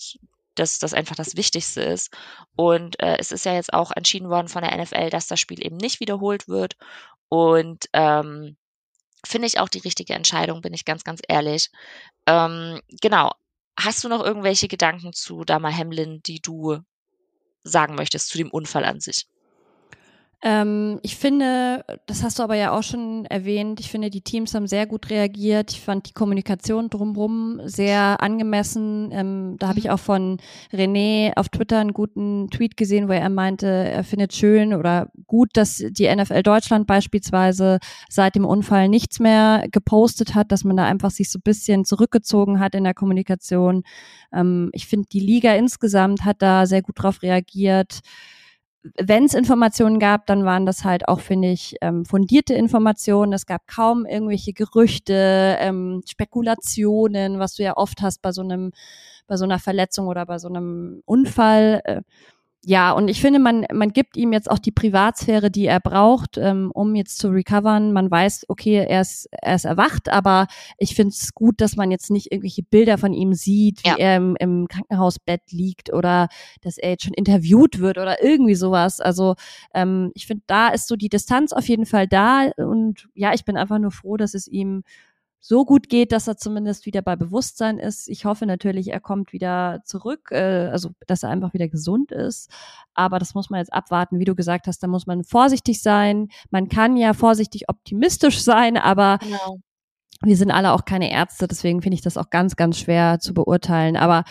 dass 0.54 0.78
das 0.78 0.94
einfach 0.94 1.16
das 1.16 1.36
Wichtigste 1.36 1.82
ist. 1.82 2.14
Und 2.56 3.00
äh, 3.00 3.16
es 3.18 3.32
ist 3.32 3.44
ja 3.44 3.54
jetzt 3.54 3.72
auch 3.72 3.90
entschieden 3.90 4.30
worden 4.30 4.48
von 4.48 4.62
der 4.62 4.76
NFL, 4.76 5.10
dass 5.10 5.26
das 5.26 5.40
Spiel 5.40 5.64
eben 5.64 5.76
nicht 5.76 6.00
wiederholt 6.00 6.48
wird. 6.48 6.76
Und 7.28 7.86
ähm, 7.92 8.56
finde 9.26 9.46
ich 9.46 9.58
auch 9.58 9.68
die 9.68 9.78
richtige 9.78 10.14
Entscheidung, 10.14 10.60
bin 10.60 10.74
ich 10.74 10.84
ganz, 10.84 11.04
ganz 11.04 11.20
ehrlich. 11.28 11.70
Ähm, 12.26 12.80
genau. 13.00 13.32
Hast 13.78 14.04
du 14.04 14.08
noch 14.08 14.24
irgendwelche 14.24 14.68
Gedanken 14.68 15.12
zu 15.12 15.44
Dama 15.44 15.70
Hamlin, 15.70 16.22
die 16.22 16.40
du 16.40 16.78
sagen 17.64 17.94
möchtest 17.96 18.28
zu 18.28 18.38
dem 18.38 18.50
Unfall 18.50 18.84
an 18.84 19.00
sich? 19.00 19.26
Ähm, 20.46 21.00
ich 21.00 21.16
finde, 21.16 21.86
das 22.04 22.22
hast 22.22 22.38
du 22.38 22.42
aber 22.42 22.54
ja 22.54 22.72
auch 22.72 22.82
schon 22.82 23.24
erwähnt, 23.24 23.80
ich 23.80 23.90
finde, 23.90 24.10
die 24.10 24.20
Teams 24.20 24.54
haben 24.54 24.66
sehr 24.66 24.86
gut 24.86 25.08
reagiert. 25.08 25.72
Ich 25.72 25.80
fand 25.80 26.06
die 26.06 26.12
Kommunikation 26.12 26.90
drumherum 26.90 27.62
sehr 27.64 28.20
angemessen. 28.20 29.08
Ähm, 29.10 29.56
da 29.58 29.68
habe 29.68 29.78
ich 29.78 29.86
mhm. 29.86 29.90
auch 29.92 29.98
von 29.98 30.36
René 30.70 31.32
auf 31.36 31.48
Twitter 31.48 31.78
einen 31.78 31.94
guten 31.94 32.50
Tweet 32.50 32.76
gesehen, 32.76 33.08
wo 33.08 33.12
er 33.12 33.30
meinte, 33.30 33.66
er 33.66 34.04
findet 34.04 34.34
schön 34.34 34.74
oder 34.74 35.08
gut, 35.26 35.48
dass 35.54 35.78
die 35.78 36.14
NFL 36.14 36.42
Deutschland 36.42 36.86
beispielsweise 36.86 37.78
seit 38.10 38.34
dem 38.34 38.44
Unfall 38.44 38.90
nichts 38.90 39.20
mehr 39.20 39.64
gepostet 39.72 40.34
hat, 40.34 40.52
dass 40.52 40.62
man 40.62 40.76
da 40.76 40.84
einfach 40.84 41.10
sich 41.10 41.30
so 41.30 41.38
ein 41.38 41.42
bisschen 41.42 41.86
zurückgezogen 41.86 42.60
hat 42.60 42.74
in 42.74 42.84
der 42.84 42.92
Kommunikation. 42.92 43.82
Ähm, 44.30 44.68
ich 44.74 44.86
finde, 44.88 45.08
die 45.10 45.20
Liga 45.20 45.54
insgesamt 45.54 46.26
hat 46.26 46.42
da 46.42 46.66
sehr 46.66 46.82
gut 46.82 47.02
drauf 47.02 47.22
reagiert 47.22 48.00
wenn 48.98 49.24
es 49.24 49.34
Informationen 49.34 49.98
gab, 49.98 50.26
dann 50.26 50.44
waren 50.44 50.66
das 50.66 50.84
halt 50.84 51.08
auch, 51.08 51.20
finde 51.20 51.50
ich, 51.50 51.76
ähm, 51.80 52.04
fundierte 52.04 52.54
Informationen. 52.54 53.32
Es 53.32 53.46
gab 53.46 53.66
kaum 53.66 54.04
irgendwelche 54.04 54.52
Gerüchte, 54.52 55.56
ähm, 55.58 56.02
Spekulationen, 56.06 57.38
was 57.38 57.54
du 57.54 57.62
ja 57.62 57.76
oft 57.76 58.02
hast 58.02 58.20
bei 58.20 58.32
so 58.32 58.42
einem, 58.42 58.72
bei 59.26 59.36
so 59.36 59.44
einer 59.44 59.58
Verletzung 59.58 60.06
oder 60.06 60.26
bei 60.26 60.38
so 60.38 60.48
einem 60.48 61.02
Unfall. 61.06 61.80
Äh, 61.84 62.02
ja, 62.66 62.92
und 62.92 63.08
ich 63.08 63.20
finde, 63.20 63.38
man, 63.38 63.66
man 63.72 63.90
gibt 63.90 64.16
ihm 64.16 64.32
jetzt 64.32 64.50
auch 64.50 64.58
die 64.58 64.72
Privatsphäre, 64.72 65.50
die 65.50 65.66
er 65.66 65.80
braucht, 65.80 66.38
ähm, 66.38 66.70
um 66.72 66.94
jetzt 66.94 67.18
zu 67.18 67.28
recovern. 67.28 67.92
Man 67.92 68.10
weiß, 68.10 68.46
okay, 68.48 68.86
er 68.88 69.02
ist, 69.02 69.28
er 69.30 69.54
ist 69.54 69.64
erwacht, 69.64 70.08
aber 70.08 70.46
ich 70.78 70.94
finde 70.94 71.10
es 71.10 71.34
gut, 71.34 71.60
dass 71.60 71.76
man 71.76 71.90
jetzt 71.90 72.10
nicht 72.10 72.32
irgendwelche 72.32 72.62
Bilder 72.62 72.96
von 72.96 73.12
ihm 73.12 73.34
sieht, 73.34 73.84
wie 73.84 73.88
ja. 73.88 73.96
er 73.98 74.16
im, 74.16 74.36
im 74.40 74.66
Krankenhausbett 74.68 75.42
liegt 75.50 75.92
oder 75.92 76.28
dass 76.62 76.78
er 76.78 76.90
jetzt 76.90 77.04
schon 77.04 77.14
interviewt 77.14 77.80
wird 77.80 77.98
oder 77.98 78.22
irgendwie 78.22 78.54
sowas. 78.54 79.00
Also 79.00 79.34
ähm, 79.74 80.10
ich 80.14 80.26
finde, 80.26 80.44
da 80.46 80.68
ist 80.68 80.88
so 80.88 80.96
die 80.96 81.08
Distanz 81.08 81.52
auf 81.52 81.68
jeden 81.68 81.86
Fall 81.86 82.08
da 82.08 82.50
und 82.56 83.08
ja, 83.14 83.34
ich 83.34 83.44
bin 83.44 83.56
einfach 83.56 83.78
nur 83.78 83.90
froh, 83.90 84.16
dass 84.16 84.34
es 84.34 84.48
ihm 84.48 84.84
so 85.46 85.66
gut 85.66 85.90
geht, 85.90 86.10
dass 86.12 86.26
er 86.26 86.38
zumindest 86.38 86.86
wieder 86.86 87.02
bei 87.02 87.16
Bewusstsein 87.16 87.78
ist. 87.78 88.08
Ich 88.08 88.24
hoffe 88.24 88.46
natürlich, 88.46 88.90
er 88.90 89.00
kommt 89.00 89.34
wieder 89.34 89.82
zurück, 89.84 90.30
äh, 90.30 90.68
also 90.72 90.92
dass 91.06 91.22
er 91.22 91.28
einfach 91.28 91.52
wieder 91.52 91.68
gesund 91.68 92.12
ist. 92.12 92.50
Aber 92.94 93.18
das 93.18 93.34
muss 93.34 93.50
man 93.50 93.58
jetzt 93.58 93.70
abwarten. 93.70 94.18
Wie 94.18 94.24
du 94.24 94.34
gesagt 94.34 94.66
hast, 94.68 94.82
da 94.82 94.86
muss 94.86 95.06
man 95.06 95.22
vorsichtig 95.22 95.82
sein. 95.82 96.28
Man 96.48 96.70
kann 96.70 96.96
ja 96.96 97.12
vorsichtig 97.12 97.68
optimistisch 97.68 98.42
sein, 98.42 98.78
aber 98.78 99.18
genau. 99.18 99.58
wir 100.22 100.38
sind 100.38 100.50
alle 100.50 100.72
auch 100.72 100.86
keine 100.86 101.12
Ärzte, 101.12 101.46
deswegen 101.46 101.82
finde 101.82 101.96
ich 101.96 102.02
das 102.02 102.16
auch 102.16 102.30
ganz, 102.30 102.56
ganz 102.56 102.78
schwer 102.78 103.18
zu 103.20 103.34
beurteilen. 103.34 103.98
Aber 103.98 104.24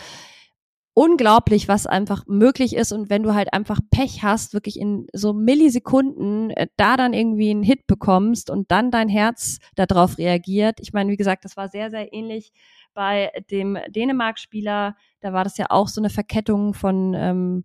unglaublich, 0.94 1.68
was 1.68 1.86
einfach 1.86 2.24
möglich 2.26 2.74
ist. 2.74 2.92
Und 2.92 3.10
wenn 3.10 3.24
du 3.24 3.34
halt 3.34 3.52
einfach 3.52 3.80
Pech 3.90 4.22
hast, 4.22 4.54
wirklich 4.54 4.78
in 4.78 5.06
so 5.12 5.32
Millisekunden 5.32 6.50
äh, 6.50 6.68
da 6.76 6.96
dann 6.96 7.12
irgendwie 7.12 7.50
einen 7.50 7.64
Hit 7.64 7.86
bekommst 7.86 8.48
und 8.48 8.70
dann 8.70 8.92
dein 8.92 9.08
Herz 9.08 9.58
darauf 9.74 10.18
reagiert. 10.18 10.78
Ich 10.80 10.92
meine, 10.92 11.10
wie 11.10 11.16
gesagt, 11.16 11.44
das 11.44 11.56
war 11.56 11.68
sehr, 11.68 11.90
sehr 11.90 12.12
ähnlich 12.12 12.52
bei 12.94 13.32
dem 13.50 13.76
Dänemark-Spieler. 13.88 14.96
Da 15.20 15.32
war 15.32 15.42
das 15.42 15.58
ja 15.58 15.66
auch 15.70 15.88
so 15.88 16.00
eine 16.00 16.10
Verkettung 16.10 16.74
von 16.74 17.14
ähm, 17.14 17.64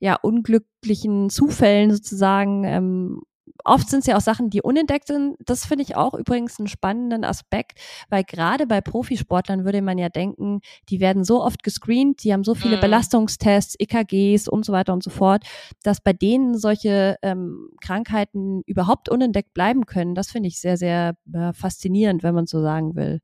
ja, 0.00 0.16
unglücklichen 0.16 1.30
Zufällen 1.30 1.92
sozusagen. 1.92 2.64
Ähm, 2.64 3.22
oft 3.64 3.88
sind 3.88 4.00
es 4.00 4.06
ja 4.06 4.16
auch 4.16 4.20
Sachen, 4.20 4.50
die 4.50 4.62
unentdeckt 4.62 5.06
sind. 5.06 5.36
Das 5.40 5.66
finde 5.66 5.82
ich 5.82 5.96
auch 5.96 6.14
übrigens 6.14 6.58
einen 6.58 6.68
spannenden 6.68 7.24
Aspekt, 7.24 7.78
weil 8.08 8.24
gerade 8.24 8.66
bei 8.66 8.80
Profisportlern 8.80 9.64
würde 9.64 9.82
man 9.82 9.98
ja 9.98 10.08
denken, 10.08 10.60
die 10.88 11.00
werden 11.00 11.24
so 11.24 11.42
oft 11.42 11.62
gescreent, 11.62 12.22
die 12.24 12.32
haben 12.32 12.44
so 12.44 12.54
viele 12.54 12.76
mhm. 12.76 12.80
Belastungstests, 12.80 13.76
EKGs 13.78 14.48
und 14.48 14.64
so 14.64 14.72
weiter 14.72 14.92
und 14.92 15.02
so 15.02 15.10
fort, 15.10 15.44
dass 15.82 16.00
bei 16.00 16.12
denen 16.12 16.56
solche 16.58 17.16
ähm, 17.22 17.70
Krankheiten 17.80 18.62
überhaupt 18.66 19.08
unentdeckt 19.08 19.52
bleiben 19.54 19.86
können. 19.86 20.14
Das 20.14 20.30
finde 20.30 20.48
ich 20.48 20.60
sehr, 20.60 20.76
sehr 20.76 21.14
äh, 21.32 21.52
faszinierend, 21.52 22.22
wenn 22.22 22.34
man 22.34 22.46
so 22.46 22.60
sagen 22.60 22.94
will. 22.94 23.20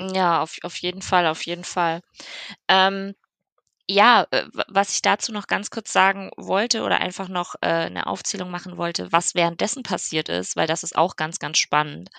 Ja, 0.00 0.42
auf, 0.42 0.56
auf 0.62 0.76
jeden 0.78 1.02
Fall, 1.02 1.26
auf 1.26 1.44
jeden 1.44 1.64
Fall. 1.64 2.00
Ähm, 2.68 3.14
ja, 3.90 4.26
äh, 4.30 4.46
was 4.68 4.94
ich 4.94 5.02
dazu 5.02 5.32
noch 5.32 5.46
ganz 5.48 5.70
kurz 5.70 5.92
sagen 5.92 6.30
wollte 6.36 6.82
oder 6.84 6.98
einfach 7.00 7.28
noch 7.28 7.54
äh, 7.62 7.90
'ne 7.90 8.06
Aufzählung 8.06 8.50
machen 8.50 8.76
wollte, 8.78 9.12
was 9.12 9.34
währenddessen 9.34 9.82
passiert 9.82 10.28
ist, 10.28 10.56
weil 10.56 10.66
das 10.66 10.82
ist 10.84 10.96
auch 10.96 11.16
ganz, 11.16 11.38
ganz 11.38 11.58
spannend. 11.58 12.10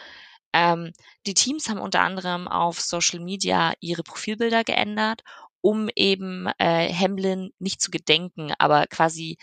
Ähm, 0.54 0.92
die 1.28 1.34
Teams 1.36 1.69
haben 1.69 1.80
unter 1.80 2.02
anderem 2.02 2.48
auf 2.48 2.82
Social 2.82 3.19
Media 3.22 3.74
ihre 3.82 4.04
Profilbilder 4.04 4.63
geändert, 4.65 5.24
um 5.62 5.90
eben, 5.96 6.48
äh, 6.60 6.94
Hamlin 6.94 7.52
nicht 7.60 7.82
zu 7.82 7.92
gedenken, 7.92 8.54
aber 8.60 8.88
quasi 8.88 9.38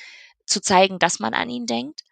zu 0.47 0.61
zeigen, 0.61 0.99
dass 0.99 1.21
man 1.21 1.35
an 1.35 1.51
ihn 1.51 1.67
denkt. 1.67 2.03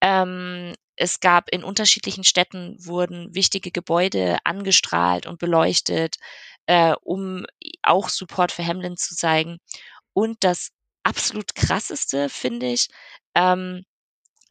Ähm, 0.00 0.74
es 0.96 1.20
gab 1.20 1.50
in 1.50 1.64
unterschiedlichen 1.64 2.24
Städten 2.24 2.76
wurden 2.84 3.34
wichtige 3.34 3.70
Gebäude 3.70 4.38
angestrahlt 4.44 5.26
und 5.26 5.38
beleuchtet, 5.38 6.16
äh, 6.66 6.94
um 7.02 7.44
auch 7.82 8.08
Support 8.08 8.52
für 8.52 8.66
Hamlin 8.66 8.96
zu 8.96 9.16
zeigen. 9.16 9.58
Und 10.12 10.44
das 10.44 10.70
absolut 11.02 11.54
krasseste 11.54 12.28
finde 12.28 12.66
ich, 12.66 12.88
ähm, 13.34 13.84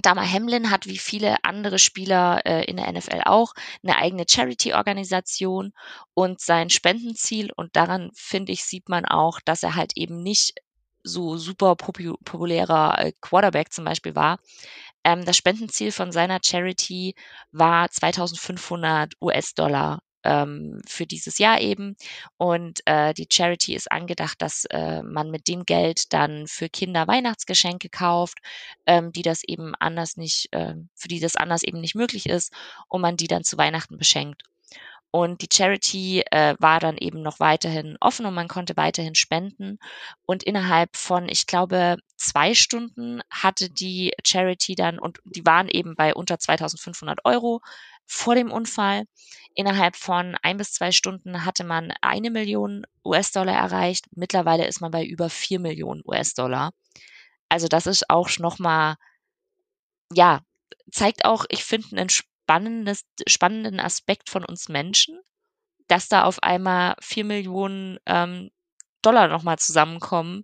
Dama 0.01 0.25
Hamlin 0.25 0.71
hat 0.71 0.87
wie 0.87 0.97
viele 0.97 1.43
andere 1.43 1.77
Spieler 1.77 2.45
äh, 2.45 2.63
in 2.65 2.77
der 2.77 2.89
NFL 2.89 3.21
auch 3.25 3.53
eine 3.83 3.97
eigene 3.97 4.23
Charity-Organisation 4.29 5.73
und 6.13 6.39
sein 6.39 6.69
Spendenziel. 6.69 7.51
Und 7.53 7.75
daran, 7.75 8.09
finde 8.15 8.53
ich, 8.53 8.63
sieht 8.63 8.87
man 8.87 9.05
auch, 9.05 9.41
dass 9.43 9.61
er 9.61 9.75
halt 9.75 9.97
eben 9.97 10.23
nicht 10.23 10.53
so 11.03 11.37
super 11.37 11.75
populärer 11.75 12.97
äh, 12.99 13.13
Quarterback 13.19 13.73
zum 13.73 13.83
Beispiel 13.83 14.15
war. 14.15 14.39
Ähm, 15.03 15.25
das 15.25 15.35
Spendenziel 15.35 15.91
von 15.91 16.13
seiner 16.13 16.39
Charity 16.43 17.15
war 17.51 17.89
2500 17.89 19.13
US-Dollar 19.21 19.99
ähm, 20.23 20.81
für 20.87 21.05
dieses 21.05 21.37
Jahr 21.37 21.61
eben. 21.61 21.95
Und 22.37 22.81
äh, 22.85 23.13
die 23.13 23.27
Charity 23.31 23.75
ist 23.75 23.91
angedacht, 23.91 24.41
dass 24.41 24.65
äh, 24.65 25.01
man 25.03 25.31
mit 25.31 25.47
dem 25.47 25.65
Geld 25.65 26.13
dann 26.13 26.47
für 26.47 26.69
Kinder 26.69 27.07
Weihnachtsgeschenke 27.07 27.89
kauft, 27.89 28.39
ähm, 28.85 29.11
die 29.11 29.21
das 29.21 29.43
eben 29.43 29.73
anders 29.79 30.17
nicht, 30.17 30.53
äh, 30.53 30.75
für 30.95 31.07
die 31.07 31.19
das 31.19 31.35
anders 31.35 31.63
eben 31.63 31.81
nicht 31.81 31.95
möglich 31.95 32.27
ist 32.27 32.53
und 32.87 33.01
man 33.01 33.17
die 33.17 33.27
dann 33.27 33.43
zu 33.43 33.57
Weihnachten 33.57 33.97
beschenkt. 33.97 34.43
Und 35.11 35.41
die 35.41 35.49
Charity 35.51 36.21
äh, 36.29 36.55
war 36.59 36.79
dann 36.79 36.97
eben 36.97 37.21
noch 37.23 37.39
weiterhin 37.39 37.97
offen 37.99 38.27
und 38.27 38.33
man 38.35 38.47
konnte 38.47 38.77
weiterhin 38.77 39.15
spenden. 39.15 39.79
Und 40.25 40.43
innerhalb 40.43 40.95
von, 40.95 41.27
ich 41.29 41.47
glaube, 41.47 41.97
zwei 42.15 42.53
Stunden 42.53 43.21
hatte 43.31 43.71
die 43.71 44.13
Charity 44.23 44.75
dann, 44.75 44.99
und 44.99 45.19
die 45.25 45.45
waren 45.45 45.67
eben 45.67 45.95
bei 45.95 46.13
unter 46.13 46.37
2500 46.37 47.25
Euro 47.25 47.61
vor 48.09 48.35
dem 48.35 48.51
Unfall. 48.51 49.05
Innerhalb 49.55 49.95
von 49.95 50.35
ein 50.41 50.57
bis 50.57 50.73
zwei 50.73 50.91
Stunden 50.91 51.45
hatte 51.45 51.63
man 51.63 51.93
eine 52.01 52.31
Million 52.31 52.85
US-Dollar 53.05 53.55
erreicht. 53.55 54.05
Mittlerweile 54.15 54.67
ist 54.67 54.81
man 54.81 54.91
bei 54.91 55.05
über 55.05 55.29
vier 55.29 55.59
Millionen 55.59 56.01
US-Dollar. 56.05 56.71
Also 57.49 57.67
das 57.67 57.87
ist 57.87 58.09
auch 58.09 58.29
nochmal, 58.39 58.95
ja, 60.13 60.41
zeigt 60.91 61.25
auch, 61.25 61.45
ich 61.49 61.63
finde, 61.63 61.97
einen 61.97 62.09
spannendes, 62.09 63.05
spannenden 63.27 63.79
Aspekt 63.79 64.29
von 64.29 64.43
uns 64.45 64.69
Menschen, 64.69 65.19
dass 65.87 66.07
da 66.07 66.23
auf 66.23 66.41
einmal 66.43 66.95
vier 67.01 67.25
Millionen 67.25 67.99
ähm, 68.05 68.49
Dollar 69.01 69.27
nochmal 69.27 69.59
zusammenkommen 69.59 70.43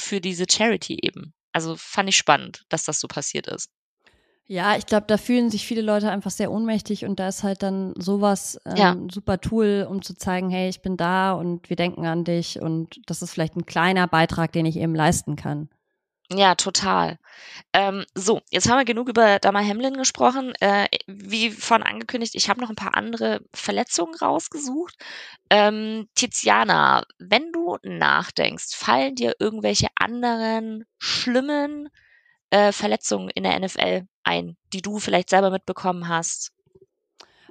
für 0.00 0.20
diese 0.20 0.46
Charity 0.50 0.98
eben. 1.02 1.34
Also 1.52 1.76
fand 1.76 2.08
ich 2.08 2.16
spannend, 2.16 2.64
dass 2.68 2.84
das 2.84 3.00
so 3.00 3.08
passiert 3.08 3.46
ist. 3.48 3.70
Ja, 4.50 4.76
ich 4.78 4.86
glaube, 4.86 5.04
da 5.06 5.18
fühlen 5.18 5.50
sich 5.50 5.66
viele 5.66 5.82
Leute 5.82 6.10
einfach 6.10 6.30
sehr 6.30 6.50
ohnmächtig 6.50 7.04
und 7.04 7.20
da 7.20 7.28
ist 7.28 7.42
halt 7.42 7.62
dann 7.62 7.92
sowas 7.98 8.58
ähm, 8.64 8.76
Ja. 8.78 8.96
super 9.12 9.40
Tool, 9.42 9.86
um 9.88 10.00
zu 10.00 10.14
zeigen, 10.16 10.48
hey, 10.48 10.70
ich 10.70 10.80
bin 10.80 10.96
da 10.96 11.32
und 11.32 11.68
wir 11.68 11.76
denken 11.76 12.06
an 12.06 12.24
dich 12.24 12.58
und 12.58 12.98
das 13.10 13.20
ist 13.20 13.30
vielleicht 13.32 13.56
ein 13.56 13.66
kleiner 13.66 14.08
Beitrag, 14.08 14.50
den 14.52 14.64
ich 14.64 14.76
eben 14.78 14.94
leisten 14.94 15.36
kann. 15.36 15.68
Ja, 16.30 16.54
total. 16.56 17.18
Ähm, 17.72 18.04
so, 18.14 18.42
jetzt 18.50 18.68
haben 18.68 18.78
wir 18.78 18.84
genug 18.84 19.08
über 19.08 19.38
Dama 19.38 19.60
Hamlin 19.60 19.94
gesprochen. 19.96 20.54
Äh, 20.60 20.86
wie 21.06 21.50
von 21.50 21.82
angekündigt, 21.82 22.34
ich 22.34 22.50
habe 22.50 22.60
noch 22.60 22.68
ein 22.70 22.76
paar 22.76 22.96
andere 22.96 23.40
Verletzungen 23.54 24.14
rausgesucht. 24.14 24.94
Ähm, 25.50 26.08
Tiziana, 26.14 27.04
wenn 27.18 27.50
du 27.52 27.78
nachdenkst, 27.82 28.74
fallen 28.74 29.14
dir 29.14 29.36
irgendwelche 29.38 29.88
anderen 29.96 30.84
schlimmen 30.98 31.88
äh, 32.50 32.72
Verletzungen 32.72 33.30
in 33.30 33.44
der 33.44 33.58
NFL 33.58 34.02
ein, 34.24 34.56
die 34.72 34.82
du 34.82 34.98
vielleicht 34.98 35.30
selber 35.30 35.50
mitbekommen 35.50 36.08
hast? 36.08 36.50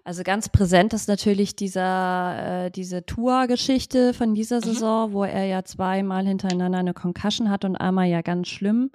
Also 0.03 0.23
ganz 0.23 0.47
präsent 0.47 0.93
ist 0.93 1.09
natürlich 1.09 1.57
dieser, 1.57 2.65
äh, 2.67 2.71
diese 2.71 3.05
Tour-Geschichte 3.05 4.13
von 4.13 4.35
dieser 4.35 4.57
Mhm. 4.57 4.61
Saison, 4.61 5.11
wo 5.11 5.25
er 5.25 5.43
ja 5.45 5.63
zweimal 5.65 6.25
hintereinander 6.25 6.79
eine 6.79 6.93
Concussion 6.93 7.49
hat 7.49 7.65
und 7.65 7.75
einmal 7.75 8.07
ja 8.07 8.21
ganz 8.21 8.47
schlimm, 8.47 8.89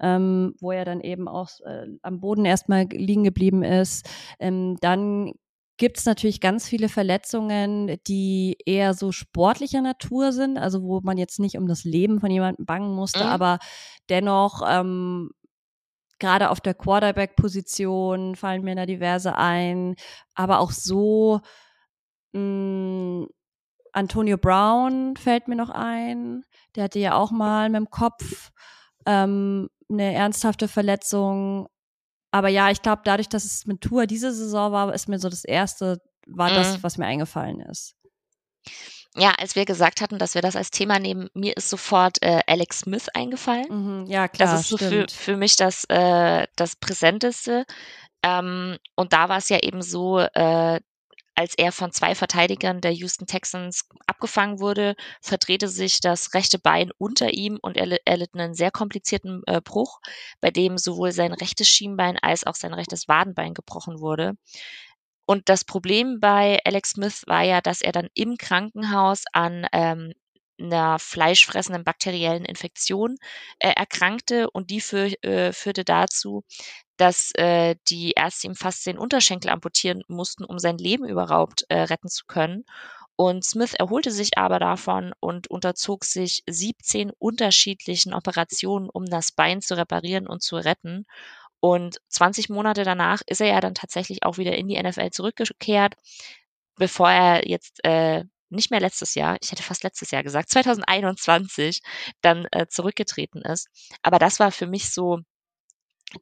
ähm, 0.00 0.54
wo 0.60 0.72
er 0.72 0.84
dann 0.84 1.00
eben 1.02 1.28
auch 1.28 1.50
äh, 1.64 1.86
am 2.02 2.18
Boden 2.20 2.44
erstmal 2.44 2.86
liegen 2.90 3.22
geblieben 3.22 3.62
ist. 3.62 4.08
Ähm, 4.40 4.76
dann 4.80 5.34
gibt's 5.76 6.04
natürlich 6.04 6.40
ganz 6.40 6.66
viele 6.66 6.88
Verletzungen, 6.88 7.98
die 8.08 8.56
eher 8.66 8.94
so 8.94 9.12
sportlicher 9.12 9.82
Natur 9.82 10.32
sind, 10.32 10.58
also 10.58 10.82
wo 10.82 11.00
man 11.00 11.16
jetzt 11.16 11.38
nicht 11.38 11.58
um 11.58 11.68
das 11.68 11.84
Leben 11.84 12.18
von 12.18 12.30
jemandem 12.30 12.66
bangen 12.66 12.92
musste, 12.92 13.20
Mhm. 13.22 13.30
aber 13.30 13.58
dennoch 14.08 14.62
ähm, 14.66 15.30
gerade 16.18 16.50
auf 16.50 16.60
der 16.60 16.74
Quarterback-Position 16.74 18.36
fallen 18.36 18.62
mir 18.62 18.74
da 18.74 18.86
diverse 18.86 19.36
ein, 19.36 19.96
aber 20.34 20.60
auch 20.60 20.70
so 20.70 21.40
mh, 22.32 23.26
Antonio 23.92 24.36
Brown 24.36 25.16
fällt 25.16 25.48
mir 25.48 25.56
noch 25.56 25.70
ein. 25.70 26.44
Der 26.74 26.84
hatte 26.84 26.98
ja 26.98 27.14
auch 27.14 27.30
mal 27.30 27.68
mit 27.70 27.78
dem 27.80 27.90
Kopf 27.90 28.50
ähm, 29.06 29.68
eine 29.90 30.12
ernsthafte 30.14 30.68
Verletzung. 30.68 31.68
Aber 32.30 32.48
ja, 32.48 32.70
ich 32.70 32.82
glaube, 32.82 33.02
dadurch, 33.04 33.28
dass 33.28 33.44
es 33.44 33.66
mit 33.66 33.80
Tour 33.80 34.06
diese 34.06 34.32
Saison 34.34 34.72
war, 34.72 34.92
ist 34.92 35.08
mir 35.08 35.18
so 35.18 35.28
das 35.30 35.44
erste, 35.44 36.00
war 36.26 36.50
das, 36.50 36.76
Mhm. 36.78 36.82
was 36.82 36.98
mir 36.98 37.06
eingefallen 37.06 37.60
ist. 37.60 37.94
Ja, 39.18 39.30
als 39.38 39.56
wir 39.56 39.64
gesagt 39.64 40.00
hatten, 40.02 40.18
dass 40.18 40.34
wir 40.34 40.42
das 40.42 40.56
als 40.56 40.70
Thema 40.70 40.98
nehmen, 40.98 41.28
mir 41.32 41.56
ist 41.56 41.70
sofort 41.70 42.18
äh, 42.22 42.40
Alex 42.46 42.80
Smith 42.80 43.08
eingefallen. 43.14 43.66
Mhm, 44.02 44.06
ja, 44.06 44.28
klar, 44.28 44.52
Das 44.52 44.60
ist 44.60 44.68
so 44.68 44.76
für, 44.76 44.86
stimmt. 44.86 45.12
für 45.12 45.36
mich 45.36 45.56
das, 45.56 45.84
äh, 45.88 46.46
das 46.56 46.76
Präsenteste. 46.76 47.64
Ähm, 48.22 48.76
und 48.94 49.12
da 49.14 49.28
war 49.28 49.38
es 49.38 49.48
ja 49.48 49.58
eben 49.62 49.80
so, 49.82 50.18
äh, 50.18 50.80
als 51.34 51.54
er 51.56 51.70
von 51.72 51.92
zwei 51.92 52.14
Verteidigern 52.14 52.80
der 52.80 52.92
Houston 52.92 53.26
Texans 53.26 53.88
abgefangen 54.06 54.58
wurde, 54.58 54.96
verdrehte 55.20 55.68
sich 55.68 56.00
das 56.00 56.32
rechte 56.34 56.58
Bein 56.58 56.90
unter 56.98 57.32
ihm 57.34 57.58
und 57.60 57.76
er, 57.76 57.98
er 58.06 58.16
litt 58.16 58.34
einen 58.34 58.54
sehr 58.54 58.70
komplizierten 58.70 59.42
äh, 59.46 59.60
Bruch, 59.62 60.00
bei 60.40 60.50
dem 60.50 60.78
sowohl 60.78 61.12
sein 61.12 61.32
rechtes 61.34 61.68
Schienbein 61.68 62.18
als 62.20 62.46
auch 62.46 62.54
sein 62.54 62.72
rechtes 62.74 63.06
Wadenbein 63.08 63.52
gebrochen 63.54 64.00
wurde. 64.00 64.32
Und 65.26 65.48
das 65.48 65.64
Problem 65.64 66.20
bei 66.20 66.58
Alex 66.64 66.90
Smith 66.90 67.24
war 67.26 67.42
ja, 67.42 67.60
dass 67.60 67.82
er 67.82 67.92
dann 67.92 68.08
im 68.14 68.36
Krankenhaus 68.36 69.24
an 69.32 69.66
ähm, 69.72 70.12
einer 70.58 70.98
fleischfressenden 70.98 71.84
bakteriellen 71.84 72.44
Infektion 72.44 73.16
äh, 73.58 73.72
erkrankte 73.76 74.48
und 74.50 74.70
die 74.70 74.80
für, 74.80 75.12
äh, 75.22 75.52
führte 75.52 75.84
dazu, 75.84 76.44
dass 76.96 77.32
äh, 77.34 77.76
die 77.88 78.12
Ärzte 78.12 78.46
ihm 78.46 78.54
fast 78.54 78.86
den 78.86 78.98
Unterschenkel 78.98 79.50
amputieren 79.50 80.02
mussten, 80.08 80.44
um 80.44 80.58
sein 80.58 80.78
Leben 80.78 81.06
überhaupt 81.06 81.64
äh, 81.68 81.80
retten 81.82 82.08
zu 82.08 82.24
können. 82.26 82.64
Und 83.16 83.44
Smith 83.44 83.74
erholte 83.74 84.10
sich 84.10 84.36
aber 84.38 84.58
davon 84.58 85.12
und 85.20 85.48
unterzog 85.50 86.04
sich 86.04 86.42
17 86.48 87.10
unterschiedlichen 87.18 88.12
Operationen, 88.14 88.90
um 88.90 89.06
das 89.06 89.32
Bein 89.32 89.62
zu 89.62 89.76
reparieren 89.76 90.26
und 90.26 90.42
zu 90.42 90.56
retten. 90.56 91.06
Und 91.60 91.98
20 92.08 92.48
Monate 92.48 92.84
danach 92.84 93.22
ist 93.26 93.40
er 93.40 93.48
ja 93.48 93.60
dann 93.60 93.74
tatsächlich 93.74 94.24
auch 94.24 94.38
wieder 94.38 94.56
in 94.56 94.68
die 94.68 94.80
NFL 94.80 95.10
zurückgekehrt, 95.10 95.94
bevor 96.76 97.10
er 97.10 97.48
jetzt 97.48 97.84
äh, 97.84 98.24
nicht 98.50 98.70
mehr 98.70 98.80
letztes 98.80 99.14
Jahr, 99.14 99.36
ich 99.40 99.50
hätte 99.50 99.62
fast 99.62 99.82
letztes 99.82 100.10
Jahr 100.10 100.22
gesagt, 100.22 100.50
2021 100.50 101.82
dann 102.20 102.46
äh, 102.52 102.66
zurückgetreten 102.68 103.42
ist. 103.42 103.68
Aber 104.02 104.18
das 104.18 104.38
war 104.38 104.52
für 104.52 104.66
mich 104.66 104.90
so 104.90 105.20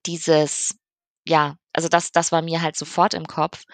dieses, 0.07 0.77
ja, 1.27 1.57
also 1.73 1.89
das, 1.89 2.13
das 2.13 2.33
war 2.33 2.43
mir 2.43 2.63
halt 2.63 2.77
sofort 2.77 3.15
im 3.15 3.27
Kopf. 3.27 3.65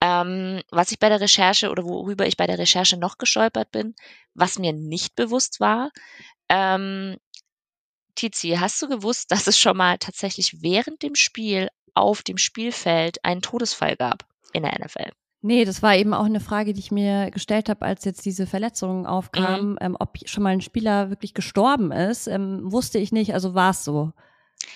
Ähm, 0.00 0.62
was 0.70 0.92
ich 0.92 1.00
bei 1.00 1.08
der 1.08 1.20
Recherche 1.20 1.70
oder 1.70 1.84
worüber 1.84 2.26
ich 2.26 2.36
bei 2.36 2.46
der 2.46 2.58
Recherche 2.58 2.96
noch 2.96 3.18
gestolpert 3.18 3.72
bin, 3.72 3.96
was 4.34 4.58
mir 4.58 4.72
nicht 4.72 5.16
bewusst 5.16 5.58
war, 5.58 5.90
ähm, 6.48 7.16
Tizi, 8.18 8.56
hast 8.58 8.80
du 8.82 8.88
gewusst, 8.88 9.30
dass 9.30 9.46
es 9.46 9.58
schon 9.58 9.76
mal 9.76 9.98
tatsächlich 9.98 10.60
während 10.62 11.02
dem 11.02 11.14
Spiel 11.14 11.68
auf 11.94 12.22
dem 12.22 12.36
Spielfeld 12.38 13.24
einen 13.24 13.42
Todesfall 13.42 13.96
gab 13.96 14.24
in 14.52 14.62
der 14.64 14.78
NFL? 14.78 15.10
Nee, 15.40 15.64
das 15.64 15.82
war 15.82 15.94
eben 15.94 16.14
auch 16.14 16.24
eine 16.24 16.40
Frage, 16.40 16.72
die 16.72 16.80
ich 16.80 16.90
mir 16.90 17.30
gestellt 17.30 17.68
habe, 17.68 17.82
als 17.86 18.04
jetzt 18.04 18.24
diese 18.26 18.46
Verletzungen 18.46 19.06
aufkamen, 19.06 19.72
Mhm. 19.72 19.78
ähm, 19.80 19.96
ob 20.00 20.18
schon 20.24 20.42
mal 20.42 20.50
ein 20.50 20.60
Spieler 20.60 21.10
wirklich 21.10 21.32
gestorben 21.32 21.92
ist. 21.92 22.26
Ähm, 22.26 22.60
wusste 22.72 22.98
ich 22.98 23.12
nicht, 23.12 23.34
also 23.34 23.54
war 23.54 23.70
es 23.70 23.84
so. 23.84 24.12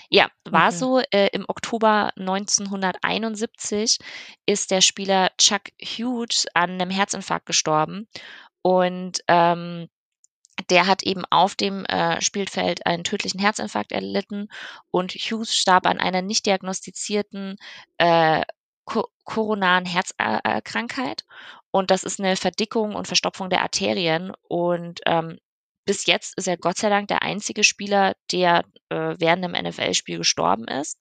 Ja, 0.09 0.29
war 0.45 0.69
Okay. 0.69 0.77
so. 0.77 1.01
Äh, 1.11 1.31
Im 1.33 1.45
Oktober 1.49 2.13
1971 2.17 3.99
ist 4.47 4.71
der 4.71 4.81
Spieler 4.81 5.31
Chuck 5.39 5.63
Hughes 5.81 6.47
an 6.55 6.71
einem 6.71 6.91
Herzinfarkt 6.91 7.47
gestorben. 7.47 8.07
Und 8.63 9.19
ähm, 9.27 9.89
der 10.71 10.87
hat 10.87 11.03
eben 11.03 11.25
auf 11.31 11.55
dem 11.55 11.85
äh, 11.87 12.21
Spielfeld 12.21 12.87
einen 12.87 13.05
tödlichen 13.05 13.41
Herzinfarkt 13.41 13.93
erlitten 13.93 14.49
und 14.91 15.13
Hughes 15.13 15.57
starb 15.57 15.87
an 15.87 15.99
einer 15.99 16.23
nicht 16.23 16.47
diagnostizierten 16.47 17.57
äh, 17.99 18.43
ko 18.85 19.07
koronaren 19.25 19.87
Herzkrankheit. 19.87 21.25
Und 21.71 21.91
das 21.91 22.05
ist 22.05 22.21
eine 22.21 22.37
Verdickung 22.37 22.95
und 22.95 23.07
Verstopfung 23.07 23.49
der 23.51 23.63
Arterien. 23.63 24.33
Und 24.49 25.01
ähm, 25.07 25.39
bis 25.85 26.07
jetzt 26.07 26.37
ist 26.37 26.49
er 26.49 26.57
Gott 26.57 26.77
sei 26.77 26.89
Dank 26.89 27.09
der 27.09 27.23
einzige 27.23 27.65
Spieler, 27.65 28.15
der 28.31 28.65
äh, 28.89 29.15
während 29.19 29.45
einem 29.45 29.69
NFL-Spiel 29.69 30.19
gestorben 30.19 30.67
ist. 30.69 30.99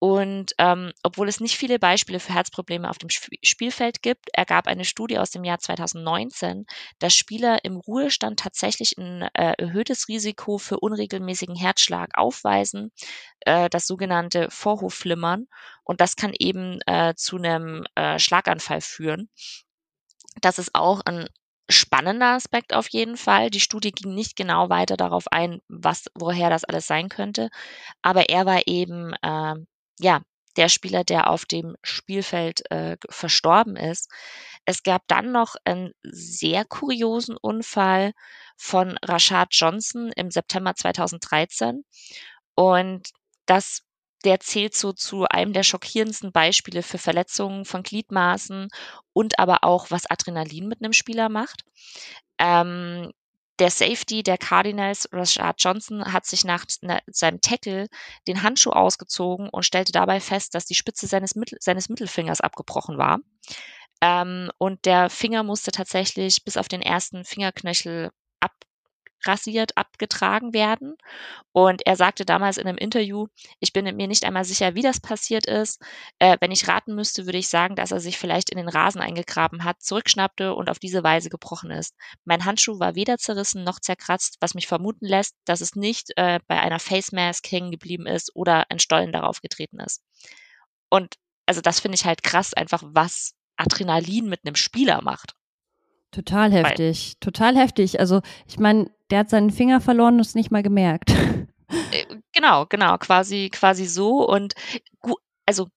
Und 0.00 0.54
ähm, 0.56 0.92
obwohl 1.02 1.28
es 1.28 1.40
nicht 1.40 1.58
viele 1.58 1.78
Beispiele 1.78 2.20
für 2.20 2.32
Herzprobleme 2.32 2.88
auf 2.88 2.96
dem 2.96 3.08
Sp 3.12 3.36
Spielfeld 3.44 4.02
gibt, 4.02 4.30
ergab 4.32 4.66
eine 4.66 4.86
Studie 4.86 5.18
aus 5.18 5.30
dem 5.30 5.44
Jahr 5.44 5.58
2019, 5.58 6.64
dass 6.98 7.14
Spieler 7.14 7.64
im 7.64 7.76
Ruhestand 7.76 8.40
tatsächlich 8.40 8.96
ein 8.96 9.22
äh, 9.34 9.52
erhöhtes 9.58 10.08
Risiko 10.08 10.56
für 10.56 10.80
unregelmäßigen 10.80 11.54
Herzschlag 11.54 12.16
aufweisen, 12.16 12.92
äh, 13.40 13.68
das 13.68 13.86
sogenannte 13.86 14.48
Vorhofflimmern. 14.50 15.46
Und 15.84 16.00
das 16.00 16.16
kann 16.16 16.32
eben 16.38 16.80
äh, 16.86 17.14
zu 17.14 17.36
einem 17.36 17.84
äh, 17.94 18.18
Schlaganfall 18.18 18.80
führen. 18.80 19.28
Das 20.40 20.58
ist 20.58 20.74
auch 20.74 21.00
ein 21.04 21.28
spannender 21.68 22.34
Aspekt 22.34 22.74
auf 22.74 22.88
jeden 22.88 23.16
Fall. 23.16 23.50
Die 23.50 23.60
Studie 23.60 23.92
ging 23.92 24.14
nicht 24.14 24.34
genau 24.36 24.68
weiter 24.70 24.96
darauf 24.96 25.28
ein, 25.30 25.60
was, 25.68 26.06
woher 26.14 26.50
das 26.50 26.64
alles 26.64 26.86
sein 26.86 27.08
könnte. 27.08 27.50
Aber 28.02 28.28
er 28.28 28.46
war 28.46 28.62
eben, 28.66 29.12
äh, 29.22 29.54
ja, 30.00 30.22
der 30.56 30.68
Spieler, 30.68 31.04
der 31.04 31.30
auf 31.30 31.44
dem 31.44 31.76
Spielfeld 31.82 32.70
äh, 32.70 32.96
verstorben 33.08 33.76
ist. 33.76 34.10
Es 34.64 34.82
gab 34.82 35.06
dann 35.06 35.32
noch 35.32 35.54
einen 35.64 35.92
sehr 36.02 36.64
kuriosen 36.64 37.36
Unfall 37.36 38.12
von 38.56 38.98
Rashad 39.02 39.48
Johnson 39.52 40.10
im 40.16 40.30
September 40.30 40.74
2013. 40.74 41.84
Und 42.54 43.10
das 43.46 43.82
der 44.24 44.40
zählt 44.40 44.74
so 44.74 44.92
zu 44.92 45.24
einem 45.24 45.52
der 45.52 45.62
schockierendsten 45.62 46.32
Beispiele 46.32 46.82
für 46.82 46.98
Verletzungen 46.98 47.64
von 47.64 47.82
Gliedmaßen 47.82 48.68
und 49.12 49.38
aber 49.38 49.64
auch, 49.64 49.90
was 49.90 50.10
Adrenalin 50.10 50.68
mit 50.68 50.82
einem 50.82 50.92
Spieler 50.92 51.28
macht. 51.28 51.64
Ähm, 52.38 53.12
der 53.60 53.70
Safety 53.70 54.22
der 54.22 54.38
Cardinals, 54.38 55.08
Rashad 55.12 55.56
Johnson, 55.58 56.12
hat 56.12 56.26
sich 56.26 56.44
nach 56.44 56.64
seinem 57.06 57.40
Tackle 57.40 57.88
den 58.26 58.42
Handschuh 58.42 58.70
ausgezogen 58.70 59.48
und 59.50 59.64
stellte 59.64 59.92
dabei 59.92 60.18
fest, 60.20 60.54
dass 60.54 60.64
die 60.64 60.74
Spitze 60.74 61.06
seines, 61.06 61.34
Mittel, 61.36 61.58
seines 61.60 61.88
Mittelfingers 61.88 62.40
abgebrochen 62.40 62.98
war. 62.98 63.20
Ähm, 64.00 64.50
und 64.58 64.86
der 64.86 65.10
Finger 65.10 65.42
musste 65.42 65.72
tatsächlich 65.72 66.42
bis 66.44 66.56
auf 66.56 66.68
den 66.68 66.80
ersten 66.80 67.24
Fingerknöchel 67.24 68.10
abrasiert, 69.20 69.76
abgetragen 69.76 70.52
werden. 70.52 70.96
Und 71.52 71.86
er 71.86 71.96
sagte 71.96 72.24
damals 72.24 72.56
in 72.56 72.66
einem 72.66 72.78
Interview, 72.78 73.26
ich 73.58 73.72
bin 73.72 73.84
mir 73.84 74.08
nicht 74.08 74.24
einmal 74.24 74.44
sicher, 74.44 74.74
wie 74.74 74.82
das 74.82 75.00
passiert 75.00 75.46
ist. 75.46 75.80
Äh, 76.18 76.36
wenn 76.40 76.52
ich 76.52 76.68
raten 76.68 76.94
müsste, 76.94 77.26
würde 77.26 77.38
ich 77.38 77.48
sagen, 77.48 77.76
dass 77.76 77.92
er 77.92 78.00
sich 78.00 78.18
vielleicht 78.18 78.50
in 78.50 78.58
den 78.58 78.68
Rasen 78.68 79.00
eingegraben 79.00 79.64
hat, 79.64 79.82
zurückschnappte 79.82 80.54
und 80.54 80.70
auf 80.70 80.78
diese 80.78 81.02
Weise 81.02 81.30
gebrochen 81.30 81.70
ist. 81.70 81.94
Mein 82.24 82.44
Handschuh 82.44 82.78
war 82.78 82.94
weder 82.94 83.18
zerrissen 83.18 83.64
noch 83.64 83.80
zerkratzt, 83.80 84.36
was 84.40 84.54
mich 84.54 84.66
vermuten 84.66 85.06
lässt, 85.06 85.34
dass 85.44 85.60
es 85.60 85.74
nicht 85.76 86.12
äh, 86.16 86.40
bei 86.46 86.60
einer 86.60 86.78
Face 86.78 87.12
Mask 87.12 87.50
hängen 87.50 87.70
geblieben 87.70 88.06
ist 88.06 88.34
oder 88.34 88.70
ein 88.70 88.78
Stollen 88.78 89.12
darauf 89.12 89.40
getreten 89.40 89.80
ist. 89.80 90.02
Und 90.88 91.16
also 91.46 91.60
das 91.60 91.80
finde 91.80 91.96
ich 91.96 92.04
halt 92.04 92.22
krass, 92.22 92.54
einfach 92.54 92.82
was 92.86 93.34
Adrenalin 93.56 94.28
mit 94.28 94.40
einem 94.44 94.54
Spieler 94.54 95.02
macht. 95.02 95.34
Total 96.10 96.52
heftig, 96.52 97.14
Weil, 97.14 97.20
total 97.20 97.56
heftig. 97.56 98.00
Also 98.00 98.20
ich 98.46 98.58
meine, 98.58 98.90
der 99.10 99.20
hat 99.20 99.30
seinen 99.30 99.50
Finger 99.50 99.80
verloren 99.80 100.14
und 100.14 100.20
es 100.20 100.34
nicht 100.34 100.50
mal 100.50 100.62
gemerkt. 100.62 101.10
Äh, 101.92 102.16
genau, 102.32 102.66
genau, 102.66 102.98
quasi, 102.98 103.48
quasi 103.52 103.86
so. 103.86 104.28
Und 104.28 104.54
also 105.46 105.68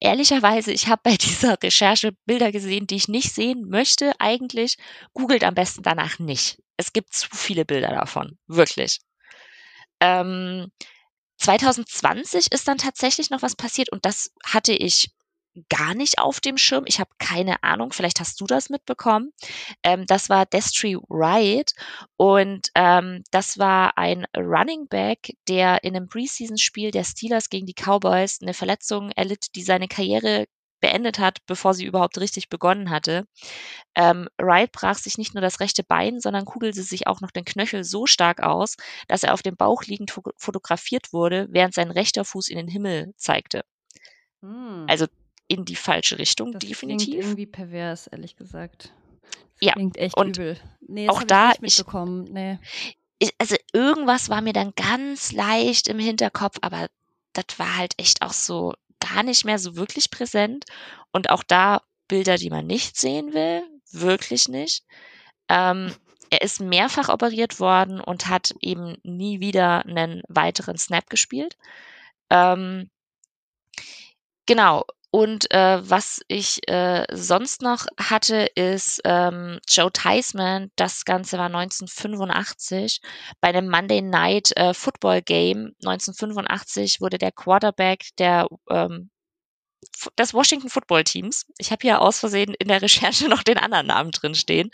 ehrlicherweise, 0.00 0.72
ich 0.72 0.88
habe 0.88 1.02
bei 1.04 1.16
dieser 1.20 1.62
Recherche 1.62 2.12
Bilder 2.26 2.52
gesehen, 2.52 2.86
die 2.86 2.96
ich 2.96 3.08
nicht 3.08 3.32
sehen 3.32 3.68
möchte. 3.68 4.12
Eigentlich 4.18 4.76
googelt 5.12 5.44
am 5.44 5.54
besten 5.54 5.82
danach 5.82 6.18
nicht. 6.18 6.62
Es 6.76 6.92
gibt 6.92 7.14
zu 7.14 7.28
viele 7.32 7.64
Bilder 7.64 7.90
davon, 7.90 8.38
wirklich. 8.46 8.98
Ähm, 10.00 10.70
2020 11.38 12.52
ist 12.52 12.68
dann 12.68 12.78
tatsächlich 12.78 13.30
noch 13.30 13.42
was 13.42 13.56
passiert 13.56 13.90
und 13.92 14.04
das 14.04 14.32
hatte 14.44 14.72
ich 14.72 15.10
gar 15.68 15.94
nicht 15.94 16.18
auf 16.18 16.40
dem 16.40 16.58
Schirm. 16.58 16.84
Ich 16.86 17.00
habe 17.00 17.10
keine 17.18 17.62
Ahnung, 17.62 17.92
vielleicht 17.92 18.20
hast 18.20 18.40
du 18.40 18.46
das 18.46 18.70
mitbekommen. 18.70 19.32
Ähm, 19.82 20.04
das 20.06 20.28
war 20.28 20.46
Destry 20.46 20.96
Wright 21.08 21.72
und 22.16 22.68
ähm, 22.74 23.22
das 23.30 23.58
war 23.58 23.96
ein 23.98 24.26
Running 24.36 24.88
Back, 24.88 25.34
der 25.48 25.84
in 25.84 25.96
einem 25.96 26.08
Preseason-Spiel 26.08 26.90
der 26.90 27.04
Steelers 27.04 27.48
gegen 27.48 27.66
die 27.66 27.74
Cowboys 27.74 28.38
eine 28.42 28.54
Verletzung 28.54 29.10
erlitt, 29.12 29.54
die 29.54 29.62
seine 29.62 29.88
Karriere 29.88 30.46
beendet 30.80 31.18
hat, 31.18 31.38
bevor 31.46 31.74
sie 31.74 31.84
überhaupt 31.84 32.18
richtig 32.18 32.48
begonnen 32.48 32.90
hatte. 32.90 33.26
Ähm, 33.94 34.28
Wright 34.38 34.72
brach 34.72 34.98
sich 34.98 35.18
nicht 35.18 35.34
nur 35.34 35.40
das 35.40 35.60
rechte 35.60 35.82
Bein, 35.82 36.20
sondern 36.20 36.44
kugelte 36.44 36.82
sich 36.82 37.06
auch 37.06 37.20
noch 37.20 37.30
den 37.30 37.44
Knöchel 37.44 37.82
so 37.82 38.06
stark 38.06 38.42
aus, 38.42 38.76
dass 39.08 39.22
er 39.22 39.34
auf 39.34 39.42
dem 39.42 39.56
Bauch 39.56 39.84
liegend 39.84 40.12
fotografiert 40.36 41.12
wurde, 41.12 41.48
während 41.50 41.74
sein 41.74 41.90
rechter 41.90 42.24
Fuß 42.24 42.48
in 42.48 42.58
den 42.58 42.68
Himmel 42.68 43.14
zeigte. 43.16 43.64
Hm. 44.42 44.86
Also 44.88 45.06
in 45.48 45.64
die 45.64 45.76
falsche 45.76 46.18
Richtung, 46.18 46.52
das 46.52 46.60
definitiv. 46.60 47.08
Klingt 47.08 47.24
irgendwie 47.24 47.46
pervers, 47.46 48.06
ehrlich 48.06 48.36
gesagt. 48.36 48.92
Das 49.22 49.40
ja. 49.60 49.72
Klingt 49.72 49.96
echt 49.96 50.16
und 50.16 50.36
übel. 50.36 50.58
Nee, 50.80 51.08
auch 51.08 51.22
da 51.22 51.52
ich 51.52 51.60
nicht 51.60 51.78
mitbekommen. 51.78 52.26
Ich, 52.26 52.32
nee. 52.32 52.58
Ich, 53.18 53.34
also 53.38 53.56
irgendwas 53.72 54.28
war 54.28 54.42
mir 54.42 54.52
dann 54.52 54.72
ganz 54.74 55.32
leicht 55.32 55.88
im 55.88 55.98
Hinterkopf, 55.98 56.58
aber 56.60 56.88
das 57.32 57.58
war 57.58 57.76
halt 57.76 57.94
echt 57.96 58.22
auch 58.22 58.32
so 58.32 58.74
gar 59.00 59.22
nicht 59.22 59.44
mehr 59.44 59.58
so 59.58 59.76
wirklich 59.76 60.10
präsent. 60.10 60.64
Und 61.12 61.30
auch 61.30 61.42
da 61.42 61.82
Bilder, 62.08 62.36
die 62.36 62.50
man 62.50 62.66
nicht 62.66 62.96
sehen 62.96 63.32
will, 63.32 63.62
wirklich 63.90 64.48
nicht. 64.48 64.84
Ähm, 65.48 65.94
er 66.30 66.42
ist 66.42 66.60
mehrfach 66.60 67.08
operiert 67.08 67.60
worden 67.60 68.00
und 68.00 68.28
hat 68.28 68.54
eben 68.60 68.96
nie 69.02 69.40
wieder 69.40 69.86
einen 69.86 70.22
weiteren 70.28 70.76
Snap 70.76 71.08
gespielt. 71.08 71.56
Ähm, 72.30 72.90
genau, 74.46 74.84
und 75.16 75.50
äh, 75.50 75.78
was 75.80 76.20
ich 76.28 76.68
äh, 76.68 77.06
sonst 77.10 77.62
noch 77.62 77.86
hatte, 77.98 78.48
ist 78.54 79.00
ähm, 79.06 79.60
Joe 79.66 79.90
Theismann. 79.90 80.70
Das 80.76 81.06
Ganze 81.06 81.38
war 81.38 81.46
1985 81.46 83.00
bei 83.40 83.48
einem 83.48 83.70
Monday 83.70 84.02
Night 84.02 84.54
äh, 84.58 84.74
Football 84.74 85.22
Game. 85.22 85.72
1985 85.82 87.00
wurde 87.00 87.16
der 87.16 87.32
Quarterback 87.32 88.08
der 88.18 88.46
ähm, 88.68 89.08
des 90.18 90.34
Washington 90.34 90.68
Football 90.68 91.04
Teams. 91.04 91.46
Ich 91.56 91.70
habe 91.70 91.80
hier 91.80 92.02
aus 92.02 92.18
Versehen 92.20 92.52
in 92.58 92.68
der 92.68 92.82
Recherche 92.82 93.26
noch 93.30 93.42
den 93.42 93.56
anderen 93.56 93.86
Namen 93.86 94.10
drin 94.10 94.34
stehen. 94.34 94.68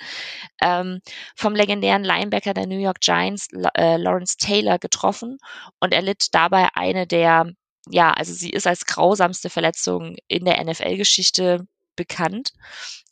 Ähm, 0.60 1.02
vom 1.36 1.54
legendären 1.54 2.02
Linebacker 2.02 2.52
der 2.52 2.66
New 2.66 2.80
York 2.80 2.98
Giants, 2.98 3.46
äh, 3.74 3.96
Lawrence 3.96 4.38
Taylor, 4.38 4.80
getroffen 4.80 5.38
und 5.78 5.94
erlitt 5.94 6.34
dabei 6.34 6.66
eine 6.74 7.06
der 7.06 7.52
ja, 7.88 8.12
also 8.12 8.32
sie 8.32 8.50
ist 8.50 8.66
als 8.66 8.86
grausamste 8.86 9.50
Verletzung 9.50 10.16
in 10.28 10.44
der 10.44 10.62
NFL-Geschichte 10.62 11.66
bekannt, 11.96 12.52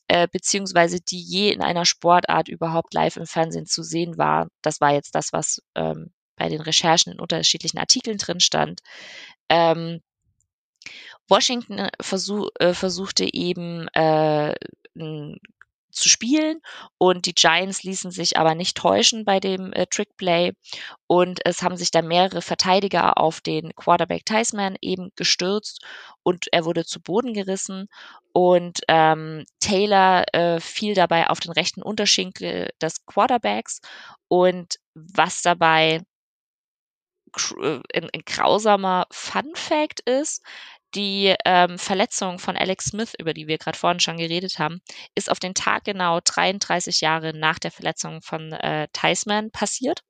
äh, 0.08 0.28
beziehungsweise 0.30 1.00
die 1.00 1.20
je 1.20 1.50
in 1.50 1.62
einer 1.62 1.84
Sportart 1.84 2.48
überhaupt 2.48 2.94
live 2.94 3.16
im 3.16 3.26
Fernsehen 3.26 3.66
zu 3.66 3.82
sehen 3.82 4.18
war. 4.18 4.48
Das 4.62 4.80
war 4.80 4.92
jetzt 4.92 5.14
das, 5.14 5.32
was 5.32 5.62
ähm, 5.74 6.12
bei 6.36 6.48
den 6.48 6.60
Recherchen 6.60 7.12
in 7.12 7.20
unterschiedlichen 7.20 7.78
Artikeln 7.78 8.18
drin 8.18 8.40
stand. 8.40 8.80
Ähm, 9.48 10.00
Washington 11.28 11.88
versuch, 12.00 12.48
äh, 12.58 12.74
versuchte 12.74 13.32
eben 13.32 13.88
äh, 13.88 14.54
zu 16.00 16.08
spielen 16.08 16.60
und 16.98 17.26
die 17.26 17.34
Giants 17.34 17.82
ließen 17.82 18.10
sich 18.10 18.36
aber 18.38 18.54
nicht 18.54 18.76
täuschen 18.76 19.24
bei 19.24 19.40
dem 19.40 19.72
äh, 19.72 19.86
Trickplay 19.86 20.52
und 21.06 21.40
es 21.44 21.62
haben 21.62 21.76
sich 21.76 21.90
dann 21.90 22.08
mehrere 22.08 22.42
Verteidiger 22.42 23.18
auf 23.18 23.40
den 23.40 23.74
Quarterback 23.76 24.24
Theismann 24.24 24.76
eben 24.80 25.10
gestürzt 25.16 25.84
und 26.22 26.46
er 26.52 26.64
wurde 26.64 26.84
zu 26.84 27.00
Boden 27.00 27.34
gerissen 27.34 27.88
und 28.32 28.80
ähm, 28.88 29.44
Taylor 29.60 30.24
äh, 30.32 30.60
fiel 30.60 30.94
dabei 30.94 31.28
auf 31.28 31.40
den 31.40 31.52
rechten 31.52 31.82
Unterschenkel 31.82 32.70
des 32.80 33.04
Quarterbacks 33.06 33.80
und 34.28 34.76
was 34.94 35.42
dabei 35.42 36.00
äh, 37.60 37.80
ein 37.94 38.22
grausamer 38.26 39.06
Fun 39.10 39.52
Fact 39.54 40.00
ist, 40.00 40.42
die 40.94 41.34
ähm, 41.44 41.78
Verletzung 41.78 42.38
von 42.38 42.56
Alex 42.56 42.86
Smith, 42.86 43.14
über 43.18 43.32
die 43.34 43.46
wir 43.46 43.58
gerade 43.58 43.78
vorhin 43.78 44.00
schon 44.00 44.16
geredet 44.16 44.58
haben, 44.58 44.80
ist 45.14 45.30
auf 45.30 45.38
den 45.38 45.54
Tag 45.54 45.84
genau 45.84 46.20
33 46.24 47.00
Jahre 47.00 47.32
nach 47.36 47.58
der 47.58 47.70
Verletzung 47.70 48.22
von 48.22 48.52
äh, 48.52 48.88
Theismann 48.92 49.50
passiert. 49.50 50.00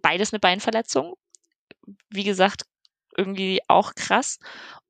Beides 0.00 0.32
eine 0.32 0.40
Beinverletzung. 0.40 1.14
Wie 2.08 2.24
gesagt, 2.24 2.62
irgendwie 3.16 3.60
auch 3.68 3.94
krass. 3.94 4.38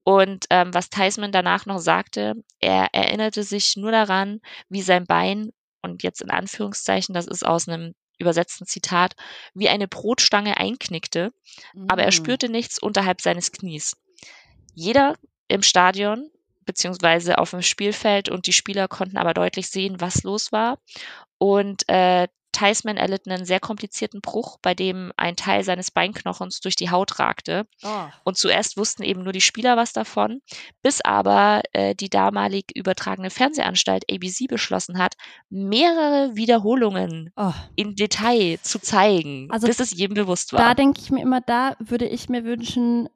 Und 0.04 0.46
ähm, 0.50 0.72
was 0.72 0.90
Theismann 0.90 1.32
danach 1.32 1.66
noch 1.66 1.78
sagte, 1.78 2.34
er 2.60 2.88
erinnerte 2.92 3.42
sich 3.42 3.76
nur 3.76 3.90
daran, 3.90 4.40
wie 4.68 4.82
sein 4.82 5.04
Bein, 5.04 5.50
und 5.82 6.02
jetzt 6.02 6.20
in 6.20 6.30
Anführungszeichen, 6.30 7.14
das 7.14 7.26
ist 7.26 7.44
aus 7.44 7.66
einem 7.66 7.94
übersetzten 8.18 8.66
Zitat, 8.66 9.14
wie 9.54 9.70
eine 9.70 9.88
Brotstange 9.88 10.58
einknickte, 10.58 11.32
mm. 11.72 11.86
aber 11.88 12.02
er 12.02 12.10
mm. 12.10 12.12
spürte 12.12 12.48
nichts 12.50 12.78
unterhalb 12.78 13.22
seines 13.22 13.50
Knies 13.50 13.96
jeder 14.74 15.16
im 15.48 15.62
Stadion 15.62 16.30
beziehungsweise 16.64 17.38
auf 17.38 17.50
dem 17.50 17.62
Spielfeld 17.62 18.28
und 18.28 18.46
die 18.46 18.52
Spieler 18.52 18.86
konnten 18.86 19.16
aber 19.16 19.34
deutlich 19.34 19.68
sehen, 19.68 20.00
was 20.00 20.22
los 20.22 20.52
war. 20.52 20.78
Und 21.38 21.88
äh, 21.88 22.28
Theismann 22.52 22.96
erlitt 22.96 23.26
einen 23.26 23.44
sehr 23.44 23.60
komplizierten 23.60 24.20
Bruch, 24.20 24.58
bei 24.60 24.74
dem 24.74 25.12
ein 25.16 25.36
Teil 25.36 25.62
seines 25.64 25.90
Beinknochens 25.90 26.60
durch 26.60 26.74
die 26.74 26.90
Haut 26.90 27.18
ragte. 27.18 27.66
Oh. 27.82 28.04
Und 28.24 28.36
zuerst 28.36 28.76
wussten 28.76 29.02
eben 29.02 29.22
nur 29.22 29.32
die 29.32 29.40
Spieler 29.40 29.76
was 29.76 29.92
davon, 29.92 30.40
bis 30.82 31.00
aber 31.00 31.62
äh, 31.72 31.94
die 31.94 32.10
damalig 32.10 32.64
übertragene 32.74 33.30
Fernsehanstalt 33.30 34.04
ABC 34.10 34.46
beschlossen 34.46 34.98
hat, 34.98 35.14
mehrere 35.48 36.34
Wiederholungen 36.34 37.32
oh. 37.36 37.52
in 37.76 37.94
Detail 37.94 38.58
zu 38.62 38.80
zeigen, 38.80 39.48
also 39.50 39.66
bis 39.66 39.80
es 39.80 39.92
jedem 39.92 40.14
bewusst 40.14 40.52
war. 40.52 40.60
Da 40.60 40.74
denke 40.74 41.00
ich 41.00 41.10
mir 41.10 41.22
immer, 41.22 41.40
da 41.40 41.76
würde 41.78 42.06
ich 42.06 42.28
mir 42.28 42.44
wünschen, 42.44 43.08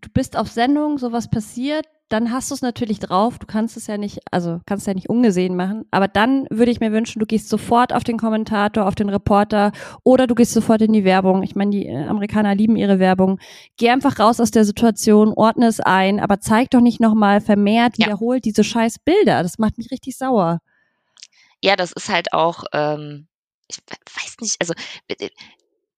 du 0.00 0.08
bist 0.10 0.36
auf 0.36 0.48
Sendung, 0.48 0.98
sowas 0.98 1.28
passiert, 1.28 1.86
dann 2.10 2.32
hast 2.32 2.50
du 2.50 2.54
es 2.54 2.62
natürlich 2.62 2.98
drauf. 2.98 3.38
Du 3.38 3.46
kannst 3.46 3.76
es 3.76 3.86
ja 3.86 3.96
nicht, 3.96 4.18
also 4.32 4.60
kannst 4.66 4.86
ja 4.86 4.94
nicht 4.94 5.08
ungesehen 5.08 5.54
machen. 5.54 5.84
Aber 5.92 6.08
dann 6.08 6.46
würde 6.50 6.72
ich 6.72 6.80
mir 6.80 6.90
wünschen, 6.90 7.20
du 7.20 7.26
gehst 7.26 7.48
sofort 7.48 7.92
auf 7.92 8.02
den 8.02 8.18
Kommentator, 8.18 8.86
auf 8.86 8.96
den 8.96 9.08
Reporter 9.08 9.70
oder 10.02 10.26
du 10.26 10.34
gehst 10.34 10.52
sofort 10.52 10.82
in 10.82 10.92
die 10.92 11.04
Werbung. 11.04 11.44
Ich 11.44 11.54
meine, 11.54 11.70
die 11.70 11.86
äh, 11.86 12.04
Amerikaner 12.06 12.54
lieben 12.56 12.74
ihre 12.74 12.98
Werbung. 12.98 13.38
Geh 13.76 13.90
einfach 13.90 14.18
raus 14.18 14.40
aus 14.40 14.50
der 14.50 14.64
Situation, 14.64 15.32
ordne 15.32 15.68
es 15.68 15.78
ein, 15.78 16.18
aber 16.18 16.40
zeig 16.40 16.70
doch 16.70 16.80
nicht 16.80 17.00
nochmal 17.00 17.40
vermehrt, 17.40 17.96
ja. 17.96 18.06
wiederholt 18.06 18.44
diese 18.44 18.64
scheiß 18.64 18.98
Bilder. 19.04 19.44
Das 19.44 19.58
macht 19.58 19.78
mich 19.78 19.92
richtig 19.92 20.18
sauer. 20.18 20.58
Ja, 21.62 21.76
das 21.76 21.92
ist 21.92 22.08
halt 22.08 22.32
auch, 22.32 22.64
ähm, 22.72 23.28
ich 23.68 23.78
weiß 24.16 24.36
nicht, 24.40 24.56
also 24.58 24.74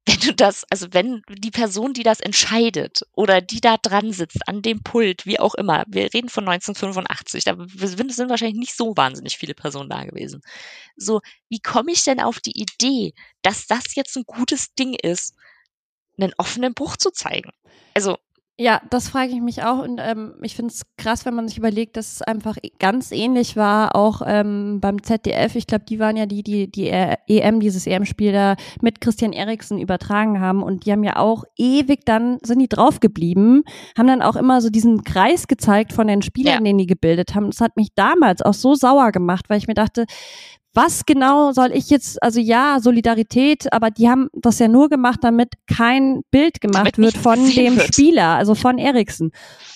wenn 0.07 0.19
du 0.19 0.35
das, 0.35 0.65
also 0.71 0.89
wenn 0.93 1.23
die 1.29 1.53
Person, 1.53 1.93
die 1.93 2.03
das 2.03 2.21
entscheidet 2.21 3.03
oder 3.13 3.41
die 3.41 3.61
da 3.61 3.77
dran 3.77 4.13
sitzt, 4.13 4.49
an 4.49 4.61
dem 4.61 4.83
Pult, 4.83 5.27
wie 5.27 5.39
auch 5.39 5.55
immer, 5.55 5.85
wir 5.87 6.13
reden 6.13 6.29
von 6.29 6.49
1985, 6.49 7.45
da 7.45 7.57
sind 7.69 8.29
wahrscheinlich 8.29 8.59
nicht 8.59 8.77
so 8.77 8.97
wahnsinnig 8.97 9.39
viele 9.39 9.55
Personen 9.55 9.91
da 9.91 10.05
gewesen. 10.05 10.43
So, 10.97 11.21
wie 11.49 11.61
komme 11.61 11.93
ich 11.93 12.03
denn 12.03 12.21
auf 12.21 12.41
die 12.41 12.61
Idee, 12.61 13.15
dass 13.43 13.67
das 13.69 13.95
jetzt 13.95 14.17
ein 14.17 14.25
gutes 14.27 14.75
Ding 14.75 14.95
ist, 14.95 15.37
einen 16.19 16.33
offenen 16.37 16.75
Bruch 16.75 16.97
zu 16.97 17.13
zeigen? 17.13 17.53
Also, 17.95 18.19
ja, 18.59 18.83
das 18.91 19.09
frage 19.09 19.33
ich 19.33 19.41
mich 19.41 19.65
auch 19.65 19.83
und 19.83 19.99
ähm, 19.99 20.35
ich 20.43 20.55
finde 20.55 20.73
es 20.73 20.83
krass, 20.99 21.25
wenn 21.25 21.35
man 21.35 21.49
sich 21.49 21.57
überlegt, 21.57 21.97
dass 21.97 22.13
es 22.13 22.23
einfach 22.23 22.57
ganz 22.79 23.11
ähnlich 23.11 23.57
war, 23.57 23.97
auch 23.97 24.21
ähm, 24.27 24.79
beim 24.81 25.03
ZDF. 25.03 25.57
Ich 25.57 25.67
glaube, 25.67 25.85
die 25.89 25.99
waren 25.99 26.17
ja 26.17 26.27
die, 26.27 26.43
die 26.43 26.71
die 26.71 26.89
EM, 26.91 27.61
dieses 27.61 27.87
EM-Spiel 27.87 28.33
da 28.33 28.57
mit 28.83 29.01
Christian 29.01 29.33
Eriksen 29.33 29.79
übertragen 29.79 30.39
haben 30.41 30.63
und 30.63 30.85
die 30.85 30.93
haben 30.93 31.03
ja 31.03 31.17
auch 31.17 31.45
ewig 31.57 32.05
dann, 32.05 32.39
sind 32.43 32.59
die 32.59 32.69
draufgeblieben, 32.69 33.65
haben 33.97 34.07
dann 34.07 34.23
auch 34.23 34.37
immer 34.37 34.61
so 34.61 34.69
diesen 34.69 35.03
Kreis 35.03 35.49
gezeigt 35.49 35.95
von 35.95 36.07
den 36.07 36.21
Spielern, 36.21 36.65
ja. 36.65 36.73
den 36.73 36.79
die 36.79 36.87
gebildet 36.87 37.35
haben. 37.35 37.47
Das 37.47 37.61
hat 37.61 37.77
mich 37.77 37.89
damals 37.95 38.43
auch 38.43 38.55
so 38.55 38.75
sauer 38.75 39.13
gemacht, 39.13 39.47
weil 39.49 39.59
ich 39.59 39.67
mir 39.67 39.75
dachte, 39.75 40.05
was 40.75 41.05
genau 41.05 41.53
soll 41.53 41.71
ich 41.73 41.91
jetzt, 41.91 42.23
also 42.23 42.41
ja, 42.41 42.79
Solidarität, 42.81 43.73
aber 43.73 43.91
die 43.91 44.09
haben 44.09 44.29
das 44.33 44.59
ja 44.59 44.69
nur 44.69 44.89
gemacht, 44.89 45.21
damit 45.23 45.55
kein 45.67 46.23
Bild 46.31 46.61
gemacht 46.61 46.99
wird 46.99 47.17
von 47.17 47.39
dem 47.51 47.77
wird. 47.77 47.95
Spieler, 47.95 48.37
also 48.37 48.55
von 48.55 48.79
Eriksen. 48.79 49.33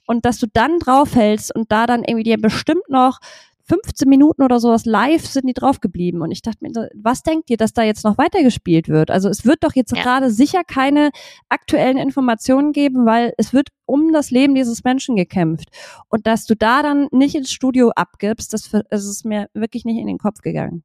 Und 0.07 0.25
dass 0.25 0.39
du 0.39 0.47
dann 0.53 0.79
draufhältst 0.79 1.55
und 1.55 1.71
da 1.71 1.87
dann 1.87 2.03
irgendwie 2.05 2.25
dir 2.25 2.41
bestimmt 2.41 2.89
noch 2.89 3.19
15 3.67 4.09
Minuten 4.09 4.43
oder 4.43 4.61
sowas 4.61 4.85
live 4.85 5.27
sind 5.27 5.47
die 5.47 5.53
draufgeblieben. 5.53 6.23
Und 6.23 6.31
ich 6.31 6.43
dachte 6.43 6.59
mir, 6.61 6.89
was 6.95 7.23
denkt 7.23 7.51
ihr, 7.51 7.57
dass 7.57 7.73
da 7.73 7.83
jetzt 7.83 8.05
noch 8.05 8.17
weitergespielt 8.17 8.89
wird? 8.89 9.11
Also 9.11 9.29
es 9.29 9.45
wird 9.45 9.65
doch 9.65 9.75
jetzt 9.75 9.95
ja. 9.95 10.03
gerade 10.03 10.31
sicher 10.31 10.63
keine 10.65 11.11
aktuellen 11.49 11.99
Informationen 11.99 12.73
geben, 12.73 13.07
weil 13.07 13.35
es 13.39 13.53
wird 13.53 13.71
um 13.85 14.13
das 14.13 14.31
Leben 14.31 14.55
dieses 14.55 14.85
Menschen 14.85 15.17
gekämpft. 15.17 15.69
Und 16.09 16.27
dass 16.27 16.47
du 16.47 16.55
da 16.55 16.83
dann 16.83 17.09
nicht 17.11 17.35
ins 17.35 17.53
Studio 17.53 17.91
abgibst, 17.91 18.53
das, 18.53 18.71
das 18.71 19.05
ist 19.05 19.25
mir 19.25 19.49
wirklich 19.53 19.85
nicht 19.85 19.99
in 19.99 20.07
den 20.07 20.19
Kopf 20.19 20.41
gegangen. 20.43 20.85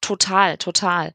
Total, 0.00 0.56
total. 0.56 1.12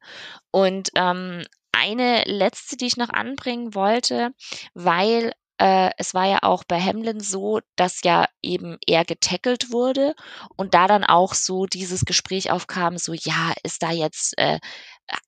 Und 0.52 0.90
ähm, 0.96 1.44
eine 1.72 2.24
letzte, 2.26 2.78
die 2.78 2.86
ich 2.86 2.98
noch 2.98 3.10
anbringen 3.10 3.76
wollte, 3.76 4.32
weil 4.74 5.34
äh, 5.58 5.92
es 5.98 6.14
war 6.14 6.26
ja 6.26 6.40
auch 6.42 6.64
bei 6.64 6.80
Hamlin 6.80 7.20
so, 7.20 7.60
dass 7.76 8.02
ja 8.04 8.28
eben 8.42 8.78
er 8.86 9.06
getackelt 9.06 9.72
wurde 9.72 10.16
und 10.56 10.74
da 10.74 10.88
dann 10.88 11.04
auch 11.04 11.34
so 11.34 11.66
dieses 11.66 12.06
Gespräch 12.06 12.52
aufkam, 12.52 12.98
so 12.98 13.14
ja, 13.14 13.54
ist 13.64 13.82
da 13.84 13.92
jetzt, 13.92 14.38
äh, 14.38 14.60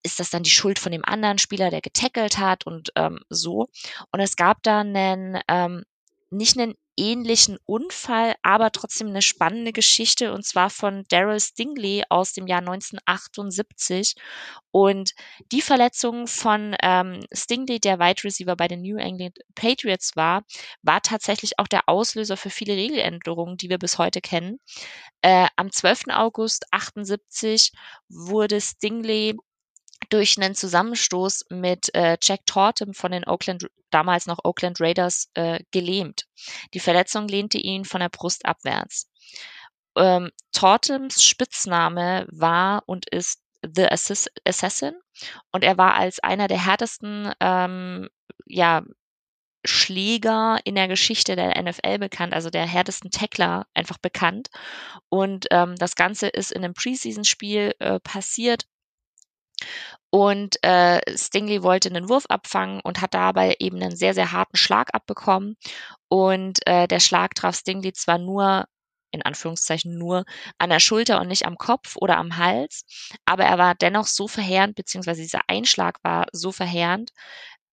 ist 0.04 0.20
das 0.20 0.30
dann 0.30 0.44
die 0.44 0.50
Schuld 0.50 0.80
von 0.80 0.92
dem 0.92 1.06
anderen 1.06 1.38
Spieler, 1.38 1.70
der 1.70 1.82
getackelt 1.82 2.38
hat 2.38 2.66
und 2.66 2.92
ähm, 2.96 3.20
so. 3.30 3.68
Und 4.12 4.20
es 4.20 4.36
gab 4.36 4.64
da 4.64 4.82
einen, 4.82 5.40
ähm, 5.48 5.84
nicht 6.30 6.58
einen 6.58 6.76
ähnlichen 6.98 7.58
Unfall, 7.66 8.36
aber 8.42 8.72
trotzdem 8.72 9.08
eine 9.08 9.22
spannende 9.22 9.72
Geschichte 9.72 10.34
und 10.34 10.46
zwar 10.46 10.70
von 10.70 11.06
Daryl 11.10 11.40
Stingley 11.40 12.04
aus 12.10 12.34
dem 12.34 12.48
Jahr 12.48 12.60
1978. 12.60 14.16
Und 14.72 15.14
die 15.52 15.62
Verletzung 15.62 16.28
von 16.28 16.76
ähm, 16.84 17.26
Stingley, 17.34 17.80
der 17.80 18.00
Wide 18.00 18.24
Receiver 18.24 18.56
bei 18.56 18.68
den 18.68 18.82
New 18.82 18.98
England 18.98 19.40
Patriots 19.56 20.16
war, 20.16 20.44
war 20.82 21.02
tatsächlich 21.02 21.60
auch 21.60 21.68
der 21.68 21.88
Auslöser 21.88 22.38
für 22.38 22.50
viele 22.50 22.76
Regeländerungen, 22.76 23.58
die 23.58 23.70
wir 23.70 23.80
bis 23.80 23.98
heute 23.98 24.22
kennen. 24.22 24.60
Äh, 25.22 25.48
am 25.56 25.72
12. 25.72 26.06
August 26.10 26.66
78 26.72 27.72
wurde 28.10 28.62
Stingley 28.62 29.36
durch 30.10 30.38
einen 30.38 30.56
Zusammenstoß 30.56 31.46
mit 31.50 31.94
äh, 31.96 32.18
Jack 32.22 32.46
Tortem 32.46 32.94
von 32.94 33.12
den 33.12 33.26
Oakland, 33.28 33.68
damals 33.90 34.26
noch 34.26 34.40
Oakland 34.44 34.80
Raiders, 34.80 35.30
äh, 35.34 35.60
gelähmt. 35.72 36.28
Die 36.74 36.80
Verletzung 36.80 37.28
lehnte 37.28 37.58
ihn 37.58 37.86
von 37.86 38.00
der 38.00 38.10
Brust 38.10 38.46
abwärts. 38.46 39.10
Ähm, 39.98 40.32
Tortems 40.52 41.24
Spitzname 41.24 42.28
war 42.32 42.84
und 42.86 43.10
ist 43.10 43.42
The 43.64 43.88
Assassin 44.46 44.94
und 45.52 45.64
er 45.64 45.78
war 45.78 45.96
als 45.96 46.20
einer 46.20 46.48
der 46.48 46.64
härtesten 46.64 47.34
ähm, 47.40 48.08
ja, 48.46 48.84
Schläger 49.66 50.60
in 50.64 50.76
der 50.76 50.88
Geschichte 50.88 51.36
der 51.36 51.62
NFL 51.62 51.98
bekannt, 51.98 52.34
also 52.34 52.50
der 52.50 52.66
härtesten 52.66 53.12
Tackler 53.12 53.66
einfach 53.74 53.98
bekannt. 53.98 54.50
Und 55.10 55.48
ähm, 55.52 55.76
das 55.76 55.96
Ganze 55.96 56.28
ist 56.28 56.52
in 56.52 56.64
einem 56.64 56.74
Preseason-Spiel 56.74 57.74
äh, 57.80 58.00
passiert 58.00 58.66
und 60.10 60.64
äh, 60.64 61.02
Stingley 61.18 61.64
wollte 61.64 61.90
einen 61.90 62.10
Wurf 62.10 62.26
abfangen 62.28 62.80
und 62.82 63.02
hat 63.02 63.14
dabei 63.14 63.56
eben 63.60 63.82
einen 63.82 63.96
sehr, 63.96 64.14
sehr 64.14 64.32
harten 64.32 64.58
Schlag 64.58 64.94
abbekommen. 64.94 65.58
Und 66.08 66.66
äh, 66.66 66.88
der 66.88 67.00
Schlag 67.00 67.36
traf 67.36 67.58
Stingley 67.58 67.94
zwar 67.94 68.18
nur, 68.18 68.66
in 69.12 69.22
Anführungszeichen 69.22 69.98
nur, 69.98 70.26
an 70.58 70.70
der 70.70 70.80
Schulter 70.80 71.20
und 71.20 71.28
nicht 71.28 71.46
am 71.46 71.58
Kopf 71.58 71.96
oder 71.98 72.18
am 72.18 72.38
Hals, 72.38 72.86
aber 73.26 73.46
er 73.46 73.58
war 73.58 73.76
dennoch 73.76 74.08
so 74.08 74.28
verheerend, 74.28 74.76
beziehungsweise 74.76 75.22
dieser 75.22 75.42
Einschlag 75.48 75.98
war 76.04 76.28
so 76.32 76.52
verheerend, 76.52 77.12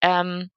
ähm, 0.03 0.51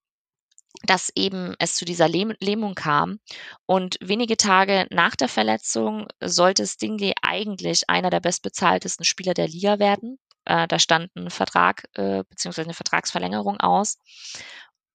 dass 0.84 1.12
eben 1.16 1.56
es 1.60 1.76
zu 1.76 1.86
dieser 1.86 2.08
Lähm 2.08 2.34
Lähmung 2.40 2.76
kam. 2.76 3.20
Und 3.66 3.98
wenige 4.02 4.38
Tage 4.38 4.88
nach 4.92 5.16
der 5.16 5.28
Verletzung 5.30 6.08
sollte 6.24 6.66
Stingley 6.68 7.14
eigentlich 7.22 7.90
einer 7.90 8.10
der 8.10 8.20
bestbezahltesten 8.20 9.06
Spieler 9.06 9.34
der 9.34 9.48
Liga 9.48 9.80
werden. 9.80 10.20
Äh, 10.48 10.68
da 10.68 10.80
stand 10.80 11.16
ein 11.16 11.30
Vertrag 11.30 11.84
äh, 11.96 12.24
bzw. 12.30 12.62
eine 12.64 12.74
Vertragsverlängerung 12.74 13.60
aus. 13.60 14.00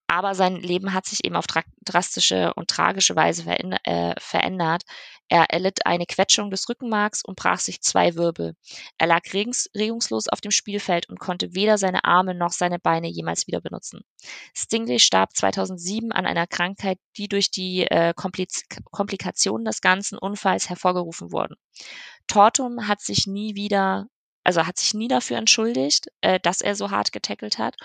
Aber 0.07 0.35
sein 0.35 0.57
Leben 0.57 0.93
hat 0.93 1.07
sich 1.07 1.25
eben 1.25 1.37
auf 1.37 1.47
drastische 1.87 2.53
und 2.55 2.69
tragische 2.69 3.17
Weise 3.17 3.47
äh, 3.47 4.15
verändert. 4.19 4.83
Er 5.29 5.45
erlitt 5.49 5.87
eine 5.87 6.05
Quetschung 6.05 6.51
des 6.51 6.69
Rückenmarks 6.69 7.25
und 7.25 7.37
brach 7.37 7.59
sich 7.59 7.81
zwei 7.81 8.15
Wirbel. 8.15 8.55
Er 8.99 9.07
lag 9.07 9.23
regungslos 9.33 10.29
auf 10.29 10.43
dem 10.43 10.51
Spielfeld 10.51 11.09
und 11.09 11.19
konnte 11.19 11.55
weder 11.55 11.79
seine 11.79 12.05
Arme 12.05 12.35
noch 12.35 12.53
seine 12.53 12.79
Beine 12.79 13.09
jemals 13.09 13.47
wieder 13.47 13.63
benutzen. 13.63 14.03
Stingley 14.55 14.99
starb 14.99 15.35
2007 15.35 16.13
an 16.13 16.27
einer 16.27 16.47
Krankheit, 16.47 16.99
die 17.17 17.29
durch 17.29 17.51
die 17.51 17.87
äh, 17.87 18.13
Komplikationen 18.15 19.65
des 19.65 19.81
ganzen 19.81 20.19
Unfalls 20.19 20.69
hervorgerufen 20.69 21.33
wurden. 21.33 21.55
Tortum 22.27 22.87
hat 22.87 23.01
sich 23.01 23.27
nie 23.27 23.55
wieder 23.55 24.09
also 24.45 24.67
hat 24.67 24.79
sich 24.79 24.95
nie 24.95 25.09
dafür 25.09 25.39
entschuldigt, 25.39 26.09
äh, 26.21 26.41
dass 26.41 26.61
er 26.61 26.75
so 26.75 26.91
hart 26.91 27.13
getackelt 27.13 27.59
hat 27.59 27.77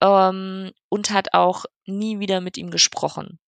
ähm, 0.00 0.72
und 0.88 1.10
hat 1.10 1.34
auch 1.34 1.64
nie 1.86 2.18
wieder 2.20 2.40
mit 2.40 2.56
ihm 2.56 2.70
gesprochen. 2.70 3.38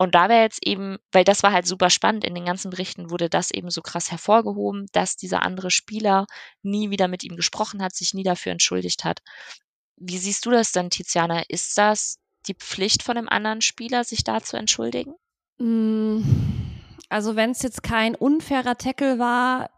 Und 0.00 0.14
da 0.14 0.28
wäre 0.28 0.42
jetzt 0.42 0.64
eben, 0.64 0.98
weil 1.10 1.24
das 1.24 1.42
war 1.42 1.52
halt 1.52 1.66
super 1.66 1.90
spannend, 1.90 2.24
in 2.24 2.34
den 2.34 2.44
ganzen 2.44 2.70
Berichten 2.70 3.10
wurde 3.10 3.28
das 3.28 3.50
eben 3.50 3.68
so 3.68 3.82
krass 3.82 4.12
hervorgehoben, 4.12 4.86
dass 4.92 5.16
dieser 5.16 5.42
andere 5.42 5.72
Spieler 5.72 6.26
nie 6.62 6.90
wieder 6.90 7.08
mit 7.08 7.24
ihm 7.24 7.34
gesprochen 7.34 7.82
hat, 7.82 7.94
sich 7.94 8.14
nie 8.14 8.22
dafür 8.22 8.52
entschuldigt 8.52 9.04
hat. 9.04 9.20
Wie 9.96 10.18
siehst 10.18 10.46
du 10.46 10.50
das 10.50 10.70
denn, 10.70 10.90
Tiziana? 10.90 11.42
Ist 11.48 11.76
das 11.76 12.18
die 12.46 12.54
Pflicht 12.54 13.02
von 13.02 13.16
einem 13.16 13.28
anderen 13.28 13.60
Spieler, 13.60 14.04
sich 14.04 14.22
da 14.22 14.40
zu 14.40 14.56
entschuldigen? 14.56 15.14
Mm, 15.58 16.22
also 17.08 17.34
wenn 17.34 17.50
es 17.50 17.62
jetzt 17.62 17.82
kein 17.82 18.14
unfairer 18.14 18.78
Tackle 18.78 19.18
war, 19.18 19.70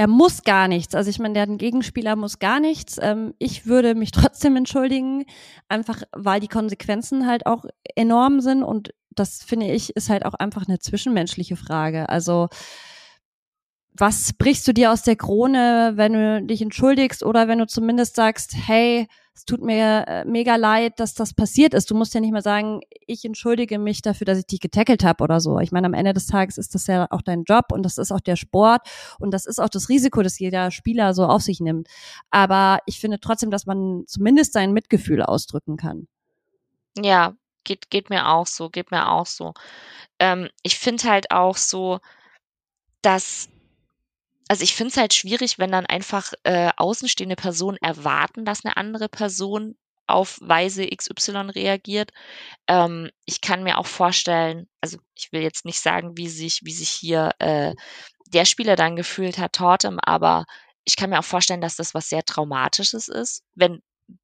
er 0.00 0.06
muss 0.06 0.44
gar 0.44 0.66
nichts. 0.66 0.94
Also 0.94 1.10
ich 1.10 1.18
meine, 1.18 1.34
der 1.34 1.46
Gegenspieler 1.46 2.16
muss 2.16 2.38
gar 2.38 2.58
nichts. 2.58 2.96
Ähm, 3.02 3.34
ich 3.38 3.66
würde 3.66 3.94
mich 3.94 4.12
trotzdem 4.12 4.56
entschuldigen, 4.56 5.26
einfach 5.68 6.00
weil 6.12 6.40
die 6.40 6.48
Konsequenzen 6.48 7.26
halt 7.26 7.44
auch 7.44 7.66
enorm 7.96 8.40
sind 8.40 8.62
und 8.62 8.94
das 9.10 9.42
finde 9.42 9.66
ich 9.66 9.94
ist 9.96 10.08
halt 10.08 10.24
auch 10.24 10.32
einfach 10.32 10.66
eine 10.66 10.78
zwischenmenschliche 10.78 11.54
Frage. 11.54 12.08
Also 12.08 12.48
was 14.00 14.32
brichst 14.32 14.66
du 14.66 14.72
dir 14.72 14.92
aus 14.92 15.02
der 15.02 15.16
Krone, 15.16 15.92
wenn 15.94 16.12
du 16.12 16.42
dich 16.42 16.62
entschuldigst 16.62 17.22
oder 17.22 17.48
wenn 17.48 17.58
du 17.58 17.66
zumindest 17.66 18.16
sagst, 18.16 18.54
hey, 18.56 19.06
es 19.34 19.44
tut 19.44 19.62
mir 19.62 20.04
äh, 20.06 20.24
mega 20.24 20.56
leid, 20.56 20.98
dass 21.00 21.14
das 21.14 21.34
passiert 21.34 21.72
ist. 21.72 21.90
Du 21.90 21.94
musst 21.94 22.14
ja 22.14 22.20
nicht 22.20 22.32
mal 22.32 22.42
sagen, 22.42 22.80
ich 23.06 23.24
entschuldige 23.24 23.78
mich 23.78 24.02
dafür, 24.02 24.24
dass 24.24 24.38
ich 24.38 24.46
dich 24.46 24.60
getackelt 24.60 25.04
habe 25.04 25.22
oder 25.22 25.40
so. 25.40 25.58
Ich 25.60 25.72
meine, 25.72 25.86
am 25.86 25.94
Ende 25.94 26.12
des 26.12 26.26
Tages 26.26 26.58
ist 26.58 26.74
das 26.74 26.86
ja 26.86 27.06
auch 27.10 27.22
dein 27.22 27.44
Job 27.44 27.66
und 27.72 27.82
das 27.82 27.96
ist 27.98 28.10
auch 28.10 28.20
der 28.20 28.36
Sport 28.36 28.82
und 29.18 29.32
das 29.32 29.46
ist 29.46 29.58
auch 29.58 29.68
das 29.68 29.88
Risiko, 29.88 30.22
das 30.22 30.38
jeder 30.38 30.70
Spieler 30.70 31.14
so 31.14 31.24
auf 31.24 31.42
sich 31.42 31.60
nimmt. 31.60 31.88
Aber 32.30 32.80
ich 32.86 33.00
finde 33.00 33.20
trotzdem, 33.20 33.50
dass 33.50 33.66
man 33.66 34.04
zumindest 34.06 34.52
sein 34.52 34.72
Mitgefühl 34.72 35.22
ausdrücken 35.22 35.76
kann. 35.76 36.08
Ja, 36.98 37.34
geht, 37.64 37.90
geht 37.90 38.10
mir 38.10 38.28
auch 38.28 38.46
so, 38.46 38.68
geht 38.68 38.90
mir 38.90 39.10
auch 39.10 39.26
so. 39.26 39.54
Ähm, 40.18 40.48
ich 40.62 40.78
finde 40.78 41.04
halt 41.04 41.30
auch 41.30 41.56
so, 41.56 42.00
dass 43.02 43.48
also 44.50 44.64
ich 44.64 44.74
finde 44.74 44.90
es 44.90 44.96
halt 44.96 45.14
schwierig, 45.14 45.60
wenn 45.60 45.70
dann 45.70 45.86
einfach 45.86 46.32
äh, 46.42 46.70
außenstehende 46.76 47.36
Personen 47.36 47.78
erwarten, 47.80 48.44
dass 48.44 48.64
eine 48.64 48.76
andere 48.76 49.08
Person 49.08 49.76
auf 50.08 50.40
Weise 50.42 50.88
XY 50.88 51.52
reagiert. 51.54 52.10
Ähm, 52.66 53.10
ich 53.26 53.42
kann 53.42 53.62
mir 53.62 53.78
auch 53.78 53.86
vorstellen, 53.86 54.68
also 54.80 54.98
ich 55.14 55.30
will 55.30 55.42
jetzt 55.42 55.64
nicht 55.64 55.80
sagen, 55.80 56.16
wie 56.16 56.28
sich, 56.28 56.62
wie 56.64 56.72
sich 56.72 56.90
hier 56.90 57.30
äh, 57.38 57.76
der 58.26 58.44
Spieler 58.44 58.74
dann 58.74 58.96
gefühlt 58.96 59.38
hat, 59.38 59.52
Tortem, 59.52 60.00
aber 60.02 60.46
ich 60.82 60.96
kann 60.96 61.10
mir 61.10 61.20
auch 61.20 61.24
vorstellen, 61.24 61.60
dass 61.60 61.76
das 61.76 61.94
was 61.94 62.08
sehr 62.08 62.24
Traumatisches 62.24 63.06
ist, 63.06 63.44
wenn 63.54 63.80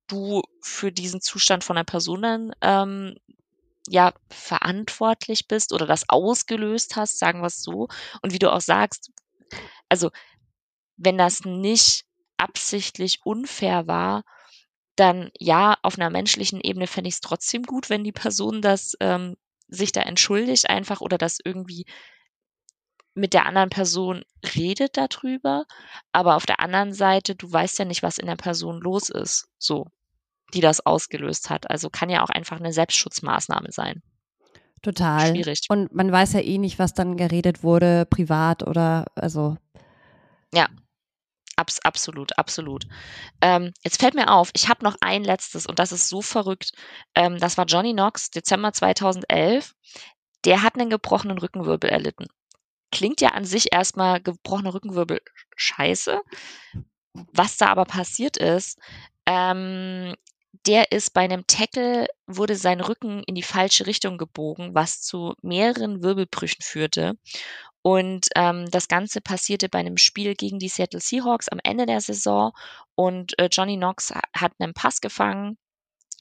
du 0.08 0.42
für 0.60 0.90
diesen 0.90 1.20
Zustand 1.20 1.62
von 1.62 1.76
einer 1.76 1.84
Person 1.84 2.22
dann 2.22 2.52
ähm, 2.62 3.14
ja 3.88 4.12
verantwortlich 4.28 5.46
bist 5.46 5.72
oder 5.72 5.86
das 5.86 6.08
ausgelöst 6.08 6.96
hast, 6.96 7.20
sagen 7.20 7.42
wir 7.42 7.46
es 7.46 7.62
so. 7.62 7.86
Und 8.22 8.32
wie 8.32 8.40
du 8.40 8.52
auch 8.52 8.60
sagst, 8.60 9.12
also 9.88 10.10
wenn 10.96 11.18
das 11.18 11.44
nicht 11.44 12.04
absichtlich 12.36 13.20
unfair 13.24 13.86
war, 13.86 14.24
dann 14.96 15.30
ja, 15.38 15.76
auf 15.82 15.98
einer 15.98 16.10
menschlichen 16.10 16.60
Ebene 16.60 16.86
fände 16.86 17.08
ich 17.08 17.14
es 17.16 17.20
trotzdem 17.20 17.62
gut, 17.62 17.90
wenn 17.90 18.04
die 18.04 18.12
Person 18.12 18.62
das 18.62 18.94
ähm, 19.00 19.36
sich 19.68 19.92
da 19.92 20.02
entschuldigt 20.02 20.70
einfach 20.70 21.00
oder 21.00 21.18
das 21.18 21.38
irgendwie 21.44 21.84
mit 23.14 23.32
der 23.32 23.46
anderen 23.46 23.70
Person 23.70 24.24
redet 24.54 24.96
darüber. 24.96 25.64
Aber 26.12 26.36
auf 26.36 26.46
der 26.46 26.60
anderen 26.60 26.92
Seite, 26.92 27.34
du 27.34 27.50
weißt 27.50 27.78
ja 27.78 27.84
nicht, 27.84 28.02
was 28.02 28.18
in 28.18 28.26
der 28.26 28.36
Person 28.36 28.80
los 28.80 29.08
ist, 29.08 29.48
so, 29.58 29.86
die 30.54 30.60
das 30.60 30.84
ausgelöst 30.84 31.50
hat. 31.50 31.70
Also 31.70 31.90
kann 31.90 32.10
ja 32.10 32.22
auch 32.22 32.30
einfach 32.30 32.58
eine 32.58 32.72
Selbstschutzmaßnahme 32.72 33.72
sein. 33.72 34.02
Total. 34.82 35.28
Schwierig. 35.28 35.66
Und 35.68 35.92
man 35.94 36.12
weiß 36.12 36.34
ja 36.34 36.40
eh 36.40 36.58
nicht, 36.58 36.78
was 36.78 36.94
dann 36.94 37.16
geredet 37.16 37.62
wurde, 37.62 38.06
privat 38.06 38.66
oder 38.66 39.06
also. 39.14 39.56
Ja, 40.54 40.68
Abs 41.56 41.80
absolut, 41.80 42.36
absolut. 42.38 42.86
Ähm, 43.40 43.72
jetzt 43.82 43.98
fällt 44.00 44.14
mir 44.14 44.30
auf, 44.30 44.50
ich 44.54 44.68
habe 44.68 44.84
noch 44.84 44.96
ein 45.00 45.24
letztes 45.24 45.66
und 45.66 45.78
das 45.78 45.90
ist 45.90 46.08
so 46.08 46.20
verrückt. 46.20 46.72
Ähm, 47.14 47.38
das 47.38 47.56
war 47.56 47.64
Johnny 47.64 47.92
Knox, 47.92 48.30
Dezember 48.30 48.72
2011. 48.74 49.74
Der 50.44 50.62
hat 50.62 50.74
einen 50.74 50.90
gebrochenen 50.90 51.38
Rückenwirbel 51.38 51.88
erlitten. 51.88 52.26
Klingt 52.92 53.22
ja 53.22 53.30
an 53.30 53.44
sich 53.46 53.72
erstmal 53.72 54.20
gebrochener 54.20 54.74
Rückenwirbel 54.74 55.20
scheiße. 55.56 56.20
Was 57.32 57.56
da 57.56 57.68
aber 57.68 57.86
passiert 57.86 58.36
ist, 58.36 58.78
ähm, 59.24 60.14
der 60.66 60.92
ist 60.92 61.14
bei 61.14 61.22
einem 61.22 61.46
Tackle, 61.46 62.06
wurde 62.26 62.56
sein 62.56 62.80
Rücken 62.80 63.22
in 63.24 63.34
die 63.34 63.42
falsche 63.42 63.86
Richtung 63.86 64.18
gebogen, 64.18 64.74
was 64.74 65.00
zu 65.00 65.34
mehreren 65.42 66.02
Wirbelbrüchen 66.02 66.62
führte. 66.62 67.16
Und 67.82 68.28
ähm, 68.34 68.68
das 68.70 68.88
Ganze 68.88 69.20
passierte 69.20 69.68
bei 69.68 69.78
einem 69.78 69.96
Spiel 69.96 70.34
gegen 70.34 70.58
die 70.58 70.68
Seattle 70.68 71.00
Seahawks 71.00 71.48
am 71.48 71.60
Ende 71.62 71.86
der 71.86 72.00
Saison. 72.00 72.52
Und 72.96 73.38
äh, 73.38 73.48
Johnny 73.50 73.76
Knox 73.76 74.12
hat 74.34 74.52
einen 74.58 74.74
Pass 74.74 75.00
gefangen, 75.00 75.56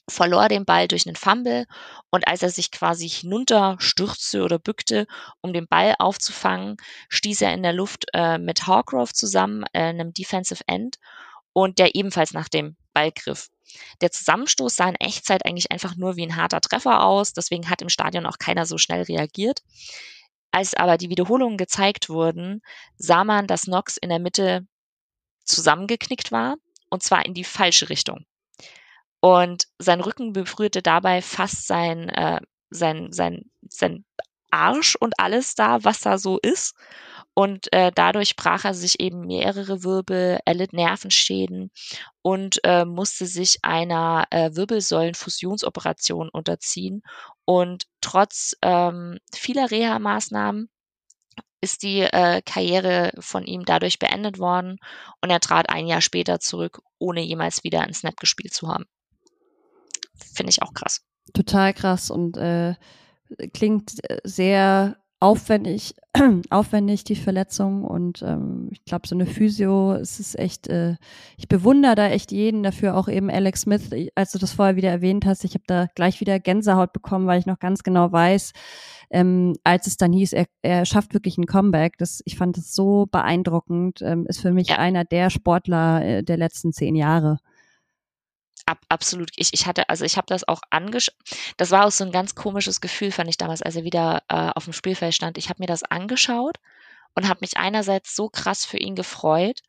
verlor 0.08 0.48
den 0.48 0.64
Ball 0.64 0.86
durch 0.86 1.06
einen 1.06 1.16
Fumble. 1.16 1.66
Und 2.10 2.28
als 2.28 2.42
er 2.42 2.50
sich 2.50 2.70
quasi 2.70 3.08
hinunterstürzte 3.08 4.44
oder 4.44 4.60
bückte, 4.60 5.08
um 5.40 5.52
den 5.52 5.66
Ball 5.66 5.96
aufzufangen, 5.98 6.76
stieß 7.08 7.42
er 7.42 7.52
in 7.52 7.64
der 7.64 7.72
Luft 7.72 8.06
äh, 8.14 8.38
mit 8.38 8.68
Hawkrove 8.68 9.12
zusammen, 9.12 9.64
äh, 9.72 9.80
einem 9.80 10.12
Defensive 10.12 10.62
End, 10.68 10.98
und 11.52 11.78
der 11.78 11.96
ebenfalls 11.96 12.32
nach 12.32 12.48
dem 12.48 12.76
Ball 12.92 13.10
griff. 13.10 13.48
Der 14.00 14.10
Zusammenstoß 14.10 14.76
sah 14.76 14.88
in 14.88 14.96
Echtzeit 14.96 15.44
eigentlich 15.44 15.70
einfach 15.70 15.96
nur 15.96 16.16
wie 16.16 16.26
ein 16.26 16.36
harter 16.36 16.60
Treffer 16.60 17.02
aus, 17.02 17.32
deswegen 17.32 17.68
hat 17.70 17.82
im 17.82 17.88
Stadion 17.88 18.26
auch 18.26 18.38
keiner 18.38 18.66
so 18.66 18.78
schnell 18.78 19.02
reagiert. 19.02 19.62
Als 20.50 20.74
aber 20.74 20.96
die 20.96 21.10
Wiederholungen 21.10 21.58
gezeigt 21.58 22.08
wurden, 22.08 22.62
sah 22.96 23.24
man, 23.24 23.46
dass 23.46 23.62
Knox 23.62 23.96
in 23.96 24.08
der 24.08 24.18
Mitte 24.18 24.66
zusammengeknickt 25.44 26.32
war, 26.32 26.56
und 26.90 27.02
zwar 27.02 27.26
in 27.26 27.34
die 27.34 27.44
falsche 27.44 27.88
Richtung. 27.88 28.24
Und 29.20 29.64
sein 29.78 30.00
Rücken 30.00 30.32
berührte 30.32 30.82
dabei 30.82 31.22
fast 31.22 31.66
sein, 31.66 32.08
äh, 32.10 32.40
sein, 32.70 33.12
sein, 33.12 33.50
sein 33.68 34.04
Arsch 34.50 34.96
und 34.96 35.18
alles 35.18 35.54
da, 35.54 35.84
was 35.84 36.00
da 36.00 36.18
so 36.18 36.38
ist. 36.38 36.74
Und 37.38 37.70
äh, 37.74 37.92
dadurch 37.94 38.34
brach 38.34 38.64
er 38.64 38.72
sich 38.72 38.98
eben 38.98 39.26
mehrere 39.26 39.84
Wirbel, 39.84 40.40
erlitt 40.46 40.72
Nervenschäden 40.72 41.70
und 42.22 42.60
äh, 42.64 42.86
musste 42.86 43.26
sich 43.26 43.58
einer 43.60 44.24
äh, 44.30 44.52
Wirbelsäulenfusionsoperation 44.54 46.30
unterziehen. 46.30 47.02
Und 47.44 47.84
trotz 48.00 48.56
ähm, 48.62 49.18
vieler 49.34 49.70
Reha-Maßnahmen 49.70 50.70
ist 51.60 51.82
die 51.82 52.00
äh, 52.00 52.40
Karriere 52.40 53.12
von 53.18 53.44
ihm 53.44 53.66
dadurch 53.66 53.98
beendet 53.98 54.38
worden 54.38 54.78
und 55.20 55.28
er 55.28 55.40
trat 55.40 55.68
ein 55.68 55.86
Jahr 55.86 56.00
später 56.00 56.40
zurück, 56.40 56.80
ohne 56.98 57.20
jemals 57.20 57.64
wieder 57.64 57.82
einen 57.82 57.92
Snap 57.92 58.16
gespielt 58.16 58.54
zu 58.54 58.68
haben. 58.68 58.86
Finde 60.34 60.48
ich 60.48 60.62
auch 60.62 60.72
krass. 60.72 61.02
Total 61.34 61.74
krass 61.74 62.10
und 62.10 62.38
äh, 62.38 62.76
klingt 63.52 63.92
äh, 64.08 64.20
sehr 64.24 64.96
aufwendig, 65.18 65.94
aufwendig 66.50 67.04
die 67.04 67.16
Verletzung. 67.16 67.84
Und 67.84 68.22
ähm, 68.22 68.68
ich 68.70 68.84
glaube, 68.84 69.08
so 69.08 69.14
eine 69.14 69.26
Physio, 69.26 69.94
es 69.94 70.20
ist 70.20 70.38
echt, 70.38 70.68
äh, 70.68 70.96
ich 71.36 71.48
bewundere 71.48 71.94
da 71.94 72.08
echt 72.08 72.32
jeden 72.32 72.62
dafür, 72.62 72.96
auch 72.96 73.08
eben 73.08 73.30
Alex 73.30 73.62
Smith, 73.62 73.90
als 74.14 74.32
du 74.32 74.38
das 74.38 74.52
vorher 74.52 74.76
wieder 74.76 74.90
erwähnt 74.90 75.24
hast, 75.24 75.44
ich 75.44 75.54
habe 75.54 75.64
da 75.66 75.86
gleich 75.94 76.20
wieder 76.20 76.38
Gänsehaut 76.38 76.92
bekommen, 76.92 77.26
weil 77.26 77.38
ich 77.38 77.46
noch 77.46 77.58
ganz 77.58 77.82
genau 77.82 78.12
weiß, 78.12 78.52
ähm, 79.10 79.56
als 79.64 79.86
es 79.86 79.96
dann 79.96 80.12
hieß, 80.12 80.32
er, 80.32 80.46
er 80.62 80.84
schafft 80.84 81.14
wirklich 81.14 81.38
ein 81.38 81.46
Comeback, 81.46 81.96
das, 81.98 82.22
ich 82.24 82.36
fand 82.36 82.56
das 82.56 82.74
so 82.74 83.06
beeindruckend, 83.10 84.02
ähm, 84.02 84.26
ist 84.26 84.40
für 84.40 84.52
mich 84.52 84.78
einer 84.78 85.04
der 85.04 85.30
Sportler 85.30 86.04
äh, 86.04 86.22
der 86.22 86.36
letzten 86.36 86.72
zehn 86.72 86.96
Jahre. 86.96 87.38
Ab, 88.66 88.78
absolut. 88.88 89.30
Ich, 89.36 89.50
ich 89.52 89.66
hatte, 89.66 89.88
also 89.88 90.04
ich 90.04 90.16
habe 90.16 90.26
das 90.28 90.46
auch 90.46 90.60
angeschaut. 90.70 91.14
Das 91.56 91.70
war 91.70 91.86
auch 91.86 91.92
so 91.92 92.04
ein 92.04 92.12
ganz 92.12 92.34
komisches 92.34 92.80
Gefühl, 92.80 93.12
fand 93.12 93.30
ich 93.30 93.36
damals, 93.36 93.62
als 93.62 93.76
er 93.76 93.84
wieder 93.84 94.22
äh, 94.28 94.50
auf 94.54 94.64
dem 94.64 94.72
Spielfeld 94.72 95.14
stand. 95.14 95.38
Ich 95.38 95.48
habe 95.48 95.62
mir 95.62 95.68
das 95.68 95.84
angeschaut 95.84 96.58
und 97.14 97.28
habe 97.28 97.40
mich 97.42 97.56
einerseits 97.56 98.16
so 98.16 98.28
krass 98.28 98.64
für 98.64 98.78
ihn 98.78 98.96
gefreut, 98.96 99.60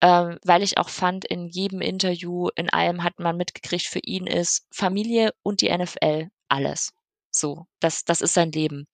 ähm, 0.00 0.38
weil 0.44 0.62
ich 0.62 0.78
auch 0.78 0.88
fand, 0.88 1.24
in 1.24 1.48
jedem 1.48 1.80
Interview, 1.80 2.48
in 2.56 2.70
allem 2.70 3.04
hat 3.04 3.20
man 3.20 3.36
mitgekriegt, 3.36 3.86
für 3.86 4.00
ihn 4.00 4.26
ist 4.26 4.66
Familie 4.70 5.32
und 5.42 5.60
die 5.60 5.76
NFL 5.76 6.28
alles. 6.48 6.92
So, 7.36 7.66
das, 7.80 8.04
das 8.04 8.20
ist 8.20 8.34
sein 8.34 8.52
Leben. 8.52 8.86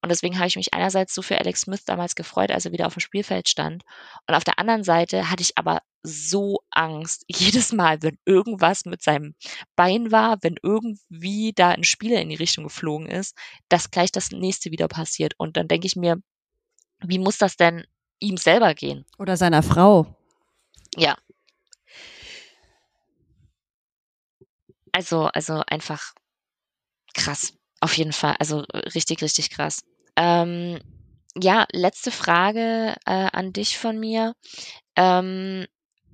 Und 0.00 0.10
deswegen 0.10 0.38
habe 0.38 0.46
ich 0.46 0.54
mich 0.54 0.72
einerseits 0.72 1.12
so 1.12 1.22
für 1.22 1.38
Alex 1.38 1.62
Smith 1.62 1.84
damals 1.84 2.14
gefreut, 2.14 2.52
als 2.52 2.64
er 2.64 2.70
wieder 2.70 2.86
auf 2.86 2.94
dem 2.94 3.00
Spielfeld 3.00 3.48
stand. 3.48 3.82
Und 4.28 4.36
auf 4.36 4.44
der 4.44 4.60
anderen 4.60 4.84
Seite 4.84 5.28
hatte 5.28 5.42
ich 5.42 5.58
aber 5.58 5.82
so 6.04 6.60
Angst, 6.70 7.24
jedes 7.28 7.72
Mal, 7.72 8.00
wenn 8.02 8.16
irgendwas 8.24 8.84
mit 8.84 9.02
seinem 9.02 9.34
Bein 9.74 10.12
war, 10.12 10.38
wenn 10.42 10.54
irgendwie 10.62 11.52
da 11.52 11.70
ein 11.70 11.82
Spieler 11.82 12.20
in 12.20 12.28
die 12.28 12.36
Richtung 12.36 12.62
geflogen 12.62 13.08
ist, 13.08 13.36
dass 13.68 13.90
gleich 13.90 14.12
das 14.12 14.30
nächste 14.30 14.70
wieder 14.70 14.86
passiert. 14.86 15.34
Und 15.36 15.56
dann 15.56 15.66
denke 15.66 15.88
ich 15.88 15.96
mir, 15.96 16.22
wie 17.00 17.18
muss 17.18 17.38
das 17.38 17.56
denn 17.56 17.84
ihm 18.20 18.36
selber 18.36 18.74
gehen? 18.74 19.04
Oder 19.18 19.36
seiner 19.36 19.64
Frau. 19.64 20.14
Ja. 20.96 21.16
Also, 24.92 25.26
also 25.26 25.64
einfach 25.66 26.14
krass. 27.14 27.52
Auf 27.80 27.96
jeden 27.96 28.12
Fall. 28.12 28.36
Also 28.38 28.60
richtig, 28.94 29.22
richtig 29.22 29.50
krass. 29.50 29.80
Ähm, 30.16 30.78
ja, 31.36 31.66
letzte 31.72 32.10
Frage 32.10 32.94
äh, 33.06 33.28
an 33.32 33.52
dich 33.52 33.78
von 33.78 33.98
mir. 33.98 34.34
Ähm, 34.96 35.66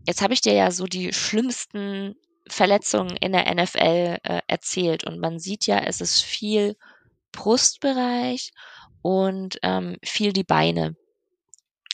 jetzt 0.06 0.22
habe 0.22 0.34
ich 0.34 0.40
dir 0.40 0.52
ja 0.52 0.70
so 0.70 0.84
die 0.86 1.12
schlimmsten 1.12 2.16
Verletzungen 2.48 3.16
in 3.16 3.32
der 3.32 3.52
NFL 3.52 4.18
äh, 4.22 4.40
erzählt 4.46 5.04
und 5.04 5.18
man 5.18 5.40
sieht 5.40 5.66
ja, 5.66 5.78
es 5.78 6.00
ist 6.00 6.22
viel 6.22 6.76
Brustbereich 7.32 8.52
und 9.02 9.58
ähm, 9.62 9.96
viel 10.04 10.32
die 10.32 10.44
Beine. 10.44 10.96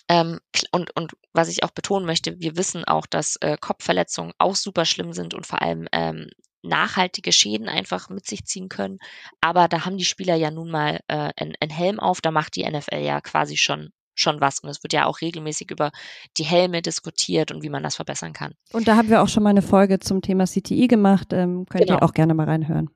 Ähm, 0.08 0.40
und, 0.72 0.94
und 0.94 1.12
was 1.32 1.48
ich 1.48 1.64
auch 1.64 1.70
betonen 1.70 2.04
möchte, 2.04 2.38
wir 2.40 2.56
wissen 2.56 2.84
auch, 2.84 3.06
dass 3.06 3.36
äh, 3.36 3.56
Kopfverletzungen 3.58 4.34
auch 4.38 4.56
super 4.56 4.84
schlimm 4.84 5.12
sind 5.14 5.32
und 5.32 5.46
vor 5.46 5.62
allem 5.62 5.88
ähm, 5.92 6.28
nachhaltige 6.62 7.32
Schäden 7.32 7.68
einfach 7.68 8.08
mit 8.08 8.26
sich 8.26 8.44
ziehen 8.44 8.68
können. 8.68 8.98
Aber 9.40 9.68
da 9.68 9.84
haben 9.84 9.96
die 9.96 10.04
Spieler 10.04 10.34
ja 10.34 10.50
nun 10.50 10.70
mal 10.70 11.00
äh, 11.08 11.30
einen 11.36 11.70
Helm 11.70 12.00
auf, 12.00 12.20
da 12.20 12.30
macht 12.30 12.56
die 12.56 12.68
NFL 12.68 13.00
ja 13.00 13.20
quasi 13.20 13.56
schon 13.56 13.92
schon 14.14 14.40
was. 14.40 14.60
Und 14.60 14.68
es 14.68 14.82
wird 14.82 14.92
ja 14.92 15.06
auch 15.06 15.20
regelmäßig 15.20 15.70
über 15.70 15.90
die 16.36 16.44
Helme 16.44 16.82
diskutiert 16.82 17.50
und 17.50 17.62
wie 17.62 17.70
man 17.70 17.82
das 17.82 17.96
verbessern 17.96 18.32
kann. 18.32 18.54
Und 18.72 18.88
da 18.88 18.96
haben 18.96 19.08
wir 19.08 19.22
auch 19.22 19.28
schon 19.28 19.42
mal 19.42 19.50
eine 19.50 19.62
Folge 19.62 20.00
zum 20.00 20.20
Thema 20.20 20.44
CTI 20.44 20.86
gemacht. 20.86 21.32
Ähm, 21.32 21.66
könnt 21.68 21.86
genau. 21.86 21.98
ihr 21.98 22.02
auch 22.02 22.12
gerne 22.12 22.34
mal 22.34 22.46
reinhören. 22.46 22.90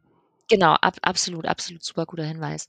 Genau, 0.49 0.75
ab, 0.75 0.97
absolut, 1.03 1.47
absolut 1.47 1.83
super 1.83 2.07
guter 2.07 2.25
Hinweis. 2.25 2.69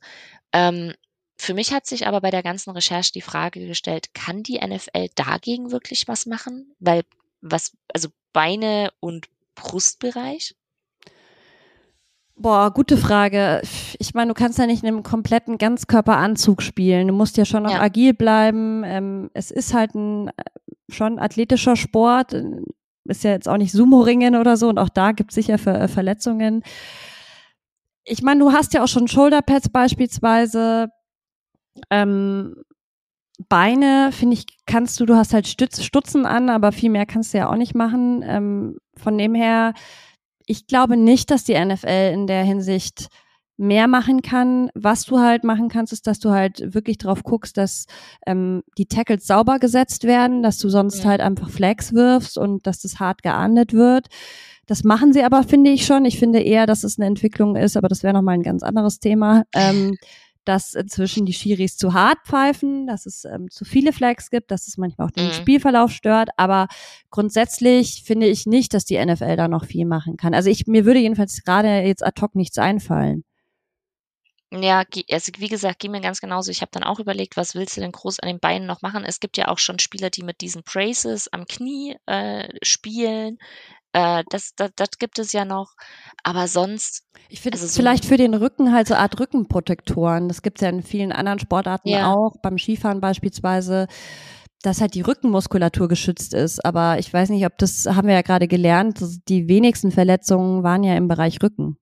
Ähm, 0.54 0.94
für 1.38 1.54
mich 1.54 1.72
hat 1.72 1.86
sich 1.86 2.08
aber 2.08 2.22
bei 2.22 2.32
der 2.32 2.42
ganzen 2.42 2.72
Recherche 2.72 3.12
die 3.12 3.22
Frage 3.22 3.68
gestellt, 3.68 4.14
kann 4.14 4.42
die 4.42 4.60
NFL 4.60 5.10
dagegen 5.14 5.72
wirklich 5.72 6.08
was 6.08 6.26
machen? 6.26 6.74
Weil 6.80 7.04
was, 7.42 7.78
also 7.94 8.10
Beine 8.34 8.92
und 9.00 9.28
Brustbereich? 9.54 10.56
Boah, 12.40 12.72
gute 12.72 12.98
Frage. 12.98 13.62
Ich 13.98 14.14
meine, 14.14 14.28
du 14.28 14.36
kannst 14.36 14.60
ja 14.60 14.68
nicht 14.68 14.84
in 14.84 14.90
einem 14.90 15.02
kompletten 15.02 15.58
Ganzkörperanzug 15.58 16.62
spielen. 16.62 17.08
Du 17.08 17.14
musst 17.14 17.36
ja 17.36 17.46
schon 17.46 17.64
noch 17.64 17.72
ja. 17.72 17.82
agil 17.82 18.14
bleiben. 18.14 18.84
Ähm, 18.86 19.32
es 19.34 19.50
ist 19.50 19.74
halt 19.74 19.96
ein 19.96 20.28
äh, 20.28 20.32
schon 20.88 21.18
athletischer 21.18 21.76
Sport. 21.76 22.36
Ist 23.06 23.24
ja 23.24 23.32
jetzt 23.32 23.50
auch 23.50 23.58
nicht 23.58 23.72
Sumo-Ringen 23.72 24.36
oder 24.36 24.56
so. 24.56 24.70
Und 24.70 24.78
auch 24.78 24.90
da 24.90 25.14
gibt 25.14 25.32
es 25.32 25.36
sicher 25.36 25.58
Ver 25.58 25.82
äh, 25.82 25.88
Verletzungen. 25.88 26.62
Ich 28.04 28.22
meine, 28.22 28.40
du 28.40 28.52
hast 28.52 28.76
ja 28.76 28.84
auch 28.84 28.88
schon 28.88 29.08
Shoulderpads 29.08 29.70
beispielsweise. 29.70 30.90
Ähm, 31.90 32.56
Beine, 33.50 34.12
finde 34.12 34.36
ich, 34.36 34.46
kannst 34.68 35.00
du, 35.00 35.06
du 35.06 35.16
hast 35.16 35.34
halt 35.34 35.48
Stütz, 35.48 35.84
Stutzen 35.84 36.26
an, 36.26 36.50
aber 36.50 36.72
viel 36.72 36.90
mehr 36.90 37.06
kannst 37.08 37.34
du 37.34 37.40
ja 37.40 37.50
auch 37.50 37.56
nicht 37.56 37.74
machen. 37.74 38.24
Ähm, 38.24 38.78
von 38.96 39.18
dem 39.18 39.34
her, 39.34 39.74
ich 40.48 40.66
glaube 40.66 40.98
nicht, 40.98 41.30
dass 41.30 41.44
die 41.44 41.54
NFL 41.54 42.12
in 42.14 42.26
der 42.26 42.44
Hinsicht 42.44 43.10
mehr 43.58 43.88
machen 43.88 44.22
kann. 44.22 44.70
Was 44.76 45.06
du 45.06 45.20
halt 45.20 45.44
machen 45.44 45.68
kannst, 45.68 45.92
ist, 45.92 46.08
dass 46.08 46.20
du 46.20 46.30
halt 46.30 46.74
wirklich 46.74 46.98
drauf 47.00 47.24
guckst, 47.24 47.58
dass 47.58 47.86
ähm, 48.26 48.64
die 48.78 48.86
Tackles 48.86 49.28
sauber 49.28 49.60
gesetzt 49.60 50.04
werden, 50.04 50.44
dass 50.44 50.58
du 50.58 50.70
sonst 50.70 51.04
ja. 51.04 51.10
halt 51.10 51.22
einfach 51.22 51.50
Flags 51.50 51.94
wirfst 51.94 52.38
und 52.38 52.66
dass 52.66 52.80
das 52.80 53.00
hart 53.00 53.24
geahndet 53.24 53.74
wird. 53.74 54.08
Das 54.68 54.84
machen 54.84 55.12
sie 55.12 55.24
aber, 55.24 55.44
finde 55.44 55.72
ich 55.72 55.86
schon. 55.86 56.06
Ich 56.06 56.20
finde 56.20 56.40
eher, 56.40 56.66
dass 56.66 56.84
es 56.84 56.98
eine 56.98 57.08
Entwicklung 57.08 57.56
ist, 57.56 57.78
aber 57.78 57.88
das 57.88 58.04
wäre 58.04 58.14
nochmal 58.14 58.36
ein 58.36 58.44
ganz 58.44 58.64
anderes 58.64 59.00
Thema. 59.00 59.44
Ähm, 59.56 59.98
dass 60.48 60.74
inzwischen 60.74 61.26
die 61.26 61.34
Schiris 61.34 61.78
zu 61.78 61.94
hart 61.94 62.20
pfeifen, 62.26 62.88
dass 62.88 63.06
es 63.06 63.26
ähm, 63.26 63.50
zu 63.50 63.66
viele 63.66 63.94
Flags 63.94 64.30
gibt, 64.30 64.52
dass 64.52 64.68
es 64.68 64.78
manchmal 64.78 65.08
auch 65.08 65.12
den 65.12 65.28
mhm. 65.28 65.34
Spielverlauf 65.34 65.92
stört. 65.92 66.30
Aber 66.38 66.68
grundsätzlich 67.10 68.04
finde 68.06 68.28
ich 68.28 68.46
nicht, 68.46 68.74
dass 68.74 68.86
die 68.86 69.04
NFL 69.04 69.36
da 69.36 69.48
noch 69.48 69.66
viel 69.66 69.86
machen 69.86 70.18
kann. 70.18 70.34
Also 70.34 70.50
ich, 70.50 70.68
mir 70.68 70.86
würde 70.86 71.00
jedenfalls 71.00 71.44
gerade 71.44 71.82
jetzt 71.82 72.06
ad 72.06 72.22
hoc 72.22 72.36
nichts 72.36 72.58
einfallen. 72.58 73.24
Ja, 74.50 74.86
also 75.12 75.32
wie 75.40 75.50
gesagt, 75.50 75.80
ging 75.80 75.92
mir 75.92 76.00
ganz 76.00 76.22
genauso. 76.22 76.52
Ich 76.52 76.62
habe 76.62 76.72
dann 76.72 76.84
auch 76.84 77.00
überlegt, 77.00 77.36
was 77.36 77.54
willst 77.54 77.76
du 77.76 77.82
denn 77.82 77.92
groß 77.92 78.22
an 78.22 78.30
den 78.30 78.40
Beinen 78.40 78.66
noch 78.66 78.82
machen? 78.82 79.04
Es 79.04 79.20
gibt 79.20 79.36
ja 79.36 79.50
auch 79.50 79.58
schon 79.58 79.78
Spieler, 79.78 80.10
die 80.10 80.24
mit 80.24 80.40
diesen 80.40 80.64
Braces 80.64 81.28
am 81.34 81.46
Knie 81.46 81.98
äh, 82.06 82.48
spielen. 82.64 83.40
Äh, 83.94 84.24
das, 84.30 84.52
das, 84.56 84.72
das 84.76 84.90
gibt 85.00 85.20
es 85.20 85.32
ja 85.34 85.46
noch. 85.46 85.74
Aber 86.24 86.48
sonst. 86.48 87.04
Ich 87.30 87.42
finde 87.42 87.58
also 87.58 87.68
so 87.68 87.80
vielleicht 87.80 88.06
für 88.06 88.18
den 88.18 88.34
Rücken 88.34 88.74
halt 88.74 88.88
so 88.88 88.96
Art 88.96 89.20
Rückenprotektoren. 89.20 90.28
Das 90.28 90.42
gibt 90.42 90.60
es 90.60 90.62
ja 90.64 90.70
in 90.70 90.84
vielen 90.84 91.12
anderen 91.12 91.40
Sportarten 91.40 91.90
ja. 91.90 92.14
auch, 92.14 92.36
beim 92.42 92.58
Skifahren 92.58 93.02
beispielsweise 93.02 93.88
dass 94.64 94.82
halt 94.82 94.96
die 94.96 95.02
Rückenmuskulatur 95.02 95.88
geschützt 95.88 96.34
ist. 96.34 96.64
Aber 96.66 97.00
ich 97.00 97.12
weiß 97.12 97.30
nicht, 97.30 97.46
ob 97.46 97.58
das 97.58 97.86
haben 97.86 98.08
wir 98.08 98.16
ja 98.16 98.22
gerade 98.22 98.48
gelernt. 98.48 99.00
Die 99.28 99.48
wenigsten 99.48 99.92
Verletzungen 99.92 100.64
waren 100.64 100.84
ja 100.84 100.96
im 100.96 101.08
Bereich 101.08 101.42
Rücken. 101.42 101.78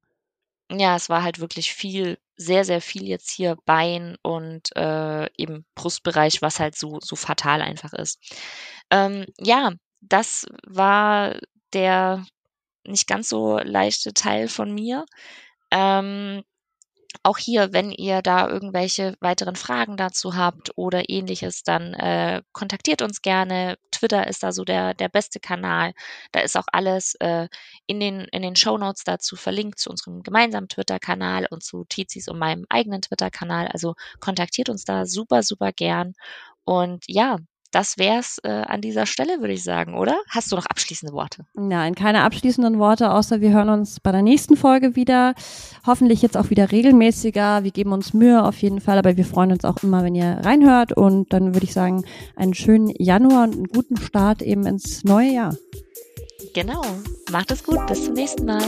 Ja, 0.72 0.95
es 0.95 1.10
war 1.10 1.24
halt 1.24 1.39
wirklich 1.39 1.74
viel, 1.74 2.18
sehr, 2.38 2.66
sehr 2.66 2.82
viel 2.82 3.08
jetzt 3.08 3.30
hier 3.30 3.56
Bein 3.66 4.18
und 4.24 4.76
äh, 4.76 5.28
eben 5.38 5.66
Brustbereich, 5.76 6.41
was 6.41 6.60
halt 6.60 6.76
so, 6.76 6.99
so 7.01 7.16
fatal 7.16 7.62
einfach 7.62 7.93
ist. 7.93 8.20
Ähm, 8.89 9.26
ja, 9.39 9.74
das 10.01 10.45
war 10.66 11.39
der 11.74 12.26
nicht 12.86 13.07
ganz 13.07 13.30
so 13.30 13.57
leichte 13.59 14.13
Teil 14.13 14.47
von 14.47 14.74
mir. 14.74 15.05
Ähm, 15.72 16.43
auch 17.24 17.38
hier, 17.38 17.74
wenn 17.74 17.91
ihr 17.91 18.22
da 18.22 18.47
irgendwelche 18.47 19.16
weiteren 19.20 19.55
Fragen 19.55 19.97
dazu 19.97 20.36
habt 20.36 20.72
oder 20.76 21.09
ähnliches, 21.09 21.63
dann 21.63 21.93
äh, 21.93 22.41
kontaktiert 22.51 23.01
uns 23.01 23.22
gerne. 23.22 23.78
Twitter 23.91 24.28
ist 24.28 24.43
da 24.43 24.51
so 24.51 24.63
der, 24.66 24.93
der 24.93 25.09
beste 25.09 25.39
Kanal. 25.39 25.93
Da 26.32 26.41
ist 26.41 26.57
auch 26.57 26.68
alles 26.72 27.16
äh, 27.20 27.47
in 27.88 27.99
den, 27.99 28.22
in 28.32 28.41
den 28.41 28.55
Show 28.55 28.78
Notes 28.78 29.03
dazu 29.03 29.36
verlinkt 29.36 29.80
zu 29.80 29.89
unserem 29.89 30.24
gemeinsamen 30.24 30.70
Twitter-Kanal 30.70 31.47
und 31.49 31.63
zu 31.63 31.86
Tizis 31.86 32.28
und 32.28 32.38
meinem 32.39 32.66
eigenen 32.70 33.01
Twitter-Kanal. 33.01 33.68
Also 33.70 33.95
kontaktiert 34.20 34.70
uns 34.70 34.84
da 34.86 35.05
super, 35.05 35.43
super 35.43 35.72
gern. 35.72 36.13
Und 36.66 37.05
ja, 37.07 37.38
das 37.76 37.97
wär's 37.97 38.38
äh, 38.43 38.49
an 38.49 38.80
dieser 38.80 39.05
Stelle, 39.05 39.41
würde 39.41 39.51
ich 39.53 39.61
sagen, 39.61 39.97
oder? 39.97 40.15
Hast 40.30 40.49
du 40.49 40.55
noch 40.55 40.65
abschließende 40.65 41.13
Worte? 41.13 41.45
Nein, 41.55 41.93
keine 41.93 42.21
abschließenden 42.21 42.80
Worte, 42.80 43.11
außer 43.11 43.41
wir 43.41 43.51
hören 43.51 43.67
uns 43.67 43.99
bei 43.99 44.13
der 44.13 44.21
nächsten 44.21 44.55
Folge 44.55 44.95
wieder. 44.95 45.36
Hoffentlich 45.86 46.21
jetzt 46.21 46.38
auch 46.38 46.49
wieder 46.49 46.71
regelmäßiger. 46.71 47.65
Wir 47.65 47.71
geben 47.71 47.91
uns 47.91 48.13
Mühe 48.13 48.41
auf 48.41 48.61
jeden 48.61 48.80
Fall, 48.80 48.97
aber 48.97 49.17
wir 49.17 49.26
freuen 49.26 49.51
uns 49.51 49.65
auch 49.65 49.84
immer, 49.84 50.05
wenn 50.05 50.15
ihr 50.15 50.39
reinhört. 50.41 50.93
Und 50.93 51.34
dann 51.34 51.53
würde 51.53 51.65
ich 51.65 51.73
sagen, 51.73 52.05
einen 52.38 52.53
schönen 52.53 52.93
Januar 52.97 53.43
und 53.43 53.55
einen 53.55 53.67
guten 53.67 53.97
Start 53.97 54.41
eben 54.41 54.65
ins 54.65 55.03
neue 55.03 55.34
Jahr. 55.34 55.57
Genau. 56.53 56.82
Macht 57.30 57.51
es 57.51 57.61
gut. 57.61 57.86
Bis 57.88 58.05
zum 58.05 58.13
nächsten 58.13 58.45
Mal. 58.45 58.63